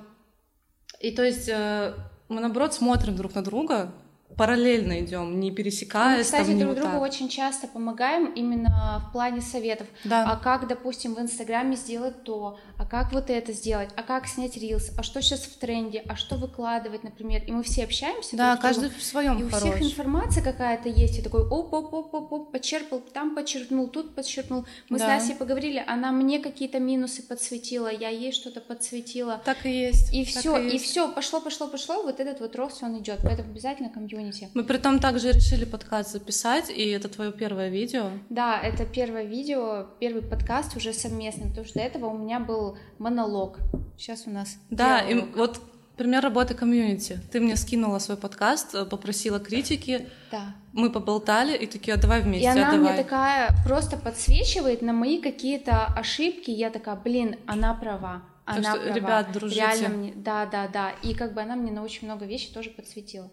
И 1.00 1.12
то 1.12 1.22
есть 1.22 1.48
э, 1.48 1.94
мы 2.29 2.40
наоборот 2.40 2.74
смотрим 2.74 3.14
друг 3.14 3.35
на 3.35 3.42
друга, 3.42 3.92
параллельно 4.37 5.01
идем, 5.01 5.40
не 5.40 5.51
пересекаясь. 5.51 6.18
Мы, 6.18 6.25
кстати, 6.25 6.49
там, 6.49 6.59
друг 6.59 6.75
другу 6.75 6.99
очень 6.99 7.29
часто 7.29 7.68
помогаем 7.68 8.27
именно 8.27 9.03
в 9.09 9.12
плане 9.12 9.40
советов. 9.40 9.87
Да. 10.05 10.31
А 10.31 10.37
как, 10.37 10.66
допустим, 10.66 11.14
в 11.14 11.20
Инстаграме 11.20 11.77
сделать 11.77 12.25
то, 12.25 12.59
а 12.79 12.85
как 12.85 13.12
вот 13.12 13.31
это 13.31 13.53
сделать, 13.53 13.90
а 13.97 14.03
как 14.03 14.27
снять 14.27 14.57
рилс, 14.57 14.90
а 14.99 15.03
что 15.03 15.23
сейчас 15.23 15.40
в 15.40 15.59
тренде, 15.59 16.03
а 16.09 16.16
что 16.16 16.37
выкладывать, 16.37 17.05
например. 17.05 17.42
И 17.47 17.53
мы 17.53 17.62
все 17.62 17.85
общаемся. 17.85 18.37
Да, 18.37 18.57
каждый 18.57 18.90
в 18.90 19.03
своем. 19.03 19.38
И 19.38 19.44
у 19.44 19.49
всех 19.49 19.81
информация 19.81 20.42
какая-то 20.42 20.88
есть. 20.88 21.18
И 21.18 21.23
такой 21.23 21.47
оп, 21.47 21.73
оп, 21.73 21.94
оп, 21.94 22.14
оп, 22.14 22.33
оп, 22.33 22.53
почерпал, 22.53 23.01
там 23.12 23.35
почерпнул, 23.35 23.88
тут 23.88 24.14
почерпнул. 24.14 24.66
Мы 24.88 24.99
да. 24.99 25.05
с 25.05 25.09
Настей 25.09 25.37
поговорили, 25.37 25.83
она 25.87 26.12
мне 26.12 26.40
какие-то 26.40 26.81
минусы 26.81 27.23
подсветила, 27.23 27.92
я 27.92 28.09
ей 28.09 28.33
что-то 28.33 28.61
подсветила. 28.61 29.40
Так 29.44 29.64
и 29.64 29.70
есть. 29.70 30.12
И 30.12 30.25
все, 30.25 30.59
и, 30.59 30.77
и 30.77 30.79
все, 30.79 31.11
пошло, 31.12 31.40
пошло, 31.40 31.68
пошло. 31.68 32.03
Вот 32.03 32.20
этот 32.20 32.40
вот 32.40 32.57
рост 32.57 32.83
он 32.83 32.99
идет. 32.99 33.20
Поэтому 33.23 33.51
обязательно 33.51 33.90
комьюнити. 33.90 34.23
Мы 34.54 34.64
при 34.64 34.78
том 34.78 34.98
также 34.98 35.32
решили 35.32 35.64
подкаст 35.64 36.12
записать, 36.12 36.70
и 36.70 36.88
это 36.90 37.08
твое 37.08 37.32
первое 37.32 37.68
видео. 37.68 38.10
Да, 38.30 38.60
это 38.60 38.84
первое 38.84 39.24
видео, 39.24 39.87
первый 40.00 40.22
подкаст 40.22 40.76
уже 40.76 40.92
совместный, 40.92 41.48
потому 41.48 41.66
что 41.66 41.78
до 41.78 41.84
этого 41.84 42.06
у 42.06 42.18
меня 42.18 42.40
был 42.40 42.78
монолог. 42.98 43.58
Сейчас 43.96 44.26
у 44.26 44.30
нас. 44.30 44.56
Да, 44.70 45.00
и 45.00 45.20
вот 45.37 45.60
пример 45.96 46.22
работы 46.22 46.54
комьюнити. 46.54 47.20
Ты 47.30 47.40
мне 47.40 47.56
скинула 47.56 47.98
свой 47.98 48.16
подкаст, 48.16 48.74
э, 48.74 48.84
попросила 48.84 49.38
критики. 49.38 50.08
Да. 50.30 50.54
Мы 50.72 50.90
поболтали 50.90 51.56
и 51.56 51.66
такие, 51.66 51.94
а 51.94 51.96
давай 51.96 52.22
вместе. 52.22 52.46
И 52.46 52.50
она 52.50 52.72
а 52.72 52.76
мне 52.76 52.94
такая 52.94 53.50
просто 53.64 53.96
подсвечивает 53.96 54.82
на 54.82 54.92
мои 54.92 55.20
какие-то 55.20 55.87
ошибки. 55.87 56.50
Я 56.50 56.70
такая, 56.70 56.96
блин, 56.96 57.37
она 57.46 57.74
права. 57.74 58.22
Она 58.44 58.74
что, 58.74 58.83
права. 58.83 58.94
ребят, 58.94 59.33
дружите. 59.33 59.61
Реально 59.61 59.88
мне, 59.88 60.12
да, 60.14 60.46
да, 60.46 60.68
да. 60.68 60.90
И 61.02 61.14
как 61.14 61.35
бы 61.35 61.40
она 61.40 61.57
мне 61.57 61.72
на 61.72 61.83
очень 61.83 62.07
много 62.07 62.26
вещей 62.26 62.52
тоже 62.52 62.70
подсветила. 62.70 63.30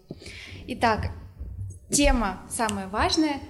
Итак, 0.66 1.10
тема 1.90 2.40
самая 2.48 2.88
важная 2.88 3.40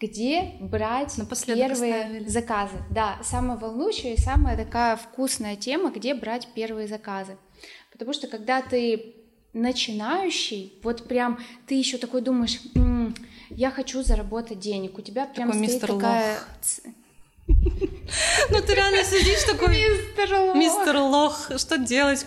где 0.00 0.54
брать 0.60 1.16
первые 1.44 1.94
оставили. 1.94 2.28
заказы. 2.28 2.76
Да, 2.90 3.18
самая 3.22 3.58
волнующая 3.58 4.14
и 4.14 4.20
самая 4.20 4.56
такая 4.56 4.96
вкусная 4.96 5.56
тема, 5.56 5.90
где 5.90 6.14
брать 6.14 6.48
первые 6.54 6.86
заказы. 6.86 7.36
Потому 7.90 8.12
что 8.12 8.28
когда 8.28 8.62
ты 8.62 9.16
начинающий, 9.52 10.78
вот 10.82 11.08
прям 11.08 11.40
ты 11.66 11.74
еще 11.74 11.98
такой 11.98 12.20
думаешь, 12.20 12.60
м-м, 12.76 13.14
я 13.50 13.70
хочу 13.70 14.02
заработать 14.02 14.60
денег, 14.60 14.98
у 14.98 15.02
тебя 15.02 15.26
прям 15.26 15.50
такой 15.50 15.68
стоит 15.68 15.80
такая... 15.80 16.38
Ну 18.50 18.60
ты 18.62 18.74
реально 18.74 19.04
сидишь 19.04 19.44
такой... 19.44 19.68
Мистер 19.68 20.38
Лох. 20.38 20.56
Мистер 20.56 20.96
Лох, 20.96 21.50
что 21.58 21.78
делать? 21.78 22.24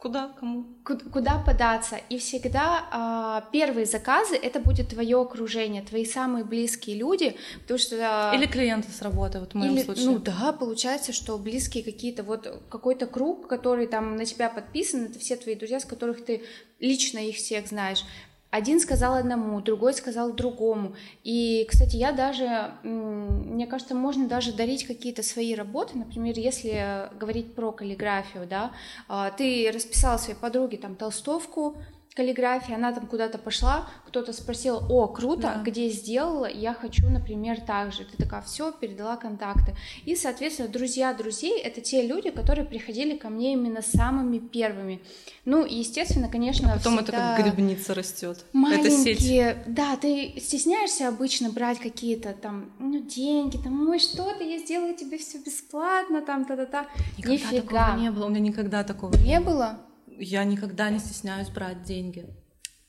Куда, 0.00 0.30
кому? 0.40 0.64
Куда 1.12 1.36
податься? 1.44 1.96
И 2.08 2.16
всегда 2.16 3.42
э, 3.44 3.52
первые 3.52 3.84
заказы 3.84 4.34
это 4.34 4.58
будет 4.58 4.88
твое 4.88 5.20
окружение, 5.20 5.82
твои 5.82 6.06
самые 6.06 6.42
близкие 6.42 6.96
люди, 6.96 7.36
потому 7.60 7.78
что 7.78 8.32
или 8.34 8.46
клиенты 8.46 8.90
с 8.90 9.02
работы, 9.02 9.40
вот 9.40 9.52
в 9.52 9.56
моем 9.56 9.74
или, 9.74 9.82
случае. 9.82 10.06
Ну 10.06 10.18
да, 10.18 10.52
получается, 10.58 11.12
что 11.12 11.36
близкие 11.36 11.84
какие-то 11.84 12.22
вот 12.22 12.62
какой-то 12.70 13.06
круг, 13.06 13.46
который 13.46 13.86
там 13.86 14.16
на 14.16 14.24
тебя 14.24 14.48
подписан, 14.48 15.04
это 15.04 15.18
все 15.18 15.36
твои 15.36 15.54
друзья, 15.54 15.80
с 15.80 15.84
которых 15.84 16.24
ты 16.24 16.44
лично 16.78 17.18
их 17.18 17.36
всех 17.36 17.68
знаешь. 17.68 18.02
Один 18.50 18.80
сказал 18.80 19.14
одному, 19.14 19.60
другой 19.60 19.94
сказал 19.94 20.32
другому. 20.32 20.94
И, 21.22 21.64
кстати, 21.68 21.94
я 21.96 22.10
даже, 22.10 22.72
мне 22.82 23.66
кажется, 23.68 23.94
можно 23.94 24.26
даже 24.26 24.52
дарить 24.52 24.84
какие-то 24.86 25.22
свои 25.22 25.54
работы. 25.54 25.96
Например, 25.96 26.36
если 26.36 27.08
говорить 27.16 27.54
про 27.54 27.70
каллиграфию, 27.70 28.48
да, 28.48 28.72
а, 29.08 29.30
ты 29.30 29.70
расписал 29.72 30.18
своей 30.18 30.38
подруге 30.38 30.78
там 30.78 30.96
толстовку, 30.96 31.76
каллиграфии, 32.14 32.74
она 32.74 32.92
там 32.92 33.06
куда-то 33.06 33.38
пошла, 33.38 33.88
кто-то 34.06 34.32
спросил, 34.32 34.82
о, 34.88 35.06
круто, 35.06 35.42
да. 35.42 35.62
где 35.62 35.88
сделала, 35.88 36.50
я 36.50 36.74
хочу, 36.74 37.08
например, 37.08 37.60
так 37.60 37.92
же. 37.92 38.04
Ты 38.04 38.16
такая, 38.16 38.42
все, 38.42 38.72
передала 38.72 39.16
контакты. 39.16 39.76
И, 40.04 40.16
соответственно, 40.16 40.68
друзья 40.68 41.14
друзей— 41.14 41.60
это 41.64 41.80
те 41.80 42.06
люди, 42.06 42.30
которые 42.30 42.64
приходили 42.64 43.16
ко 43.16 43.28
мне 43.28 43.52
именно 43.52 43.80
самыми 43.80 44.38
первыми. 44.38 45.00
Ну, 45.44 45.64
естественно, 45.64 46.28
конечно, 46.28 46.72
а 46.72 46.76
потом 46.76 46.98
это 46.98 47.12
как 47.12 47.44
грибница 47.44 47.94
растет. 47.94 48.44
Маленькие, 48.52 49.12
это 49.12 49.22
сеть. 49.22 49.74
да, 49.74 49.96
ты 49.96 50.34
стесняешься 50.40 51.08
обычно 51.08 51.50
брать 51.50 51.78
какие-то 51.78 52.32
там, 52.32 52.70
ну, 52.78 53.00
деньги, 53.00 53.56
там, 53.56 53.88
ой, 53.88 54.00
что 54.00 54.34
ты, 54.34 54.44
я 54.44 54.58
сделаю 54.58 54.96
тебе 54.96 55.16
все 55.16 55.38
бесплатно, 55.38 56.22
там, 56.22 56.44
та-та-та. 56.44 56.86
Никогда 57.16 57.34
Нифига. 57.34 57.60
такого 57.60 58.00
не 58.00 58.10
было, 58.10 58.26
у 58.26 58.28
меня 58.28 58.40
никогда 58.40 58.84
такого 58.84 59.16
не, 59.16 59.28
не 59.28 59.40
было. 59.40 59.78
Я 60.20 60.44
никогда 60.44 60.90
не 60.90 60.98
стесняюсь 60.98 61.48
брать 61.48 61.82
деньги. 61.82 62.26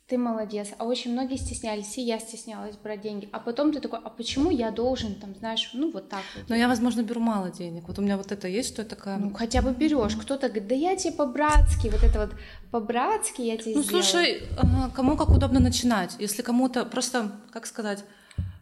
Ты 0.08 0.18
молодец. 0.18 0.68
А 0.78 0.84
очень 0.84 1.14
многие 1.14 1.38
стеснялись, 1.38 1.98
и 1.98 2.02
я 2.02 2.20
стеснялась 2.20 2.76
брать 2.76 3.00
деньги. 3.00 3.30
А 3.32 3.40
потом 3.40 3.72
ты 3.72 3.80
такой, 3.80 4.00
а 4.04 4.10
почему 4.10 4.52
я 4.52 4.70
должен, 4.70 5.16
там, 5.16 5.34
знаешь, 5.36 5.72
ну 5.74 5.90
вот 5.94 6.10
так 6.10 6.20
вот. 6.36 6.50
Но 6.50 6.56
я, 6.56 6.68
возможно, 6.68 7.02
беру 7.02 7.22
мало 7.22 7.50
денег. 7.50 7.88
Вот 7.88 7.98
у 7.98 8.02
меня 8.02 8.18
вот 8.18 8.34
это 8.34 8.50
есть, 8.50 8.74
что 8.74 8.82
я 8.82 8.88
такая... 8.88 9.18
Ну, 9.18 9.34
хотя 9.34 9.62
бы 9.62 9.72
берешь. 9.72 10.18
Кто-то 10.18 10.50
говорит, 10.50 10.68
да 10.68 10.76
я 10.76 10.98
тебе 10.98 11.14
по-братски, 11.14 11.88
вот 11.88 12.04
это 12.04 12.20
вот 12.20 12.36
по-братски 12.72 13.42
я 13.42 13.56
тебе 13.56 13.76
Ну, 13.76 13.84
сделаю. 13.84 14.04
слушай, 14.04 14.44
кому 14.94 15.16
как 15.16 15.30
удобно 15.30 15.62
начинать. 15.62 16.18
Если 16.20 16.42
кому-то 16.42 16.84
просто, 16.84 17.32
как 17.54 17.66
сказать, 17.66 18.04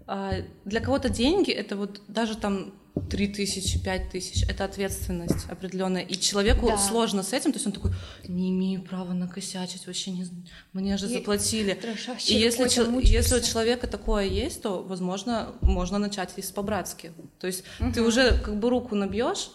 а, 0.05 0.33
для 0.65 0.81
кого-то 0.81 1.09
деньги 1.09 1.51
это 1.51 1.77
вот 1.77 2.01
даже 2.07 2.37
там 2.37 2.73
три 3.09 3.27
тысячи, 3.27 3.83
пять 3.83 4.09
тысяч, 4.09 4.43
это 4.49 4.65
ответственность 4.65 5.49
определенная. 5.49 6.03
И 6.03 6.19
человеку 6.19 6.67
да. 6.67 6.77
сложно 6.77 7.23
с 7.23 7.33
этим, 7.33 7.51
то 7.51 7.57
есть 7.57 7.67
он 7.67 7.73
такой, 7.73 7.91
не 8.27 8.51
имею 8.51 8.81
права 8.81 9.13
накосячить, 9.13 9.87
вообще 9.87 10.11
не 10.11 10.27
мне 10.73 10.97
же 10.97 11.07
заплатили. 11.07 11.79
И 12.27 12.33
если, 12.33 12.63
если 13.05 13.35
у 13.35 13.41
человека 13.41 13.87
такое 13.87 14.25
есть, 14.25 14.61
то, 14.61 14.83
возможно, 14.83 15.53
можно 15.61 15.97
начать 15.97 16.31
из 16.37 16.51
по-братски. 16.51 17.11
То 17.39 17.47
есть 17.47 17.63
угу. 17.79 17.91
ты 17.91 18.01
уже 18.01 18.37
как 18.39 18.57
бы 18.57 18.69
руку 18.69 18.95
набьешь, 18.95 19.49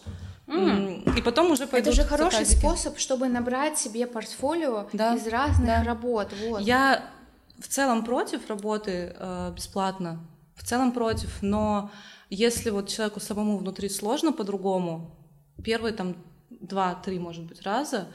Mm. 0.47 1.17
И 1.17 1.23
потом 1.23 1.51
уже 1.51 1.65
пойдут 1.65 1.93
Это 1.93 2.03
же 2.03 2.07
хороший 2.07 2.45
заказики. 2.45 2.59
способ, 2.59 2.99
чтобы 2.99 3.27
набрать 3.27 3.79
себе 3.79 4.05
портфолио 4.05 4.87
Да, 4.93 5.15
из 5.15 5.25
разных 5.25 5.65
да. 5.65 5.83
работ. 5.83 6.31
Вот. 6.47 6.61
Я 6.61 7.09
в 7.57 7.67
целом 7.67 8.05
против 8.05 8.47
работы 8.47 9.15
э, 9.17 9.53
бесплатно, 9.55 10.19
в 10.55 10.63
целом 10.63 10.91
против, 10.91 11.41
но 11.41 11.89
если 12.29 12.69
вот 12.69 12.89
человеку 12.89 13.19
самому 13.19 13.57
внутри 13.57 13.89
сложно 13.89 14.31
по-другому, 14.33 15.15
первые 15.63 15.93
там 15.93 16.15
два-три, 16.49 17.19
может 17.19 17.43
быть, 17.45 17.61
раза 17.61 18.07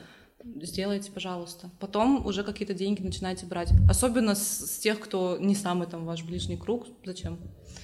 сделайте, 0.63 1.11
пожалуйста. 1.13 1.71
Потом 1.79 2.25
уже 2.27 2.43
какие-то 2.45 2.75
деньги 2.75 3.03
начинайте 3.03 3.47
брать. 3.47 3.71
Особенно 3.89 4.35
с, 4.35 4.75
с 4.75 4.79
тех, 4.79 5.01
кто 5.01 5.37
не 5.39 5.55
самый 5.55 5.87
там 5.87 6.07
ваш 6.07 6.25
ближний 6.25 6.57
круг. 6.57 6.87
Зачем? 7.05 7.39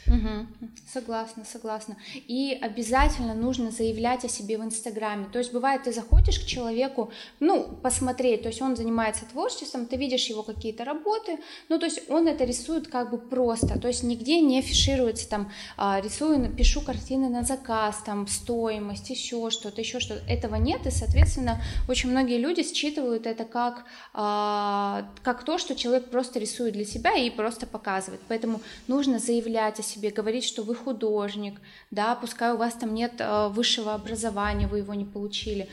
Угу. 0.07 0.69
Согласна, 0.93 1.45
согласна. 1.45 1.97
И 2.15 2.57
обязательно 2.61 3.35
нужно 3.35 3.71
заявлять 3.71 4.25
о 4.25 4.29
себе 4.29 4.57
в 4.59 4.65
Инстаграме. 4.65 5.27
То 5.33 5.39
есть 5.39 5.53
бывает, 5.53 5.83
ты 5.83 5.93
заходишь 5.93 6.39
к 6.39 6.47
человеку, 6.47 7.11
ну, 7.41 7.65
посмотреть, 7.83 8.43
то 8.43 8.49
есть 8.49 8.63
он 8.63 8.77
занимается 8.77 9.25
творчеством, 9.25 9.87
ты 9.87 9.97
видишь 9.97 10.27
его 10.27 10.43
какие-то 10.43 10.85
работы, 10.85 11.39
ну, 11.69 11.79
то 11.79 11.87
есть 11.87 12.09
он 12.09 12.29
это 12.29 12.45
рисует 12.45 12.89
как 12.89 13.11
бы 13.11 13.19
просто, 13.19 13.79
то 13.79 13.89
есть 13.89 14.03
нигде 14.03 14.41
не 14.41 14.61
афишируется 14.61 15.29
там, 15.29 15.51
а, 15.77 16.01
рисую, 16.01 16.55
пишу 16.55 16.81
картины 16.81 17.29
на 17.29 17.43
заказ, 17.43 18.03
там, 18.05 18.27
стоимость, 18.29 19.11
еще 19.11 19.51
что-то, 19.51 19.81
еще 19.81 20.01
что-то. 20.01 20.25
Этого 20.31 20.57
нет, 20.57 20.87
и, 20.87 20.91
соответственно, 20.91 21.61
очень 21.89 22.11
многие 22.11 22.39
люди 22.39 22.63
считывают 22.63 23.27
это 23.27 23.45
как, 23.45 23.85
а, 24.15 25.09
как 25.23 25.45
то, 25.45 25.59
что 25.59 25.75
человек 25.75 26.11
просто 26.11 26.39
рисует 26.39 26.75
для 26.75 26.85
себя 26.85 27.15
и 27.17 27.31
просто 27.31 27.67
показывает. 27.67 28.21
Поэтому 28.29 28.61
нужно 28.87 29.19
заявлять 29.19 29.81
о 29.81 29.83
себе, 29.83 29.96
говорить, 30.01 30.45
что 30.45 30.63
вы 30.63 30.75
художник, 30.75 31.61
да, 31.91 32.15
пускай 32.15 32.53
у 32.53 32.57
вас 32.57 32.75
там 32.75 32.95
нет 32.95 33.15
э, 33.19 33.49
высшего 33.49 33.95
образования, 33.95 34.67
вы 34.67 34.79
его 34.79 34.95
не 34.95 35.05
получили. 35.05 35.69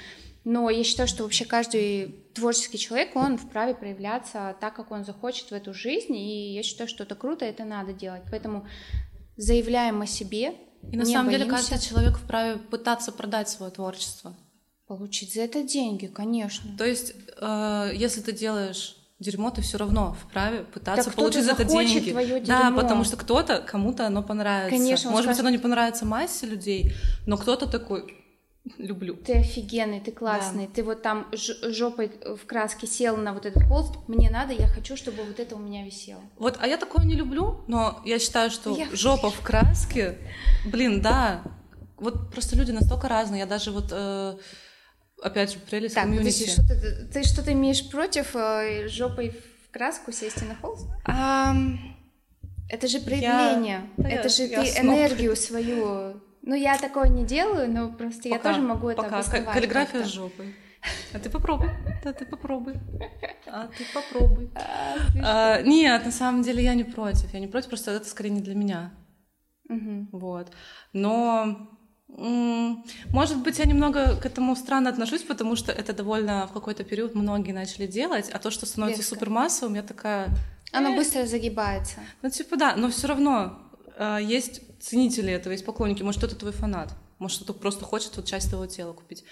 Но 0.46 0.70
я 0.70 0.84
считаю, 0.84 1.08
что 1.08 1.24
вообще 1.24 1.46
каждый 1.46 2.16
творческий 2.34 2.78
человек, 2.78 3.16
он 3.16 3.38
вправе 3.38 3.74
проявляться 3.74 4.56
так, 4.60 4.76
как 4.76 4.92
он 4.92 5.06
захочет 5.06 5.52
в 5.52 5.54
эту 5.54 5.74
жизнь, 5.74 6.16
и 6.16 6.54
я 6.54 6.64
считаю, 6.64 6.90
что 6.90 7.04
это 7.04 7.16
круто, 7.16 7.46
это 7.46 7.64
надо 7.64 7.94
делать. 7.94 8.24
Поэтому 8.30 8.68
заявляем 9.38 10.02
о 10.02 10.06
себе. 10.06 10.56
И 10.92 10.98
на 10.98 11.04
не 11.04 11.14
самом 11.14 11.32
деле 11.32 11.46
боимся 11.46 11.72
каждый 11.72 11.88
человек 11.88 12.18
вправе 12.18 12.58
пытаться 12.58 13.12
продать 13.12 13.48
свое 13.48 13.72
творчество. 13.72 14.36
Получить 14.88 15.34
за 15.34 15.42
это 15.42 15.64
деньги, 15.64 16.08
конечно. 16.08 16.78
То 16.78 16.86
есть, 16.86 17.14
э, 17.40 17.92
если 17.96 18.20
ты 18.20 18.34
делаешь 18.34 18.98
дерьмо, 19.24 19.50
ты 19.50 19.62
все 19.62 19.78
равно 19.78 20.16
вправе 20.22 20.60
пытаться 20.66 21.10
кто-то 21.10 21.18
получить 21.18 21.46
за 21.46 21.52
это 21.54 21.64
деньги. 21.66 22.12
твоё 22.12 22.44
Да, 22.46 22.72
потому 22.72 23.04
что 23.04 23.18
кто-то, 23.18 23.60
кому-то 23.60 24.06
оно 24.08 24.22
понравится. 24.24 24.78
Конечно, 24.78 25.10
он 25.10 25.14
Может 25.16 25.28
быть, 25.28 25.36
скажет- 25.36 25.48
оно 25.48 25.50
не 25.50 25.62
понравится 25.62 26.06
массе 26.06 26.46
людей, 26.46 26.94
но 27.26 27.38
кто-то 27.38 27.68
такой 27.68 28.20
люблю. 28.78 29.16
Ты 29.16 29.34
офигенный, 29.40 30.00
ты 30.00 30.12
классный, 30.12 30.68
ты 30.68 30.84
вот 30.84 31.02
там 31.02 31.28
жопой 31.64 32.12
в 32.24 32.46
краске 32.46 32.88
сел 32.88 33.18
на 33.18 33.34
вот 33.34 33.46
этот 33.46 33.64
холст, 33.64 33.96
мне 34.08 34.30
надо, 34.30 34.54
я 34.54 34.68
хочу, 34.68 34.96
чтобы 34.96 35.24
вот 35.24 35.40
это 35.40 35.56
у 35.56 35.60
меня 35.60 35.84
висело. 35.84 36.22
Вот, 36.38 36.58
а 36.62 36.68
я 36.68 36.78
такое 36.78 37.06
не 37.06 37.16
люблю, 37.16 37.66
но 37.68 38.00
я 38.06 38.20
считаю, 38.20 38.50
что 38.52 38.74
Я- 38.76 38.88
жопа 38.94 39.30
в 39.30 39.42
краске, 39.42 40.18
блин, 40.66 41.02
да. 41.02 41.42
Вот 41.98 42.32
просто 42.32 42.56
люди 42.56 42.72
настолько 42.72 43.08
разные. 43.10 43.40
Я 43.40 43.46
даже 43.46 43.72
вот, 43.72 43.88
э, 43.92 44.38
опять 45.24 45.52
же, 45.54 45.60
прелесть 45.60 45.96
Так, 45.96 46.04
комьюнити. 46.06 46.46
подожди, 46.46 46.52
что 46.52 46.64
ты, 46.68 47.06
ты 47.14 47.24
что-то 47.24 47.52
имеешь 47.54 47.90
против 47.90 48.36
э, 48.36 48.88
жопой 48.88 49.30
в 49.68 49.72
краску 49.72 50.12
сесть 50.12 50.42
на 50.48 50.56
холст? 50.56 50.88
Ам, 51.06 51.80
Это 52.70 52.88
же 52.88 53.00
проявление, 53.00 53.82
Да, 53.98 54.10
это 54.10 54.24
я- 54.24 54.30
же 54.30 54.44
я 54.44 54.62
ты 54.64 54.72
сноб. 54.72 54.86
энергию 54.86 55.36
свою. 55.36 56.22
Ну, 56.42 56.56
я 56.56 56.78
такое 56.78 57.08
не 57.08 57.26
делаю, 57.26 57.72
но 57.72 57.90
просто 57.92 58.28
я 58.30 58.36
пока, 58.38 58.50
тоже 58.54 58.62
могу 58.66 58.90
это 58.90 59.02
пока. 59.04 59.16
обосновать. 59.16 59.46
Ка- 59.46 59.54
Каллиграфия 59.54 59.94
как-то. 60.00 60.10
с 60.10 60.14
жопой. 60.14 60.56
А 61.14 61.20
ты 61.20 61.30
попробуй. 61.30 61.70
Да, 62.04 62.12
ты 62.12 62.26
попробуй. 62.26 62.74
А 63.48 63.68
ты 63.68 63.86
попробуй. 63.94 64.50
А. 64.56 64.98
А, 65.58 65.62
нет, 65.62 66.04
на 66.06 66.12
самом 66.12 66.42
деле 66.44 66.62
я 66.64 66.74
не 66.74 66.84
против. 66.84 67.34
Я 67.34 67.40
не 67.40 67.48
против, 67.48 67.70
просто 67.70 67.92
это 67.92 68.06
скорее 68.06 68.32
не 68.32 68.42
для 68.42 68.56
меня. 68.56 68.92
Мгм. 69.70 70.10
Вот. 70.12 70.52
Но, 70.92 71.70
может 72.18 73.38
быть, 73.40 73.60
я 73.60 73.66
немного 73.66 74.16
к 74.16 74.26
этому 74.26 74.56
странно 74.56 74.90
отношусь, 74.90 75.24
потому 75.24 75.56
что 75.56 75.72
это 75.72 75.94
довольно 75.94 76.48
в 76.48 76.54
какой-то 76.54 76.84
период 76.84 77.16
многие 77.16 77.52
начали 77.52 77.88
делать, 77.88 78.30
а 78.32 78.40
то, 78.40 78.52
что 78.52 78.66
становится 78.66 79.02
Резко. 79.02 79.16
супермассовым, 79.16 79.76
я 79.76 79.84
такая... 79.84 80.30
Оно 80.72 80.94
«Э». 80.94 80.96
быстро 80.96 81.26
загибается. 81.26 82.00
Ну, 82.22 82.30
типа, 82.30 82.56
да, 82.58 82.76
но 82.76 82.90
все 82.90 83.08
равно 83.08 83.60
э, 83.98 84.20
есть 84.22 84.62
ценители 84.80 85.32
этого, 85.32 85.54
есть 85.54 85.66
поклонники. 85.66 86.04
Может, 86.04 86.20
кто-то 86.20 86.36
твой 86.36 86.52
фанат, 86.52 86.94
может, 87.20 87.44
кто-то 87.44 87.60
просто 87.60 87.86
хочет 87.86 88.16
вот 88.16 88.26
часть 88.26 88.50
твоего 88.50 88.68
тела 88.68 88.94
купить. 88.94 89.24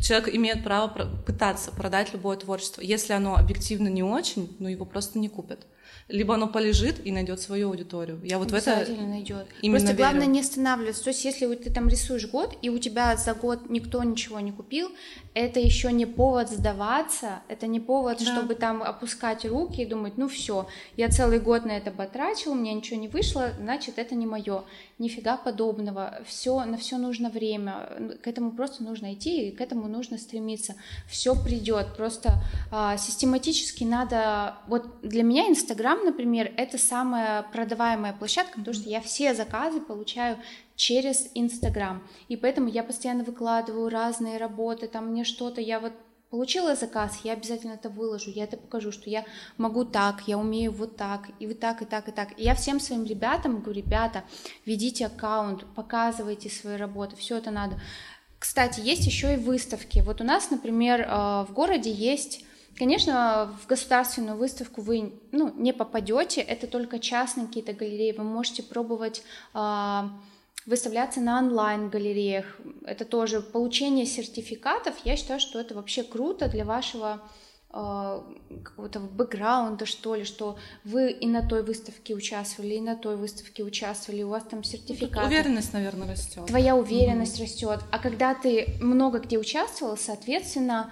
Человек 0.00 0.34
имеет 0.34 0.64
право 0.64 0.88
пытаться 0.88 1.70
продать 1.70 2.12
любое 2.12 2.36
творчество. 2.36 2.80
Если 2.80 3.12
оно 3.12 3.36
объективно 3.36 3.88
не 3.88 4.02
очень, 4.02 4.56
ну, 4.58 4.68
его 4.68 4.84
просто 4.84 5.18
не 5.18 5.28
купят. 5.28 5.66
Либо 6.10 6.34
оно 6.34 6.46
полежит 6.48 7.04
и 7.04 7.12
найдет 7.12 7.40
свою 7.40 7.68
аудиторию. 7.70 8.20
Я 8.24 8.38
вот 8.38 8.50
в 8.50 8.54
это 8.54 8.86
найдет. 9.00 9.46
именно 9.62 9.78
Просто 9.78 9.92
верю. 9.92 9.98
главное 9.98 10.26
не 10.26 10.40
останавливаться. 10.40 11.04
То 11.04 11.10
есть, 11.10 11.24
если 11.24 11.46
вот 11.46 11.62
ты 11.64 11.70
там 11.70 11.88
рисуешь 11.88 12.26
год, 12.28 12.56
и 12.62 12.68
у 12.68 12.78
тебя 12.78 13.16
за 13.16 13.34
год 13.34 13.70
никто 13.70 14.02
ничего 14.02 14.40
не 14.40 14.52
купил, 14.52 14.90
это 15.34 15.60
еще 15.60 15.92
не 15.92 16.06
повод 16.06 16.50
сдаваться, 16.50 17.40
это 17.48 17.66
не 17.66 17.80
повод, 17.80 18.18
Да. 18.18 18.24
чтобы 18.24 18.54
там 18.54 18.82
опускать 18.82 19.44
руки 19.44 19.82
и 19.82 19.86
думать, 19.86 20.14
ну 20.18 20.28
все, 20.28 20.66
я 20.96 21.08
целый 21.08 21.38
год 21.38 21.64
на 21.64 21.72
это 21.72 21.90
потрачил, 21.90 22.52
у 22.52 22.54
меня 22.54 22.72
ничего 22.72 22.98
не 23.00 23.08
вышло, 23.08 23.50
значит, 23.58 23.98
это 23.98 24.14
не 24.14 24.26
мое. 24.26 24.64
Нифига 24.98 25.36
подобного. 25.38 26.18
Все, 26.26 26.62
на 26.64 26.76
все 26.76 26.98
нужно 26.98 27.30
время. 27.30 27.88
К 28.22 28.26
этому 28.26 28.50
просто 28.52 28.82
нужно 28.82 29.14
идти, 29.14 29.48
и 29.48 29.50
к 29.50 29.60
этому 29.62 29.88
нужно 29.88 30.18
стремиться. 30.18 30.74
Все 31.08 31.34
придет. 31.34 31.96
Просто 31.96 32.34
а, 32.70 32.98
систематически 32.98 33.84
надо. 33.84 34.56
Вот 34.66 35.00
для 35.02 35.22
меня 35.22 35.48
Инстаграм, 35.48 35.99
например, 36.04 36.52
это 36.56 36.78
самая 36.78 37.42
продаваемая 37.42 38.12
площадка, 38.12 38.58
потому 38.58 38.74
что 38.74 38.88
я 38.88 39.00
все 39.00 39.34
заказы 39.34 39.80
получаю 39.80 40.38
через 40.76 41.30
Инстаграм. 41.34 42.02
И 42.28 42.36
поэтому 42.36 42.68
я 42.68 42.82
постоянно 42.82 43.24
выкладываю 43.24 43.88
разные 43.88 44.38
работы, 44.38 44.88
там 44.88 45.08
мне 45.08 45.24
что-то, 45.24 45.60
я 45.60 45.80
вот 45.80 45.92
получила 46.30 46.76
заказ, 46.76 47.20
я 47.24 47.32
обязательно 47.32 47.72
это 47.72 47.88
выложу, 47.88 48.30
я 48.30 48.44
это 48.44 48.56
покажу, 48.56 48.92
что 48.92 49.10
я 49.10 49.24
могу 49.58 49.84
так, 49.84 50.22
я 50.26 50.38
умею 50.38 50.72
вот 50.72 50.96
так, 50.96 51.28
и 51.40 51.46
вот 51.46 51.58
так, 51.58 51.82
и 51.82 51.84
так, 51.84 52.08
и 52.08 52.12
так. 52.12 52.38
И 52.38 52.44
я 52.44 52.54
всем 52.54 52.80
своим 52.80 53.04
ребятам 53.04 53.60
говорю, 53.60 53.82
ребята, 53.82 54.24
ведите 54.64 55.06
аккаунт, 55.06 55.64
показывайте 55.74 56.48
свои 56.48 56.76
работы, 56.76 57.16
все 57.16 57.38
это 57.38 57.50
надо. 57.50 57.80
Кстати, 58.38 58.80
есть 58.80 59.04
еще 59.04 59.34
и 59.34 59.36
выставки. 59.36 59.98
Вот 59.98 60.20
у 60.20 60.24
нас, 60.24 60.50
например, 60.50 61.02
э, 61.02 61.44
в 61.46 61.52
городе 61.52 61.92
есть 61.92 62.44
Конечно, 62.80 63.54
в 63.62 63.66
государственную 63.66 64.38
выставку 64.38 64.80
вы 64.80 65.12
ну, 65.32 65.52
не 65.54 65.74
попадете, 65.74 66.40
это 66.40 66.66
только 66.66 66.98
частные 66.98 67.46
какие-то 67.46 67.74
галереи, 67.74 68.12
вы 68.16 68.24
можете 68.24 68.62
пробовать 68.62 69.22
а, 69.52 70.10
выставляться 70.64 71.20
на 71.20 71.40
онлайн-галереях, 71.40 72.46
это 72.86 73.04
тоже 73.04 73.42
получение 73.42 74.06
сертификатов, 74.06 74.94
я 75.04 75.18
считаю, 75.18 75.40
что 75.40 75.60
это 75.60 75.74
вообще 75.74 76.02
круто 76.02 76.48
для 76.48 76.64
вашего 76.64 77.20
а, 77.68 78.24
какого-то 78.64 79.00
бэкграунда, 79.00 79.84
что 79.84 80.14
ли, 80.14 80.24
что 80.24 80.56
вы 80.82 81.10
и 81.10 81.26
на 81.26 81.46
той 81.46 81.62
выставке 81.62 82.14
участвовали, 82.14 82.76
и 82.76 82.80
на 82.80 82.96
той 82.96 83.16
выставке 83.16 83.62
участвовали, 83.62 84.22
у 84.22 84.30
вас 84.30 84.44
там 84.44 84.64
сертификаты. 84.64 85.26
Уверенность, 85.26 85.74
наверное, 85.74 86.08
растет. 86.08 86.46
Твоя 86.46 86.74
уверенность 86.74 87.38
растет. 87.38 87.80
А 87.92 87.98
когда 87.98 88.34
ты 88.34 88.68
много 88.80 89.18
где 89.18 89.38
участвовал, 89.38 89.98
соответственно, 89.98 90.90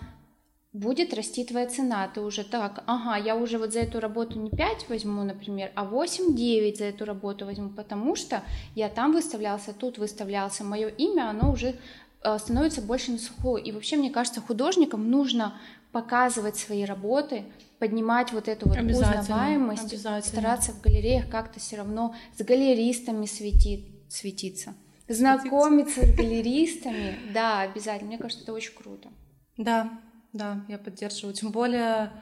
будет 0.73 1.15
расти 1.15 1.45
твоя 1.45 1.67
цена. 1.67 2.09
Ты 2.09 2.21
уже 2.21 2.45
так, 2.45 2.83
ага, 2.87 3.17
я 3.17 3.37
уже 3.37 3.59
вот 3.59 3.73
за 3.73 3.81
эту 3.81 4.01
работу 4.01 4.39
не 4.39 4.51
5 4.51 4.89
возьму, 4.89 5.23
например, 5.25 5.73
а 5.75 5.85
8-9 5.85 6.77
за 6.77 6.85
эту 6.85 7.05
работу 7.05 7.47
возьму, 7.47 7.71
потому 7.71 8.17
что 8.17 8.43
я 8.75 8.89
там 8.89 9.13
выставлялся, 9.13 9.73
тут 9.73 9.99
выставлялся, 9.99 10.65
мое 10.65 10.89
имя, 10.89 11.31
оно 11.31 11.53
уже 11.53 11.77
э, 12.23 12.39
становится 12.39 12.83
больше 12.83 13.13
на 13.13 13.19
слуху. 13.19 13.57
И 13.57 13.73
вообще, 13.73 13.97
мне 13.97 14.11
кажется, 14.11 14.41
художникам 14.41 15.11
нужно 15.11 15.59
показывать 15.93 16.57
свои 16.57 16.85
работы, 16.85 17.45
поднимать 17.79 18.33
вот 18.33 18.49
эту 18.49 18.69
вот 18.69 18.77
Обязательно, 18.77 19.21
узнаваемость, 19.23 19.93
обязательно. 19.93 20.23
стараться 20.23 20.73
в 20.73 20.83
галереях 20.83 21.31
как-то 21.31 21.61
все 21.61 21.77
равно 21.77 22.15
с 22.37 22.43
галеристами 22.43 23.25
светить, 23.25 23.87
светиться. 24.11 24.75
Знакомиться 25.09 26.05
с 26.05 26.15
галеристами, 26.15 27.19
да, 27.33 27.61
обязательно. 27.61 28.09
Мне 28.09 28.19
кажется, 28.19 28.45
это 28.45 28.53
очень 28.53 28.75
круто. 28.75 29.09
Да, 29.57 29.91
да, 30.33 30.65
я 30.69 30.79
поддерживаю. 30.79 31.35
Тем 31.35 31.51
более 31.51 32.13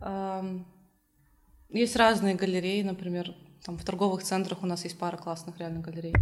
эм, 0.00 0.66
есть 1.68 1.96
разные 1.96 2.34
галереи, 2.34 2.82
например, 2.82 3.34
там 3.64 3.78
в 3.78 3.84
торговых 3.84 4.22
центрах 4.22 4.62
у 4.62 4.66
нас 4.66 4.84
есть 4.84 4.98
пара 4.98 5.16
классных 5.16 5.58
реально 5.58 5.80
галерей. 5.80 6.14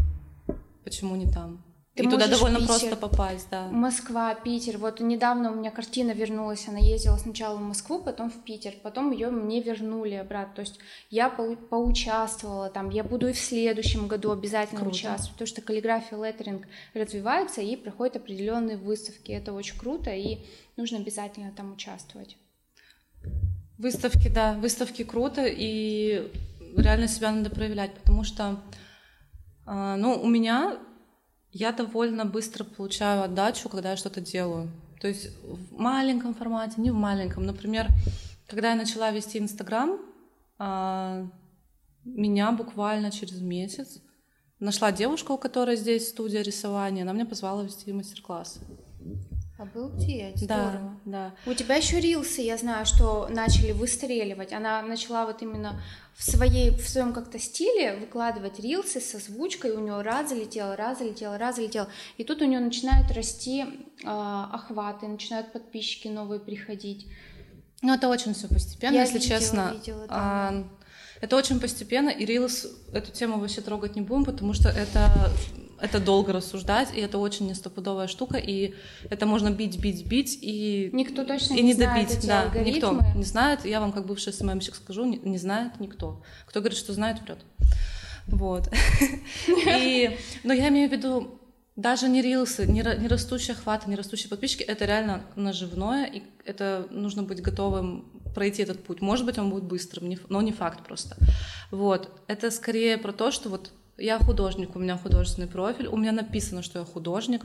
Почему 0.85 1.17
не 1.17 1.31
там? 1.31 1.63
Ты 1.95 2.05
и 2.05 2.09
туда 2.09 2.29
довольно 2.29 2.61
Питер, 2.61 2.69
просто 2.69 2.97
попасть, 2.97 3.49
да. 3.51 3.67
Москва, 3.69 4.33
Питер. 4.37 4.79
Вот 4.79 5.01
недавно 5.01 5.51
у 5.51 5.57
меня 5.57 5.73
картина 5.73 6.13
вернулась, 6.13 6.69
она 6.69 6.79
ездила 6.79 7.17
сначала 7.17 7.57
в 7.57 7.63
Москву, 7.63 8.01
потом 8.01 8.31
в 8.31 8.45
Питер, 8.45 8.75
потом 8.81 9.11
ее 9.11 9.31
мне 9.31 9.61
вернули 9.61 10.15
обратно. 10.15 10.55
То 10.55 10.61
есть 10.61 10.79
я 11.11 11.29
по 11.29 11.57
поучаствовала 11.57 12.71
там, 12.71 12.91
я 12.91 13.03
буду 13.03 13.29
и 13.29 13.33
в 13.33 13.39
следующем 13.39 14.07
году 14.07 14.31
обязательно 14.31 14.81
круто. 14.81 14.95
участвовать, 14.95 15.33
потому 15.33 15.47
что 15.49 15.63
каллиграфия, 15.63 16.17
леттеринг 16.17 16.69
развивается 16.95 17.61
и 17.61 17.75
проходят 17.75 18.17
определенные 18.17 18.77
выставки. 18.77 19.33
Это 19.33 19.53
очень 19.53 19.77
круто, 19.77 20.11
и 20.11 20.47
нужно 20.77 20.99
обязательно 20.99 21.51
там 21.51 21.73
участвовать. 21.73 22.37
Выставки, 23.79 24.29
да, 24.29 24.53
выставки 24.55 25.03
круто, 25.03 25.45
и 25.45 26.31
реально 26.77 27.09
себя 27.09 27.33
надо 27.33 27.51
проявлять, 27.51 27.95
потому 27.95 28.23
что, 28.23 28.61
а, 29.67 29.97
ну, 29.97 30.21
у 30.21 30.29
меня 30.29 30.79
я 31.53 31.73
довольно 31.73 32.25
быстро 32.25 32.65
получаю 32.65 33.23
отдачу, 33.23 33.69
когда 33.69 33.91
я 33.91 33.97
что-то 33.97 34.21
делаю. 34.21 34.71
То 35.01 35.09
есть 35.09 35.31
в 35.43 35.79
маленьком 35.79 36.35
формате, 36.35 36.75
не 36.77 36.91
в 36.91 36.95
маленьком. 36.95 37.47
Например, 37.47 37.89
когда 38.47 38.71
я 38.71 38.77
начала 38.77 39.11
вести 39.11 39.39
Инстаграм, 39.39 39.99
а, 40.59 41.27
меня 42.05 42.53
буквально 42.53 43.11
через 43.11 43.41
месяц 43.41 44.01
нашла 44.59 44.93
девушка, 44.93 45.33
у 45.33 45.39
которой 45.39 45.77
здесь 45.77 46.09
студия 46.09 46.43
рисования, 46.43 47.03
она 47.03 47.13
меня 47.13 47.27
позвала 47.27 47.63
вести 47.63 47.93
мастер-класс. 47.93 48.61
Обалдеть, 49.61 50.39
здорово. 50.39 50.97
Да, 51.05 51.35
да. 51.45 51.51
У 51.51 51.53
тебя 51.53 51.77
еще 51.77 52.01
рилсы, 52.01 52.41
я 52.41 52.57
знаю, 52.57 52.87
что 52.87 53.29
начали 53.29 53.73
выстреливать. 53.73 54.55
Она 54.55 54.81
начала 54.81 55.27
вот 55.27 55.43
именно 55.43 55.79
в, 56.15 56.23
своей, 56.23 56.71
в 56.71 56.89
своем 56.89 57.13
как-то 57.13 57.39
стиле 57.39 57.97
выкладывать 57.97 58.59
рилсы 58.59 59.01
со 59.01 59.19
озвучкой, 59.19 59.73
у 59.73 59.81
нее 59.81 60.01
раз 60.01 60.31
залетело, 60.31 60.77
раз 60.77 61.01
залетело, 61.01 61.37
раз 61.37 61.57
залетело. 61.57 61.89
И 62.17 62.25
тут 62.25 62.41
у 62.41 62.47
нее 62.47 62.59
начинают 62.59 63.13
расти 63.13 63.65
э, 64.03 64.07
охваты, 64.07 65.09
начинают 65.09 65.53
подписчики 65.53 66.09
новые 66.09 66.41
приходить. 66.41 67.07
Ну, 67.83 67.93
это 67.93 68.09
очень 68.09 68.33
все 68.33 68.49
постепенно, 68.49 68.95
я 68.95 69.03
если 69.03 69.19
видела, 69.19 69.39
честно. 69.41 69.73
Видела, 69.75 70.07
да. 70.07 70.09
а, 70.09 70.65
это 71.21 71.37
очень 71.37 71.61
постепенно, 71.61 72.09
и 72.09 72.25
Reels 72.25 72.69
эту 72.93 73.13
тему 73.13 73.39
вообще 73.39 73.61
трогать 73.61 73.97
не 73.97 74.03
будем, 74.03 74.25
потому 74.25 74.55
что 74.55 74.69
это 74.69 75.31
это 75.81 75.99
долго 75.99 76.33
рассуждать, 76.33 76.91
и 76.95 77.01
это 77.01 77.19
очень 77.19 77.49
нестопудовая 77.49 78.07
штука, 78.07 78.37
и 78.37 78.75
это 79.09 79.27
можно 79.27 79.51
бить, 79.51 79.81
бить, 79.81 80.07
бить, 80.07 80.39
и 80.41 80.91
никто 80.93 81.25
точно 81.25 81.55
и 81.55 81.63
не, 81.63 81.69
не 81.69 81.73
знает 81.73 82.09
добить. 82.09 82.19
Эти 82.19 82.27
да, 82.27 82.43
алгоритмы. 82.43 82.73
никто 82.73 83.19
не 83.19 83.25
знает. 83.25 83.65
Я 83.65 83.81
вам 83.81 83.93
как 83.93 84.07
бывший 84.07 84.33
СММщик 84.33 84.75
скажу, 84.75 85.05
не, 85.05 85.19
не 85.19 85.39
знает 85.39 85.81
никто. 85.81 86.23
Кто 86.47 86.61
говорит, 86.61 86.79
что 86.79 86.93
знает, 86.93 87.23
врет. 87.23 87.39
Вот. 88.27 88.69
И, 89.49 90.19
но 90.45 90.53
я 90.53 90.69
имею 90.69 90.89
в 90.89 90.93
виду, 90.93 91.41
даже 91.77 92.09
не 92.09 92.21
рилсы, 92.21 92.67
не, 92.67 92.83
не 92.83 93.09
растущие 93.09 93.55
охваты, 93.55 93.89
не 93.89 93.97
растущие 93.97 94.29
подписчики, 94.29 94.63
это 94.63 94.85
реально 94.85 95.23
наживное, 95.35 96.05
и 96.05 96.23
это 96.45 96.87
нужно 96.91 97.23
быть 97.23 97.41
готовым 97.41 98.05
пройти 98.35 98.63
этот 98.63 98.83
путь. 98.85 99.01
Может 99.01 99.27
быть, 99.27 99.39
он 99.39 99.51
будет 99.51 99.65
быстрым, 99.65 100.13
но 100.29 100.43
не 100.43 100.53
факт 100.53 100.85
просто. 100.85 101.17
Вот. 101.71 102.11
Это 102.27 102.51
скорее 102.51 102.99
про 102.99 103.13
то, 103.13 103.31
что 103.31 103.49
вот 103.49 103.73
я 103.99 104.19
художник, 104.19 104.77
у 104.77 104.79
меня 104.79 104.97
художественный 104.97 105.49
профиль, 105.49 105.87
у 105.87 105.97
меня 105.97 106.13
написано, 106.13 106.63
что 106.63 106.79
я 106.79 106.85
художник, 106.85 107.43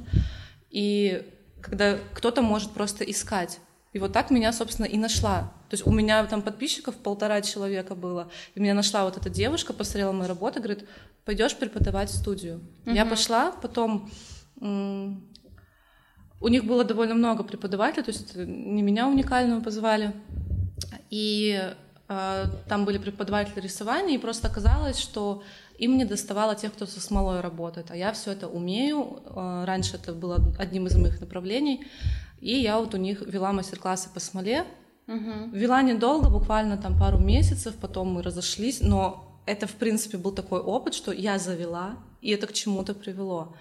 и 0.69 1.23
когда 1.61 1.97
кто-то 2.13 2.41
может 2.41 2.71
просто 2.71 3.03
искать. 3.03 3.59
И 3.93 3.99
вот 3.99 4.11
так 4.11 4.29
меня, 4.29 4.51
собственно, 4.51 4.85
и 4.85 4.97
нашла. 4.97 5.53
То 5.69 5.73
есть 5.73 5.87
у 5.87 5.91
меня 5.91 6.25
там 6.25 6.41
подписчиков 6.41 6.95
полтора 6.95 7.41
человека 7.41 7.95
было, 7.95 8.29
и 8.53 8.59
меня 8.59 8.73
нашла 8.73 9.05
вот 9.05 9.17
эта 9.17 9.29
девушка, 9.29 9.73
посмотрела 9.73 10.11
мои 10.11 10.27
работы, 10.27 10.59
говорит, 10.59 10.85
пойдешь 11.23 11.55
преподавать 11.55 12.09
в 12.09 12.15
студию. 12.15 12.61
Uh-huh. 12.85 12.93
Я 12.93 13.05
пошла, 13.05 13.51
потом 13.51 14.09
у 16.41 16.47
них 16.47 16.65
было 16.65 16.83
довольно 16.83 17.15
много 17.15 17.43
преподавателей, 17.43 18.03
то 18.03 18.11
есть 18.11 18.35
не 18.35 18.81
меня 18.81 19.07
уникального 19.07 19.61
позвали, 19.61 20.13
и 21.09 21.73
э, 22.07 22.45
там 22.67 22.85
были 22.85 22.97
преподаватели 22.97 23.61
рисования, 23.61 24.15
и 24.15 24.19
просто 24.19 24.47
оказалось, 24.47 24.99
что 24.99 25.43
им 25.77 25.97
не 25.97 26.05
доставало 26.05 26.55
тех, 26.55 26.73
кто 26.73 26.85
со 26.85 27.01
смолой 27.01 27.41
работает, 27.41 27.91
а 27.91 27.95
я 27.95 28.13
все 28.13 28.31
это 28.31 28.47
умею. 28.47 29.21
Э, 29.25 29.63
раньше 29.65 29.95
это 29.95 30.13
было 30.13 30.39
одним 30.57 30.87
из 30.87 30.95
моих 30.95 31.19
направлений, 31.19 31.85
и 32.39 32.55
я 32.55 32.79
вот 32.79 32.93
у 32.93 32.97
них 32.97 33.21
вела 33.21 33.53
мастер-классы 33.53 34.09
по 34.13 34.19
смоле. 34.19 34.65
Угу. 35.07 35.51
Вела 35.53 35.81
недолго, 35.81 36.29
буквально 36.29 36.77
там 36.77 36.97
пару 36.99 37.19
месяцев, 37.19 37.75
потом 37.79 38.13
мы 38.13 38.23
разошлись, 38.23 38.81
но 38.81 39.39
это, 39.45 39.67
в 39.67 39.73
принципе, 39.73 40.17
был 40.17 40.31
такой 40.31 40.59
опыт, 40.59 40.95
что 40.95 41.11
я 41.11 41.37
завела, 41.37 41.97
и 42.21 42.31
это 42.31 42.47
к 42.47 42.53
чему-то 42.53 42.95
привело. 42.95 43.55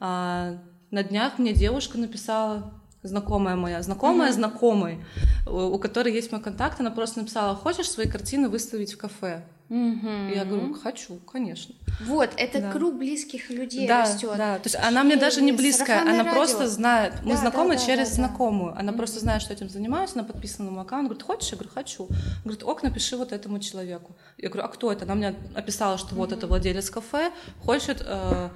А, 0.00 0.58
на 0.90 1.04
днях 1.04 1.38
мне 1.38 1.52
девушка 1.52 1.98
написала, 1.98 2.72
знакомая 3.02 3.56
моя, 3.56 3.82
знакомая 3.82 4.30
mm-hmm. 4.30 4.34
знакомой, 4.34 5.04
у 5.46 5.78
которой 5.78 6.12
есть 6.12 6.32
мой 6.32 6.40
контакт, 6.40 6.80
она 6.80 6.90
просто 6.90 7.20
написала, 7.20 7.54
хочешь 7.54 7.90
свои 7.90 8.06
картины 8.06 8.48
выставить 8.48 8.92
в 8.92 8.98
кафе? 8.98 9.44
Mm-hmm. 9.68 10.34
Я 10.34 10.44
говорю, 10.46 10.72
хочу, 10.74 11.16
конечно. 11.30 11.74
Вот, 12.00 12.30
это 12.38 12.60
да. 12.60 12.72
круг 12.72 12.96
близких 12.96 13.50
людей 13.50 13.86
да, 13.86 14.02
растет. 14.02 14.32
Да, 14.38 14.56
то 14.56 14.62
есть 14.64 14.76
она 14.76 15.04
мне 15.04 15.16
даже 15.16 15.42
не 15.42 15.52
близкая, 15.52 16.00
она 16.00 16.24
радио. 16.24 16.32
просто 16.32 16.68
знает. 16.68 17.12
Мы 17.22 17.32
да, 17.32 17.36
знакомы 17.36 17.74
да, 17.74 17.80
да, 17.80 17.86
через 17.86 18.08
да, 18.08 18.14
знакомую. 18.14 18.72
Она 18.78 18.92
mm-hmm. 18.92 18.96
просто 18.96 19.20
знает, 19.20 19.42
что 19.42 19.52
этим 19.52 19.68
занимаюсь, 19.68 20.12
она 20.14 20.24
подписана 20.24 20.70
на 20.70 20.74
мой 20.74 20.84
аккаунт. 20.84 21.08
Говорит, 21.08 21.22
хочешь? 21.22 21.50
Я 21.50 21.58
говорю, 21.58 21.70
хочу. 21.74 22.08
Говорит, 22.44 22.64
ок, 22.64 22.82
напиши 22.82 23.18
вот 23.18 23.32
этому 23.32 23.58
человеку. 23.58 24.16
Я 24.38 24.48
говорю, 24.48 24.64
а 24.66 24.68
кто 24.68 24.90
это? 24.90 25.04
Она 25.04 25.14
мне 25.14 25.34
описала, 25.54 25.98
что 25.98 26.14
mm-hmm. 26.14 26.18
вот 26.18 26.32
это 26.32 26.46
владелец 26.46 26.88
кафе, 26.88 27.30
хочет 27.62 28.02
э, 28.06 28.48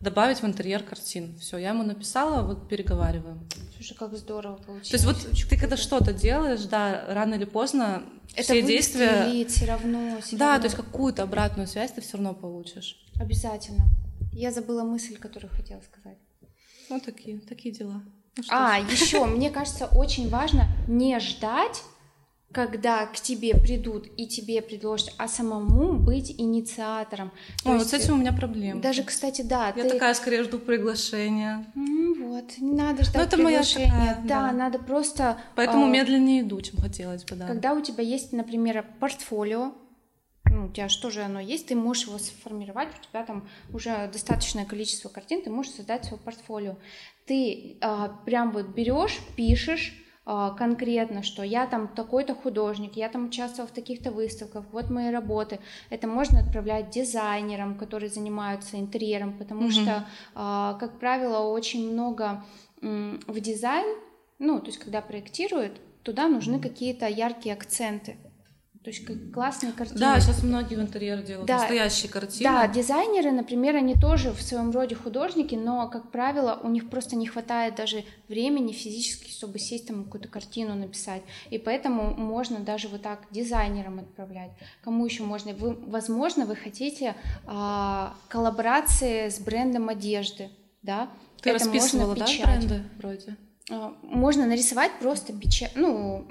добавить 0.00 0.42
в 0.42 0.46
интерьер 0.46 0.82
картин. 0.82 1.36
Все, 1.38 1.58
я 1.58 1.70
ему 1.70 1.82
написала, 1.82 2.42
вот 2.46 2.68
переговариваем. 2.68 3.40
Слушай, 3.76 3.96
как 3.96 4.16
здорово 4.16 4.56
получилось. 4.56 4.88
То 4.88 4.96
есть 4.96 5.04
вот 5.04 5.32
Очень 5.32 5.48
ты 5.48 5.58
когда 5.58 5.76
что-то 5.76 6.12
делаешь, 6.12 6.62
да, 6.62 7.04
рано 7.08 7.34
или 7.34 7.44
поздно 7.44 8.02
это 8.34 8.42
все 8.42 8.62
действия... 8.62 9.44
все 9.48 9.66
равно, 9.66 10.20
все 10.20 10.36
Да, 10.36 10.46
равно. 10.46 10.60
то 10.60 10.66
есть 10.66 10.76
какую-то 10.76 11.22
обратную 11.22 11.66
связь 11.66 11.92
ты 11.92 12.00
все 12.00 12.16
равно 12.16 12.34
получишь. 12.34 12.96
Обязательно. 13.20 13.84
Я 14.32 14.52
забыла 14.52 14.82
мысль, 14.84 15.16
которую 15.16 15.50
хотела 15.50 15.80
сказать. 15.80 16.18
Вот 16.88 17.04
такие, 17.04 17.38
такие 17.40 17.74
дела. 17.74 18.02
Ну, 18.36 18.44
а, 18.50 18.78
еще, 18.78 19.24
мне 19.24 19.50
кажется, 19.50 19.86
очень 19.86 20.28
важно 20.28 20.68
не 20.86 21.18
ждать 21.18 21.82
когда 22.52 23.04
к 23.06 23.20
тебе 23.20 23.54
придут 23.54 24.06
и 24.16 24.26
тебе 24.26 24.62
предложат, 24.62 25.12
а 25.18 25.28
самому 25.28 25.94
быть 25.94 26.34
инициатором. 26.38 27.30
Ой, 27.64 27.76
вот 27.76 27.86
с 27.86 27.92
этим 27.92 28.14
у 28.14 28.16
меня 28.16 28.32
проблемы. 28.32 28.80
Даже, 28.80 29.02
кстати, 29.02 29.42
да. 29.42 29.72
Я 29.76 29.82
ты... 29.82 29.90
такая 29.90 30.14
скорее 30.14 30.42
жду 30.44 30.58
приглашения. 30.58 31.66
Mm, 31.74 32.26
вот, 32.26 32.58
не 32.58 32.72
надо 32.72 33.02
ждать 33.02 33.14
Но 33.14 33.20
ну, 33.20 33.26
это 33.26 33.36
приглашения. 33.36 33.92
Моя 33.92 34.14
такая, 34.14 34.28
да, 34.28 34.46
да, 34.46 34.52
надо 34.52 34.78
просто. 34.78 35.38
Поэтому 35.56 35.86
а, 35.86 35.88
медленнее 35.88 36.40
иду, 36.40 36.60
чем 36.62 36.80
хотелось 36.80 37.24
бы, 37.24 37.36
да. 37.36 37.46
Когда 37.46 37.74
у 37.74 37.82
тебя 37.82 38.02
есть, 38.02 38.32
например, 38.32 38.84
портфолио, 38.98 39.74
ну, 40.46 40.66
у 40.66 40.68
тебя 40.70 40.88
что 40.88 41.10
же 41.10 41.20
оно 41.20 41.40
есть, 41.40 41.66
ты 41.66 41.74
можешь 41.74 42.06
его 42.06 42.16
сформировать, 42.16 42.88
у 42.88 43.06
тебя 43.06 43.24
там 43.24 43.46
уже 43.74 44.08
достаточное 44.10 44.64
количество 44.64 45.10
картин, 45.10 45.42
ты 45.42 45.50
можешь 45.50 45.72
создать 45.72 46.06
свое 46.06 46.20
портфолио. 46.22 46.76
Ты 47.26 47.76
а, 47.82 48.08
прям 48.24 48.52
вот 48.52 48.68
берешь, 48.68 49.18
пишешь 49.36 49.94
конкретно, 50.58 51.22
что 51.22 51.42
я 51.42 51.66
там 51.66 51.88
такой-то 51.88 52.34
художник, 52.34 52.96
я 52.96 53.08
там 53.08 53.26
участвовал 53.26 53.68
в 53.68 53.72
таких-то 53.72 54.10
выставках, 54.10 54.64
вот 54.72 54.90
мои 54.90 55.10
работы. 55.10 55.58
Это 55.88 56.06
можно 56.06 56.40
отправлять 56.40 56.90
дизайнерам, 56.90 57.76
которые 57.76 58.10
занимаются 58.10 58.78
интерьером, 58.78 59.38
потому 59.38 59.68
mm-hmm. 59.68 59.82
что, 59.82 60.04
а, 60.34 60.74
как 60.74 60.98
правило, 60.98 61.48
очень 61.48 61.90
много 61.92 62.44
в 62.80 63.40
дизайн, 63.40 63.98
ну, 64.38 64.60
то 64.60 64.66
есть 64.66 64.78
когда 64.78 65.00
проектируют, 65.00 65.80
туда 66.02 66.28
нужны 66.28 66.60
какие-то 66.60 67.06
яркие 67.06 67.54
акценты. 67.54 68.16
То 68.88 68.92
есть 68.92 69.32
классные 69.34 69.74
картины. 69.74 70.00
Да, 70.00 70.18
сейчас 70.18 70.42
многие 70.42 70.76
в 70.76 70.80
интерьер 70.80 71.20
делают 71.20 71.46
да, 71.46 71.58
настоящие 71.58 72.10
картины. 72.10 72.44
Да, 72.44 72.66
дизайнеры, 72.68 73.32
например, 73.32 73.76
они 73.76 73.94
тоже 73.94 74.32
в 74.32 74.40
своем 74.40 74.70
роде 74.70 74.94
художники, 74.94 75.54
но, 75.54 75.90
как 75.90 76.10
правило, 76.10 76.58
у 76.62 76.70
них 76.70 76.88
просто 76.88 77.14
не 77.14 77.26
хватает 77.26 77.74
даже 77.74 78.02
времени 78.28 78.72
физически, 78.72 79.30
чтобы 79.30 79.58
сесть 79.58 79.88
там 79.88 80.04
какую-то 80.04 80.30
картину 80.30 80.74
написать. 80.74 81.20
И 81.50 81.58
поэтому 81.58 82.14
можно 82.14 82.60
даже 82.60 82.88
вот 82.88 83.02
так 83.02 83.26
дизайнерам 83.30 83.98
отправлять. 83.98 84.52
Кому 84.82 85.04
еще 85.04 85.22
можно? 85.22 85.52
Вы, 85.52 85.74
возможно, 85.74 86.46
вы 86.46 86.56
хотите 86.56 87.14
а, 87.46 88.14
коллаборации 88.28 89.28
с 89.28 89.38
брендом 89.38 89.90
одежды, 89.90 90.48
да? 90.80 91.10
Ты 91.42 91.50
Это 91.50 91.58
расписывала, 91.58 92.14
можно 92.14 92.26
да, 92.26 92.44
бренды 92.46 92.82
вроде? 92.96 93.36
А, 93.70 93.94
можно 94.00 94.46
нарисовать 94.46 94.92
просто 94.98 95.34
печать, 95.34 95.72
ну 95.74 96.24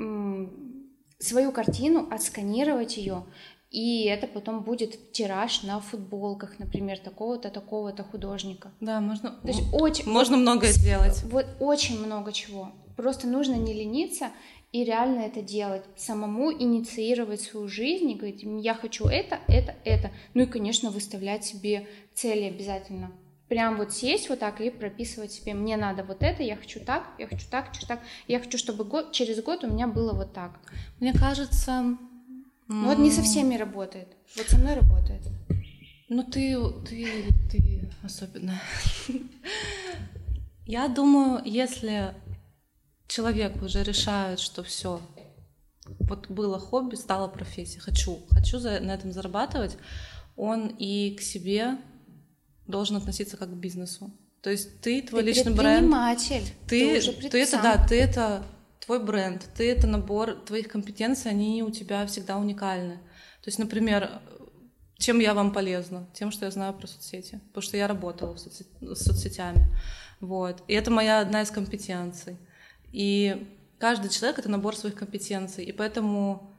свою 1.20 1.52
картину, 1.52 2.08
отсканировать 2.12 2.98
ее, 2.98 3.24
и 3.70 4.06
это 4.06 4.28
потом 4.28 4.62
будет 4.62 5.12
тираж 5.12 5.64
на 5.64 5.82
футболках, 5.82 6.58
например, 6.60 7.00
такого-то, 7.00 7.50
такого-то 7.50 8.04
художника. 8.04 8.72
Да, 8.80 9.02
можно. 9.02 9.32
То 9.42 9.48
есть 9.48 9.62
очень 9.74 10.10
можно 10.10 10.38
многое 10.38 10.72
сделать. 10.72 11.22
Вот 11.24 11.46
очень 11.60 12.00
много 12.00 12.32
чего. 12.32 12.72
Просто 12.96 13.28
нужно 13.28 13.56
не 13.56 13.74
лениться 13.74 14.32
и 14.72 14.84
реально 14.84 15.22
это 15.22 15.42
делать, 15.42 15.84
самому 15.96 16.52
инициировать 16.52 17.42
свою 17.42 17.68
жизнь 17.68 18.10
и 18.10 18.16
говорить, 18.16 18.44
я 18.44 18.74
хочу 18.74 19.06
это, 19.08 19.40
это, 19.48 19.76
это. 19.86 20.12
Ну 20.34 20.44
и, 20.44 20.46
конечно, 20.46 20.90
выставлять 20.90 21.46
себе 21.46 21.88
цели 22.14 22.44
обязательно. 22.44 23.12
Прям 23.48 23.78
вот 23.78 23.94
сесть 23.94 24.30
вот 24.30 24.40
так 24.40 24.62
и 24.62 24.70
прописывать 24.70 25.32
себе, 25.32 25.54
мне 25.54 25.78
надо 25.78 26.04
вот 26.04 26.22
это, 26.22 26.44
я 26.44 26.56
хочу 26.56 26.80
так, 26.80 27.08
я 27.18 27.28
хочу 27.28 27.46
так, 27.50 27.70
хочу 27.70 27.88
так, 27.88 28.02
я 28.28 28.40
хочу, 28.40 28.58
чтобы 28.58 28.84
год, 28.84 29.12
через 29.12 29.42
год 29.42 29.64
у 29.64 29.72
меня 29.72 29.88
было 29.88 30.14
вот 30.14 30.34
так. 30.34 30.60
Мне 31.00 31.14
кажется... 31.14 31.98
Ну, 32.70 32.86
вот 32.86 32.98
не 32.98 33.12
со 33.12 33.22
всеми 33.22 33.56
работает, 33.56 34.10
вот 34.36 34.48
со 34.48 34.58
мной 34.58 34.76
работает. 34.76 35.22
Ну 36.10 36.24
ты, 36.24 36.58
ты, 36.88 37.08
ты 37.50 37.90
особенно. 38.04 38.60
Я 40.66 40.90
думаю, 40.90 41.42
если 41.46 42.14
человек 43.08 43.62
уже 43.62 43.84
решает, 43.84 44.40
что 44.40 44.64
все, 44.64 45.02
вот 45.86 46.30
было 46.30 46.60
хобби, 46.60 46.96
стало 46.96 47.30
профессией, 47.30 47.80
хочу, 47.80 48.20
хочу 48.30 48.60
за, 48.60 48.82
на 48.82 48.92
этом 48.92 49.14
зарабатывать, 49.14 49.78
он 50.36 50.68
и 50.68 51.16
к 51.16 51.22
себе 51.22 51.78
должен 52.68 52.98
относиться 52.98 53.38
как 53.38 53.50
к 53.50 53.54
бизнесу. 53.54 54.12
То 54.42 54.52
есть 54.52 54.82
ты 54.82 55.02
твой 55.02 55.24
ты 55.24 55.30
личный 55.30 55.54
бренд. 55.54 55.88
Ты, 56.68 57.02
ты, 57.02 57.30
ты 57.30 57.42
это, 57.42 57.62
да, 57.62 57.86
ты 57.88 58.00
это 58.00 58.46
твой 58.86 59.04
бренд, 59.04 59.46
ты 59.56 59.70
это 59.70 59.88
набор 59.88 60.36
твоих 60.46 60.70
компетенций, 60.70 61.32
они 61.32 61.64
у 61.64 61.72
тебя 61.72 62.06
всегда 62.06 62.38
уникальны. 62.38 62.96
То 63.42 63.48
есть, 63.48 63.60
например, 63.60 64.22
чем 64.98 65.20
я 65.20 65.34
вам 65.34 65.54
полезна? 65.54 66.08
Тем, 66.14 66.32
что 66.32 66.46
я 66.46 66.52
знаю 66.52 66.74
про 66.74 66.88
соцсети, 66.88 67.40
потому 67.50 67.62
что 67.62 67.78
я 67.78 67.88
работала 67.88 68.34
в 68.34 68.40
соцсет... 68.40 68.68
с 68.82 69.04
соцсетями. 69.04 69.68
Вот. 70.20 70.64
И 70.68 70.74
это 70.74 70.92
моя 70.92 71.20
одна 71.20 71.42
из 71.42 71.52
компетенций. 71.52 72.38
И 72.92 73.48
каждый 73.80 74.10
человек— 74.10 74.40
это 74.40 74.50
набор 74.50 74.76
своих 74.76 74.96
компетенций, 74.96 75.66
и 75.66 75.72
поэтому 75.72 76.58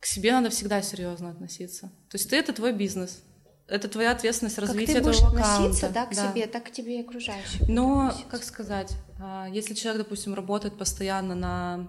к 0.00 0.06
себе 0.06 0.32
надо 0.32 0.50
всегда 0.50 0.82
серьезно 0.82 1.30
относиться. 1.30 1.88
То 2.10 2.16
есть 2.16 2.28
ты— 2.28 2.36
это 2.38 2.52
твой 2.52 2.72
бизнес, 2.72 3.22
это 3.68 3.88
твоя 3.88 4.12
ответственность 4.12 4.58
развития 4.58 4.94
как 4.94 5.02
ты 5.02 5.08
будешь 5.08 5.18
твоего 5.18 5.36
относиться, 5.38 5.90
да, 5.90 6.06
к 6.06 6.14
да. 6.14 6.30
себе, 6.30 6.46
так 6.46 6.64
к 6.64 6.70
тебе 6.70 6.98
и 6.98 7.00
окружающим. 7.02 7.66
Но, 7.68 8.14
как 8.30 8.42
сказать, 8.42 8.92
а, 9.20 9.46
если 9.50 9.74
человек, 9.74 10.04
допустим, 10.04 10.34
работает 10.34 10.78
постоянно 10.78 11.34
на 11.34 11.88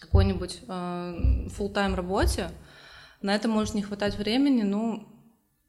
какой-нибудь 0.00 0.60
а, 0.68 1.14
full-time 1.58 1.94
работе, 1.96 2.50
на 3.20 3.34
это 3.34 3.48
может 3.48 3.74
не 3.74 3.82
хватать 3.82 4.16
времени, 4.16 4.62
ну, 4.62 5.08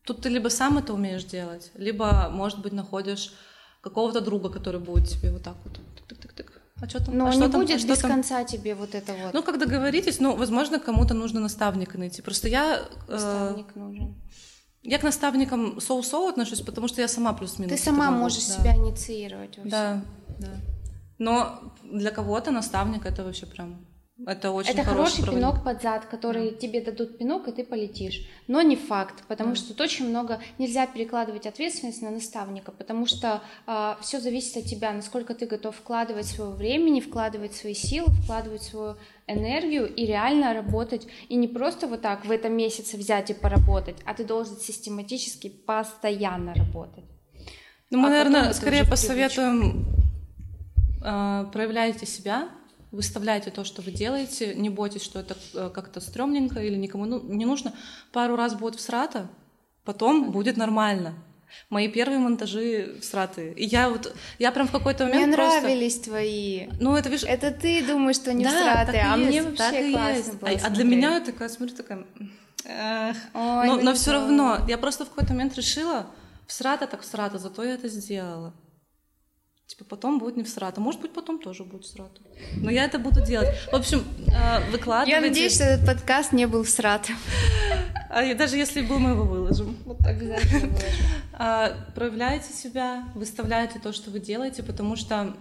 тут 0.04 0.22
ты 0.22 0.30
либо 0.30 0.50
сам 0.50 0.78
это 0.78 0.94
умеешь 0.94 1.24
делать, 1.24 1.72
либо, 1.76 2.30
может 2.32 2.62
быть, 2.62 2.74
находишь 2.74 3.34
какого-то 3.82 4.22
друга, 4.22 4.50
который 4.50 4.80
будет 4.80 5.10
тебе 5.10 5.32
вот 5.32 5.44
так 5.44 5.56
вот 5.64 5.80
тык-тык-тык. 6.08 6.52
А 6.82 6.90
что 6.90 7.04
там? 7.04 7.18
Но 7.18 7.28
а 7.28 7.36
не 7.36 7.42
там, 7.42 7.62
будет 7.62 7.84
а 7.84 7.88
без 7.88 8.00
там? 8.00 8.12
конца 8.12 8.44
тебе 8.44 8.76
вот 8.76 8.94
это 8.94 9.14
вот. 9.14 9.34
Ну, 9.34 9.42
как 9.42 9.58
договоритесь, 9.58 10.20
ну, 10.20 10.36
возможно, 10.36 10.80
кому-то 10.80 11.14
нужно 11.14 11.40
наставника 11.40 11.98
найти. 11.98 12.22
Просто 12.22 12.48
я... 12.50 12.88
Э, 13.08 13.12
Наставник 13.12 13.68
э, 13.76 13.80
нужен. 13.80 14.16
Я 14.84 15.00
к 15.00 15.04
наставникам 15.04 15.80
соу-соу 15.80 16.28
отношусь, 16.28 16.62
потому 16.62 16.88
что 16.90 17.02
я 17.02 17.08
сама 17.08 17.34
плюс-минус. 17.34 17.78
Ты 17.78 17.84
сама 17.84 18.12
можешь 18.12 18.46
да. 18.48 18.54
себя 18.54 18.76
инициировать. 18.76 19.58
Да, 19.64 20.04
да. 20.40 20.50
Но 21.18 21.74
для 21.84 22.12
кого-то 22.12 22.52
наставник 22.52 23.06
это 23.06 23.24
вообще 23.24 23.46
прям 23.46 23.86
это 24.26 24.52
очень 24.52 24.72
Это 24.72 24.84
хороший, 24.84 25.22
хороший 25.22 25.36
пинок 25.36 25.64
под 25.64 25.82
зад, 25.82 26.06
который 26.06 26.52
да. 26.52 26.58
тебе 26.58 26.82
дадут 26.82 27.18
пинок, 27.18 27.48
и 27.48 27.52
ты 27.52 27.64
полетишь. 27.64 28.28
Но 28.48 28.62
не 28.62 28.76
факт, 28.76 29.24
потому 29.28 29.52
да. 29.52 29.56
что 29.56 29.70
тут 29.70 29.82
очень 29.82 30.10
много 30.10 30.40
нельзя 30.58 30.88
перекладывать 30.88 31.46
ответственность 31.46 32.02
на 32.02 32.12
наставника, 32.12 32.72
потому 32.72 33.06
что 33.06 33.42
э, 33.68 33.96
все 34.02 34.20
зависит 34.20 34.58
от 34.58 34.66
тебя, 34.66 34.94
насколько 34.94 35.34
ты 35.34 35.46
готов 35.46 35.76
вкладывать 35.76 36.26
своего 36.26 36.54
времени, 36.54 37.02
вкладывать 37.02 37.56
свои 37.56 37.74
силы, 37.74 38.08
вкладывать 38.24 38.64
свою 38.64 38.96
энергию 39.28 39.94
и 39.94 40.06
реально 40.06 40.54
работать. 40.54 41.08
И 41.30 41.36
не 41.36 41.48
просто 41.48 41.88
вот 41.88 42.02
так 42.02 42.26
в 42.26 42.32
этом 42.32 42.54
месяце 42.54 42.98
взять 42.98 43.30
и 43.30 43.34
поработать, 43.34 43.98
а 44.06 44.14
ты 44.14 44.24
должен 44.24 44.58
систематически 44.58 45.50
постоянно 45.50 46.54
работать. 46.54 47.04
Ну, 47.90 48.00
мы, 48.00 48.08
а 48.08 48.12
наверное, 48.12 48.54
скорее 48.54 48.86
посоветуем 48.86 49.86
э, 51.04 51.46
проявляйте 51.52 52.06
себя, 52.06 52.50
выставляйте 52.94 53.50
то, 53.50 53.66
что 53.66 53.82
вы 53.82 53.92
делаете, 53.92 54.54
не 54.56 54.70
бойтесь, 54.70 55.02
что 55.02 55.20
это 55.20 55.36
э, 55.54 55.70
как-то 55.74 56.00
стрёмненько 56.00 56.60
или 56.60 56.76
никому 56.76 57.06
ну, 57.06 57.22
не 57.24 57.46
нужно. 57.46 57.74
Пару 58.12 58.36
раз 58.36 58.54
будет 58.54 58.76
всрато, 58.76 59.28
потом 59.84 60.32
будет 60.32 60.58
нормально. 60.58 61.16
Мои 61.70 61.88
первые 61.88 62.20
монтажи 62.20 62.96
всратые. 63.02 63.54
И 63.54 63.66
я 63.66 63.90
вот, 63.90 64.16
я 64.40 64.52
прям 64.52 64.68
в 64.68 64.72
какой-то 64.72 65.06
момент 65.06 65.28
Мне 65.28 65.36
просто... 65.36 65.62
нравились 65.62 66.00
твои. 66.00 66.68
Ну, 66.80 66.96
это, 66.96 67.10
видишь... 67.10 67.28
Это 67.28 67.52
ты 67.52 67.86
думаешь, 67.86 68.16
что 68.16 68.32
они 68.32 68.44
да, 68.44 68.52
всратые, 68.52 69.04
а 69.04 69.18
есть, 69.18 69.30
мне 69.30 69.44
вообще 69.44 69.92
классно 69.92 70.18
есть. 70.18 70.34
было 70.36 70.50
а, 70.50 70.68
а 70.68 70.70
для 70.70 70.84
меня 70.84 71.14
я 71.16 71.20
такая, 71.20 71.50
смотрю, 71.50 71.76
такая... 71.76 72.06
Эх. 72.66 73.18
Ой, 73.34 73.68
но 73.68 73.82
но 73.82 73.94
все 73.94 74.12
равно, 74.14 74.60
я 74.68 74.78
просто 74.78 75.06
в 75.06 75.10
какой-то 75.10 75.34
момент 75.34 75.56
решила, 75.58 76.08
всрата 76.48 76.88
так 76.88 77.02
всрата, 77.02 77.38
зато 77.38 77.64
я 77.64 77.74
это 77.74 77.90
сделала. 77.90 78.54
Типа 79.66 79.86
потом 79.86 80.20
будет 80.20 80.36
не 80.38 80.44
в 80.44 80.50
срату. 80.50 80.82
Может 80.82 81.02
быть, 81.02 81.14
потом 81.14 81.40
тоже 81.40 81.64
будет 81.64 81.86
в 81.86 81.88
срату. 81.88 82.22
Но 82.58 82.70
я 82.70 82.86
это 82.86 83.00
буду 83.00 83.26
делать. 83.26 83.50
В 83.72 83.76
общем, 83.76 84.04
а, 84.36 84.62
выкладывайте. 84.72 85.12
Я 85.12 85.22
надеюсь, 85.22 85.56
что 85.56 85.64
этот 85.64 85.86
подкаст 85.86 86.34
не 86.34 86.48
был 86.48 86.64
в 86.64 86.70
срату. 86.70 87.14
А 88.10 88.34
даже 88.36 88.58
если 88.58 88.82
был, 88.82 89.00
мы 89.00 89.12
его 89.12 89.24
выложим. 89.24 89.78
Вот 89.86 89.98
так. 90.00 90.18
Обязательно 90.18 90.68
выложим. 90.68 90.78
А, 91.34 91.76
проявляйте 91.96 92.54
себя, 92.54 93.06
выставляйте 93.16 93.80
то, 93.80 93.92
что 93.94 94.12
вы 94.12 94.20
делаете, 94.20 94.62
потому 94.62 94.96
что 94.96 95.36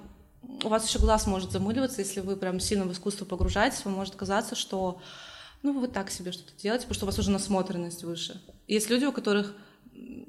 у 0.64 0.68
вас 0.68 0.89
еще 0.89 0.99
глаз 0.99 1.27
может 1.27 1.51
замыливаться, 1.51 2.01
если 2.01 2.20
вы 2.20 2.37
прям 2.37 2.61
сильно 2.61 2.85
в 2.85 2.93
искусство 2.93 3.25
погружаетесь, 3.25 3.85
вам 3.85 3.95
может 3.95 4.14
казаться, 4.14 4.55
что 4.55 5.01
ну 5.62 5.79
вы 5.79 5.89
так 5.89 6.11
себе 6.11 6.33
что-то 6.33 6.53
делаете, 6.61 6.85
потому 6.85 6.95
что 6.95 7.05
у 7.05 7.09
вас 7.09 7.18
уже 7.18 7.31
насмотренность 7.31 8.05
выше. 8.05 8.41
Есть 8.66 8.91
люди, 8.91 9.05
у 9.05 9.12
которых 9.12 9.55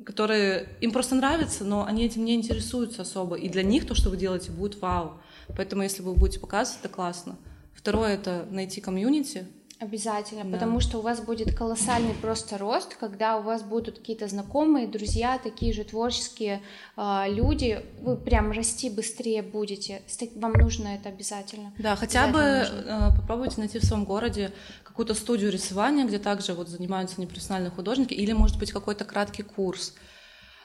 которые 0.06 0.70
им 0.82 0.92
просто 0.92 1.16
нравится, 1.16 1.64
но 1.64 1.86
они 1.86 2.06
этим 2.06 2.26
не 2.26 2.36
интересуются 2.36 3.04
особо. 3.04 3.36
И 3.36 3.50
для 3.50 3.64
них 3.64 3.88
то, 3.88 3.96
что 3.96 4.10
вы 4.10 4.18
делаете, 4.18 4.52
будет 4.52 4.82
вау. 4.82 5.22
Поэтому 5.56 5.84
если 5.84 6.02
вы 6.02 6.14
будете 6.14 6.40
показывать, 6.40 6.82
это 6.84 6.94
классно. 6.94 7.38
Второе— 7.74 8.14
это 8.16 8.48
найти 8.50 8.82
комьюнити, 8.82 9.48
Обязательно, 9.80 10.44
да. 10.46 10.52
потому 10.52 10.80
что 10.80 11.00
у 11.00 11.02
вас 11.02 11.20
будет 11.20 11.56
колоссальный 11.56 12.14
просто 12.14 12.58
рост, 12.58 12.96
когда 12.96 13.38
у 13.38 13.42
вас 13.42 13.64
будут 13.64 14.00
какие-то 14.00 14.28
знакомые, 14.28 14.88
друзья, 14.88 15.38
такие 15.38 15.74
же 15.74 15.84
творческие 15.84 16.62
э, 16.96 17.24
люди, 17.28 17.84
вы 18.02 18.16
прям 18.16 18.52
расти 18.52 18.90
быстрее 18.90 19.42
будете. 19.42 20.02
Вам 20.36 20.54
нужно 20.54 20.90
это 20.90 21.10
обязательно. 21.10 21.74
Да, 21.78 21.96
хотя 21.96 22.28
бы 22.28 22.40
нужно. 22.40 23.12
Э, 23.14 23.20
попробуйте 23.20 23.56
найти 23.58 23.80
в 23.80 23.84
своем 23.84 24.06
городе 24.06 24.54
какую-то 24.84 25.16
студию 25.16 25.52
рисования, 25.52 26.06
где 26.06 26.20
также 26.20 26.54
вот 26.54 26.70
занимаются 26.70 27.20
непрофессиональные 27.20 27.72
художники, 27.72 28.14
или, 28.14 28.32
может 28.32 28.60
быть, 28.60 28.72
какой-то 28.72 29.06
краткий 29.06 29.44
курс. 29.44 29.94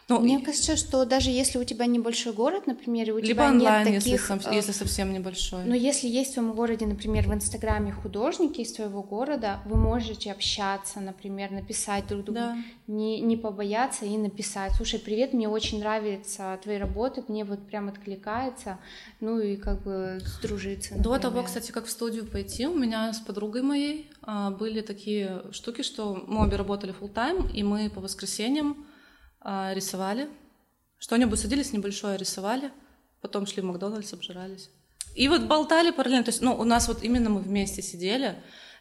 Ну, 0.09 0.21
Мне 0.21 0.41
кажется, 0.41 0.77
что 0.77 1.05
даже 1.05 1.29
если 1.29 1.59
у 1.59 1.65
тебя 1.65 1.85
небольшой 1.85 2.33
город, 2.33 2.67
например, 2.67 3.11
и 3.11 3.13
у 3.13 3.19
Либо 3.19 3.29
тебя 3.29 3.49
онлайн, 3.51 3.87
нет 3.87 4.03
таких... 4.03 4.31
если, 4.31 4.55
если 4.55 4.73
совсем 4.73 5.13
небольшой. 5.13 5.65
Но 5.67 5.75
если 5.75 6.09
есть 6.09 6.31
в 6.31 6.35
твоем 6.35 6.55
городе, 6.55 6.87
например, 6.87 7.29
в 7.29 7.35
Инстаграме 7.35 7.93
художники 7.93 8.63
из 8.63 8.73
твоего 8.73 9.03
города, 9.03 9.61
вы 9.67 9.77
можете 9.77 10.33
общаться, 10.33 11.01
например, 11.01 11.51
написать 11.51 12.07
друг 12.07 12.25
другу, 12.25 12.41
да. 12.41 12.57
не, 12.87 13.21
не 13.21 13.37
побояться 13.37 14.07
и 14.07 14.17
написать. 14.17 14.73
Слушай, 14.77 14.99
привет, 14.99 15.35
мне 15.35 15.47
очень 15.47 15.81
нравятся 15.81 16.59
твои 16.63 16.79
работы, 16.79 17.23
мне 17.29 17.45
вот 17.45 17.67
прям 17.67 17.91
откликается, 17.91 18.79
ну 19.21 19.39
и 19.39 19.57
как 19.57 19.83
бы 19.83 20.21
сдружиться. 20.25 20.95
Например. 20.95 21.19
До 21.19 21.23
того, 21.23 21.43
кстати, 21.43 21.71
как 21.71 21.85
в 21.85 21.91
студию 21.91 22.25
пойти, 22.25 22.67
у 22.67 22.75
меня 22.75 23.13
с 23.13 23.19
подругой 23.19 23.61
моей 23.61 24.11
а, 24.23 24.53
были 24.53 24.81
такие 24.81 25.43
штуки, 25.51 25.83
что 25.83 26.25
мы 26.27 26.47
обе 26.47 26.57
работали 26.57 26.95
full 26.99 27.13
time 27.13 27.53
и 27.53 27.63
мы 27.63 27.91
по 27.91 28.01
воскресеньям 28.01 28.88
рисовали. 29.74 30.28
Что-нибудь 30.99 31.38
садились 31.38 31.72
небольшое, 31.72 32.18
рисовали. 32.18 32.70
Потом 33.20 33.46
шли 33.46 33.62
в 33.62 33.64
Макдональдс, 33.64 34.12
обжирались. 34.12 34.70
И 35.14 35.28
вот 35.28 35.42
болтали 35.42 35.90
параллельно. 35.90 36.24
То 36.24 36.30
есть, 36.30 36.42
ну, 36.42 36.55
у 36.55 36.64
нас 36.64 36.88
вот 36.88 37.03
именно 37.03 37.30
мы 37.30 37.40
вместе 37.40 37.82
сидели, 37.82 38.36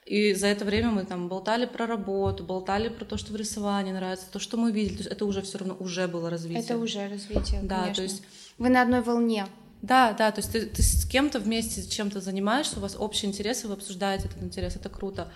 и 0.06 0.34
за 0.34 0.48
это 0.48 0.64
время 0.66 0.92
мы 0.92 1.04
там 1.04 1.28
болтали 1.28 1.66
про 1.66 1.86
работу, 1.86 2.44
болтали 2.44 2.90
про 2.90 3.06
то, 3.06 3.18
что 3.18 3.34
в 3.34 3.36
рисовании 3.36 3.92
нравится, 3.92 4.26
то, 4.32 4.40
что 4.40 4.56
мы 4.58 4.72
видели. 4.72 4.94
То 4.94 5.00
есть 5.00 5.12
это 5.12 5.26
уже 5.26 5.42
все 5.42 5.58
равно 5.58 5.76
уже 5.80 6.08
было 6.08 6.30
развитие. 6.30 6.64
Это 6.64 6.78
уже 6.78 7.08
развитие, 7.10 7.62
Да, 7.64 7.82
конечно. 7.82 7.96
то 7.96 8.02
есть... 8.04 8.24
Вы 8.58 8.70
на 8.70 8.82
одной 8.82 9.02
волне. 9.02 9.48
Да, 9.82 10.14
да, 10.14 10.32
то 10.32 10.40
есть 10.40 10.52
ты, 10.52 10.66
ты 10.66 10.82
с 10.82 11.06
кем-то 11.06 11.40
вместе 11.40 11.88
чем-то 11.88 12.20
занимаешься, 12.22 12.78
у 12.78 12.82
вас 12.82 12.96
общие 12.98 13.30
интересы, 13.30 13.68
вы 13.68 13.74
обсуждаете 13.74 14.28
этот 14.28 14.42
интерес, 14.42 14.76
это 14.76 14.90
круто. 14.90 15.32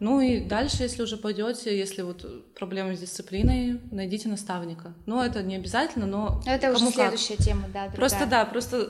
Ну 0.00 0.20
и 0.20 0.40
дальше, 0.40 0.84
если 0.84 1.02
уже 1.02 1.16
пойдете, 1.16 1.76
если 1.76 2.02
вот 2.02 2.54
проблемы 2.54 2.96
с 2.96 3.00
дисциплиной, 3.00 3.80
найдите 3.90 4.28
наставника. 4.28 4.94
Ну, 5.06 5.20
это 5.20 5.42
не 5.42 5.56
обязательно, 5.56 6.06
но... 6.06 6.40
Это 6.46 6.72
уже 6.72 6.90
следующая 6.90 7.36
как. 7.36 7.46
тема, 7.46 7.62
да. 7.62 7.88
Другая. 7.88 7.96
Просто 7.96 8.26
да, 8.26 8.44
просто 8.44 8.88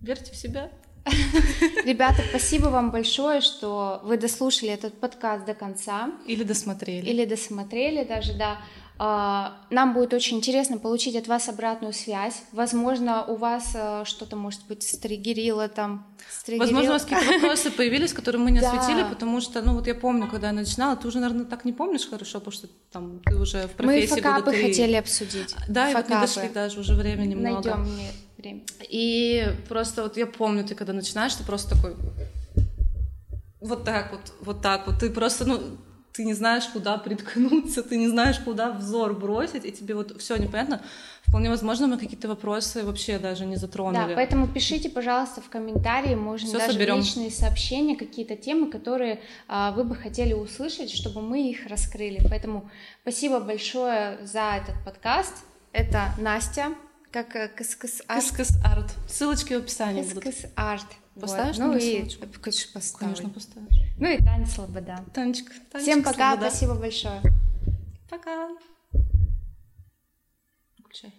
верьте 0.00 0.32
в 0.32 0.36
себя. 0.36 0.70
Ребята, 1.84 2.22
спасибо 2.28 2.66
вам 2.66 2.90
большое, 2.90 3.40
что 3.40 4.00
вы 4.04 4.18
дослушали 4.18 4.72
этот 4.72 4.98
подкаст 5.00 5.44
до 5.44 5.54
конца. 5.54 6.12
Или 6.26 6.44
досмотрели. 6.44 7.08
Или 7.08 7.24
досмотрели 7.24 8.04
даже, 8.04 8.34
да. 8.34 8.58
А, 9.04 9.58
нам 9.70 9.94
будет 9.94 10.14
очень 10.14 10.36
интересно 10.36 10.78
получить 10.78 11.16
от 11.16 11.26
вас 11.26 11.48
обратную 11.48 11.92
связь. 11.92 12.40
Возможно, 12.52 13.24
у 13.24 13.34
вас 13.34 13.72
э, 13.74 14.04
что-то, 14.04 14.36
может 14.36 14.64
быть, 14.68 14.84
стригерило 14.84 15.68
там. 15.68 16.06
Стригерило. 16.30 16.66
Возможно, 16.66 16.90
у 16.90 16.92
вас 16.92 17.04
какие-то 17.04 17.32
вопросы 17.40 17.72
появились, 17.72 18.12
которые 18.12 18.40
мы 18.40 18.52
не 18.52 18.60
осветили, 18.60 19.02
потому 19.02 19.40
что, 19.40 19.60
ну 19.60 19.74
вот 19.74 19.88
я 19.88 19.96
помню, 19.96 20.28
когда 20.28 20.46
я 20.46 20.52
начинала, 20.52 20.94
ты 20.94 21.08
уже, 21.08 21.18
наверное, 21.18 21.46
так 21.46 21.64
не 21.64 21.72
помнишь 21.72 22.08
хорошо, 22.08 22.38
потому 22.38 22.52
что 22.52 22.68
там 22.92 23.20
ты 23.24 23.34
уже 23.34 23.66
в 23.66 23.72
профессии 23.72 24.14
Мы 24.14 24.20
факапы 24.22 24.52
хотели 24.52 24.94
обсудить. 24.94 25.56
Да, 25.68 25.90
и 25.90 25.94
вот 25.94 26.08
не 26.08 26.14
дошли 26.14 26.48
даже, 26.48 26.78
уже 26.78 26.94
времени 26.94 27.34
много. 27.34 27.74
Найдем 27.74 27.92
мне 27.92 28.08
время. 28.38 28.62
И 28.82 29.48
просто 29.68 30.04
вот 30.04 30.16
я 30.16 30.26
помню, 30.26 30.62
ты 30.62 30.76
когда 30.76 30.92
начинаешь, 30.92 31.34
ты 31.34 31.42
просто 31.42 31.74
такой 31.74 31.96
вот 33.60 33.82
так 33.82 34.12
вот, 34.12 34.32
вот 34.40 34.62
так 34.62 34.86
вот. 34.86 35.00
Ты 35.00 35.10
просто, 35.10 35.44
ну, 35.44 35.60
ты 36.12 36.24
не 36.24 36.34
знаешь, 36.34 36.66
куда 36.66 36.98
приткнуться, 36.98 37.82
ты 37.82 37.96
не 37.96 38.08
знаешь, 38.08 38.38
куда 38.38 38.70
взор 38.70 39.14
бросить, 39.14 39.64
и 39.64 39.72
тебе 39.72 39.94
вот 39.94 40.20
все 40.20 40.36
непонятно. 40.36 40.82
Вполне 41.26 41.48
возможно, 41.48 41.86
мы 41.86 41.98
какие-то 41.98 42.28
вопросы 42.28 42.84
вообще 42.84 43.18
даже 43.18 43.46
не 43.46 43.56
затронули. 43.56 44.08
Да, 44.08 44.14
поэтому 44.14 44.46
пишите, 44.46 44.90
пожалуйста, 44.90 45.40
в 45.40 45.48
комментарии, 45.48 46.14
можно 46.14 46.48
Всё 46.48 46.58
даже 46.58 46.72
соберем. 46.72 46.96
личные 46.96 47.30
сообщения, 47.30 47.96
какие-то 47.96 48.36
темы, 48.36 48.70
которые 48.70 49.20
а, 49.48 49.72
вы 49.72 49.84
бы 49.84 49.94
хотели 49.94 50.34
услышать, 50.34 50.90
чтобы 50.90 51.22
мы 51.22 51.48
их 51.50 51.66
раскрыли. 51.66 52.20
Поэтому 52.28 52.70
спасибо 53.02 53.40
большое 53.40 54.18
за 54.26 54.56
этот 54.56 54.74
подкаст. 54.84 55.34
Это 55.72 56.12
Настя, 56.18 56.74
как 57.10 57.34
Кыскыс-арт. 57.34 58.22
Кыскыс-арт. 58.22 58.90
Ссылочки 59.08 59.54
в 59.54 59.58
описании 59.58 60.02
будут. 60.02 60.34
Поставишь 61.20 61.58
вот. 61.58 61.66
Ну 61.66 61.76
и, 61.76 62.08
конечно, 62.40 62.72
поставлю. 62.72 63.14
Конечно, 63.14 63.28
поставишь. 63.28 63.76
Ну 63.98 64.08
и 64.08 64.18
Таня 64.18 64.46
Слобода. 64.46 65.04
Танечка, 65.12 65.52
Танечка 65.70 65.78
Всем 65.78 66.02
пока, 66.02 66.30
Слобода. 66.30 66.50
спасибо 66.50 66.74
большое. 66.74 67.22
Пока. 68.08 68.48
Включай. 70.78 71.12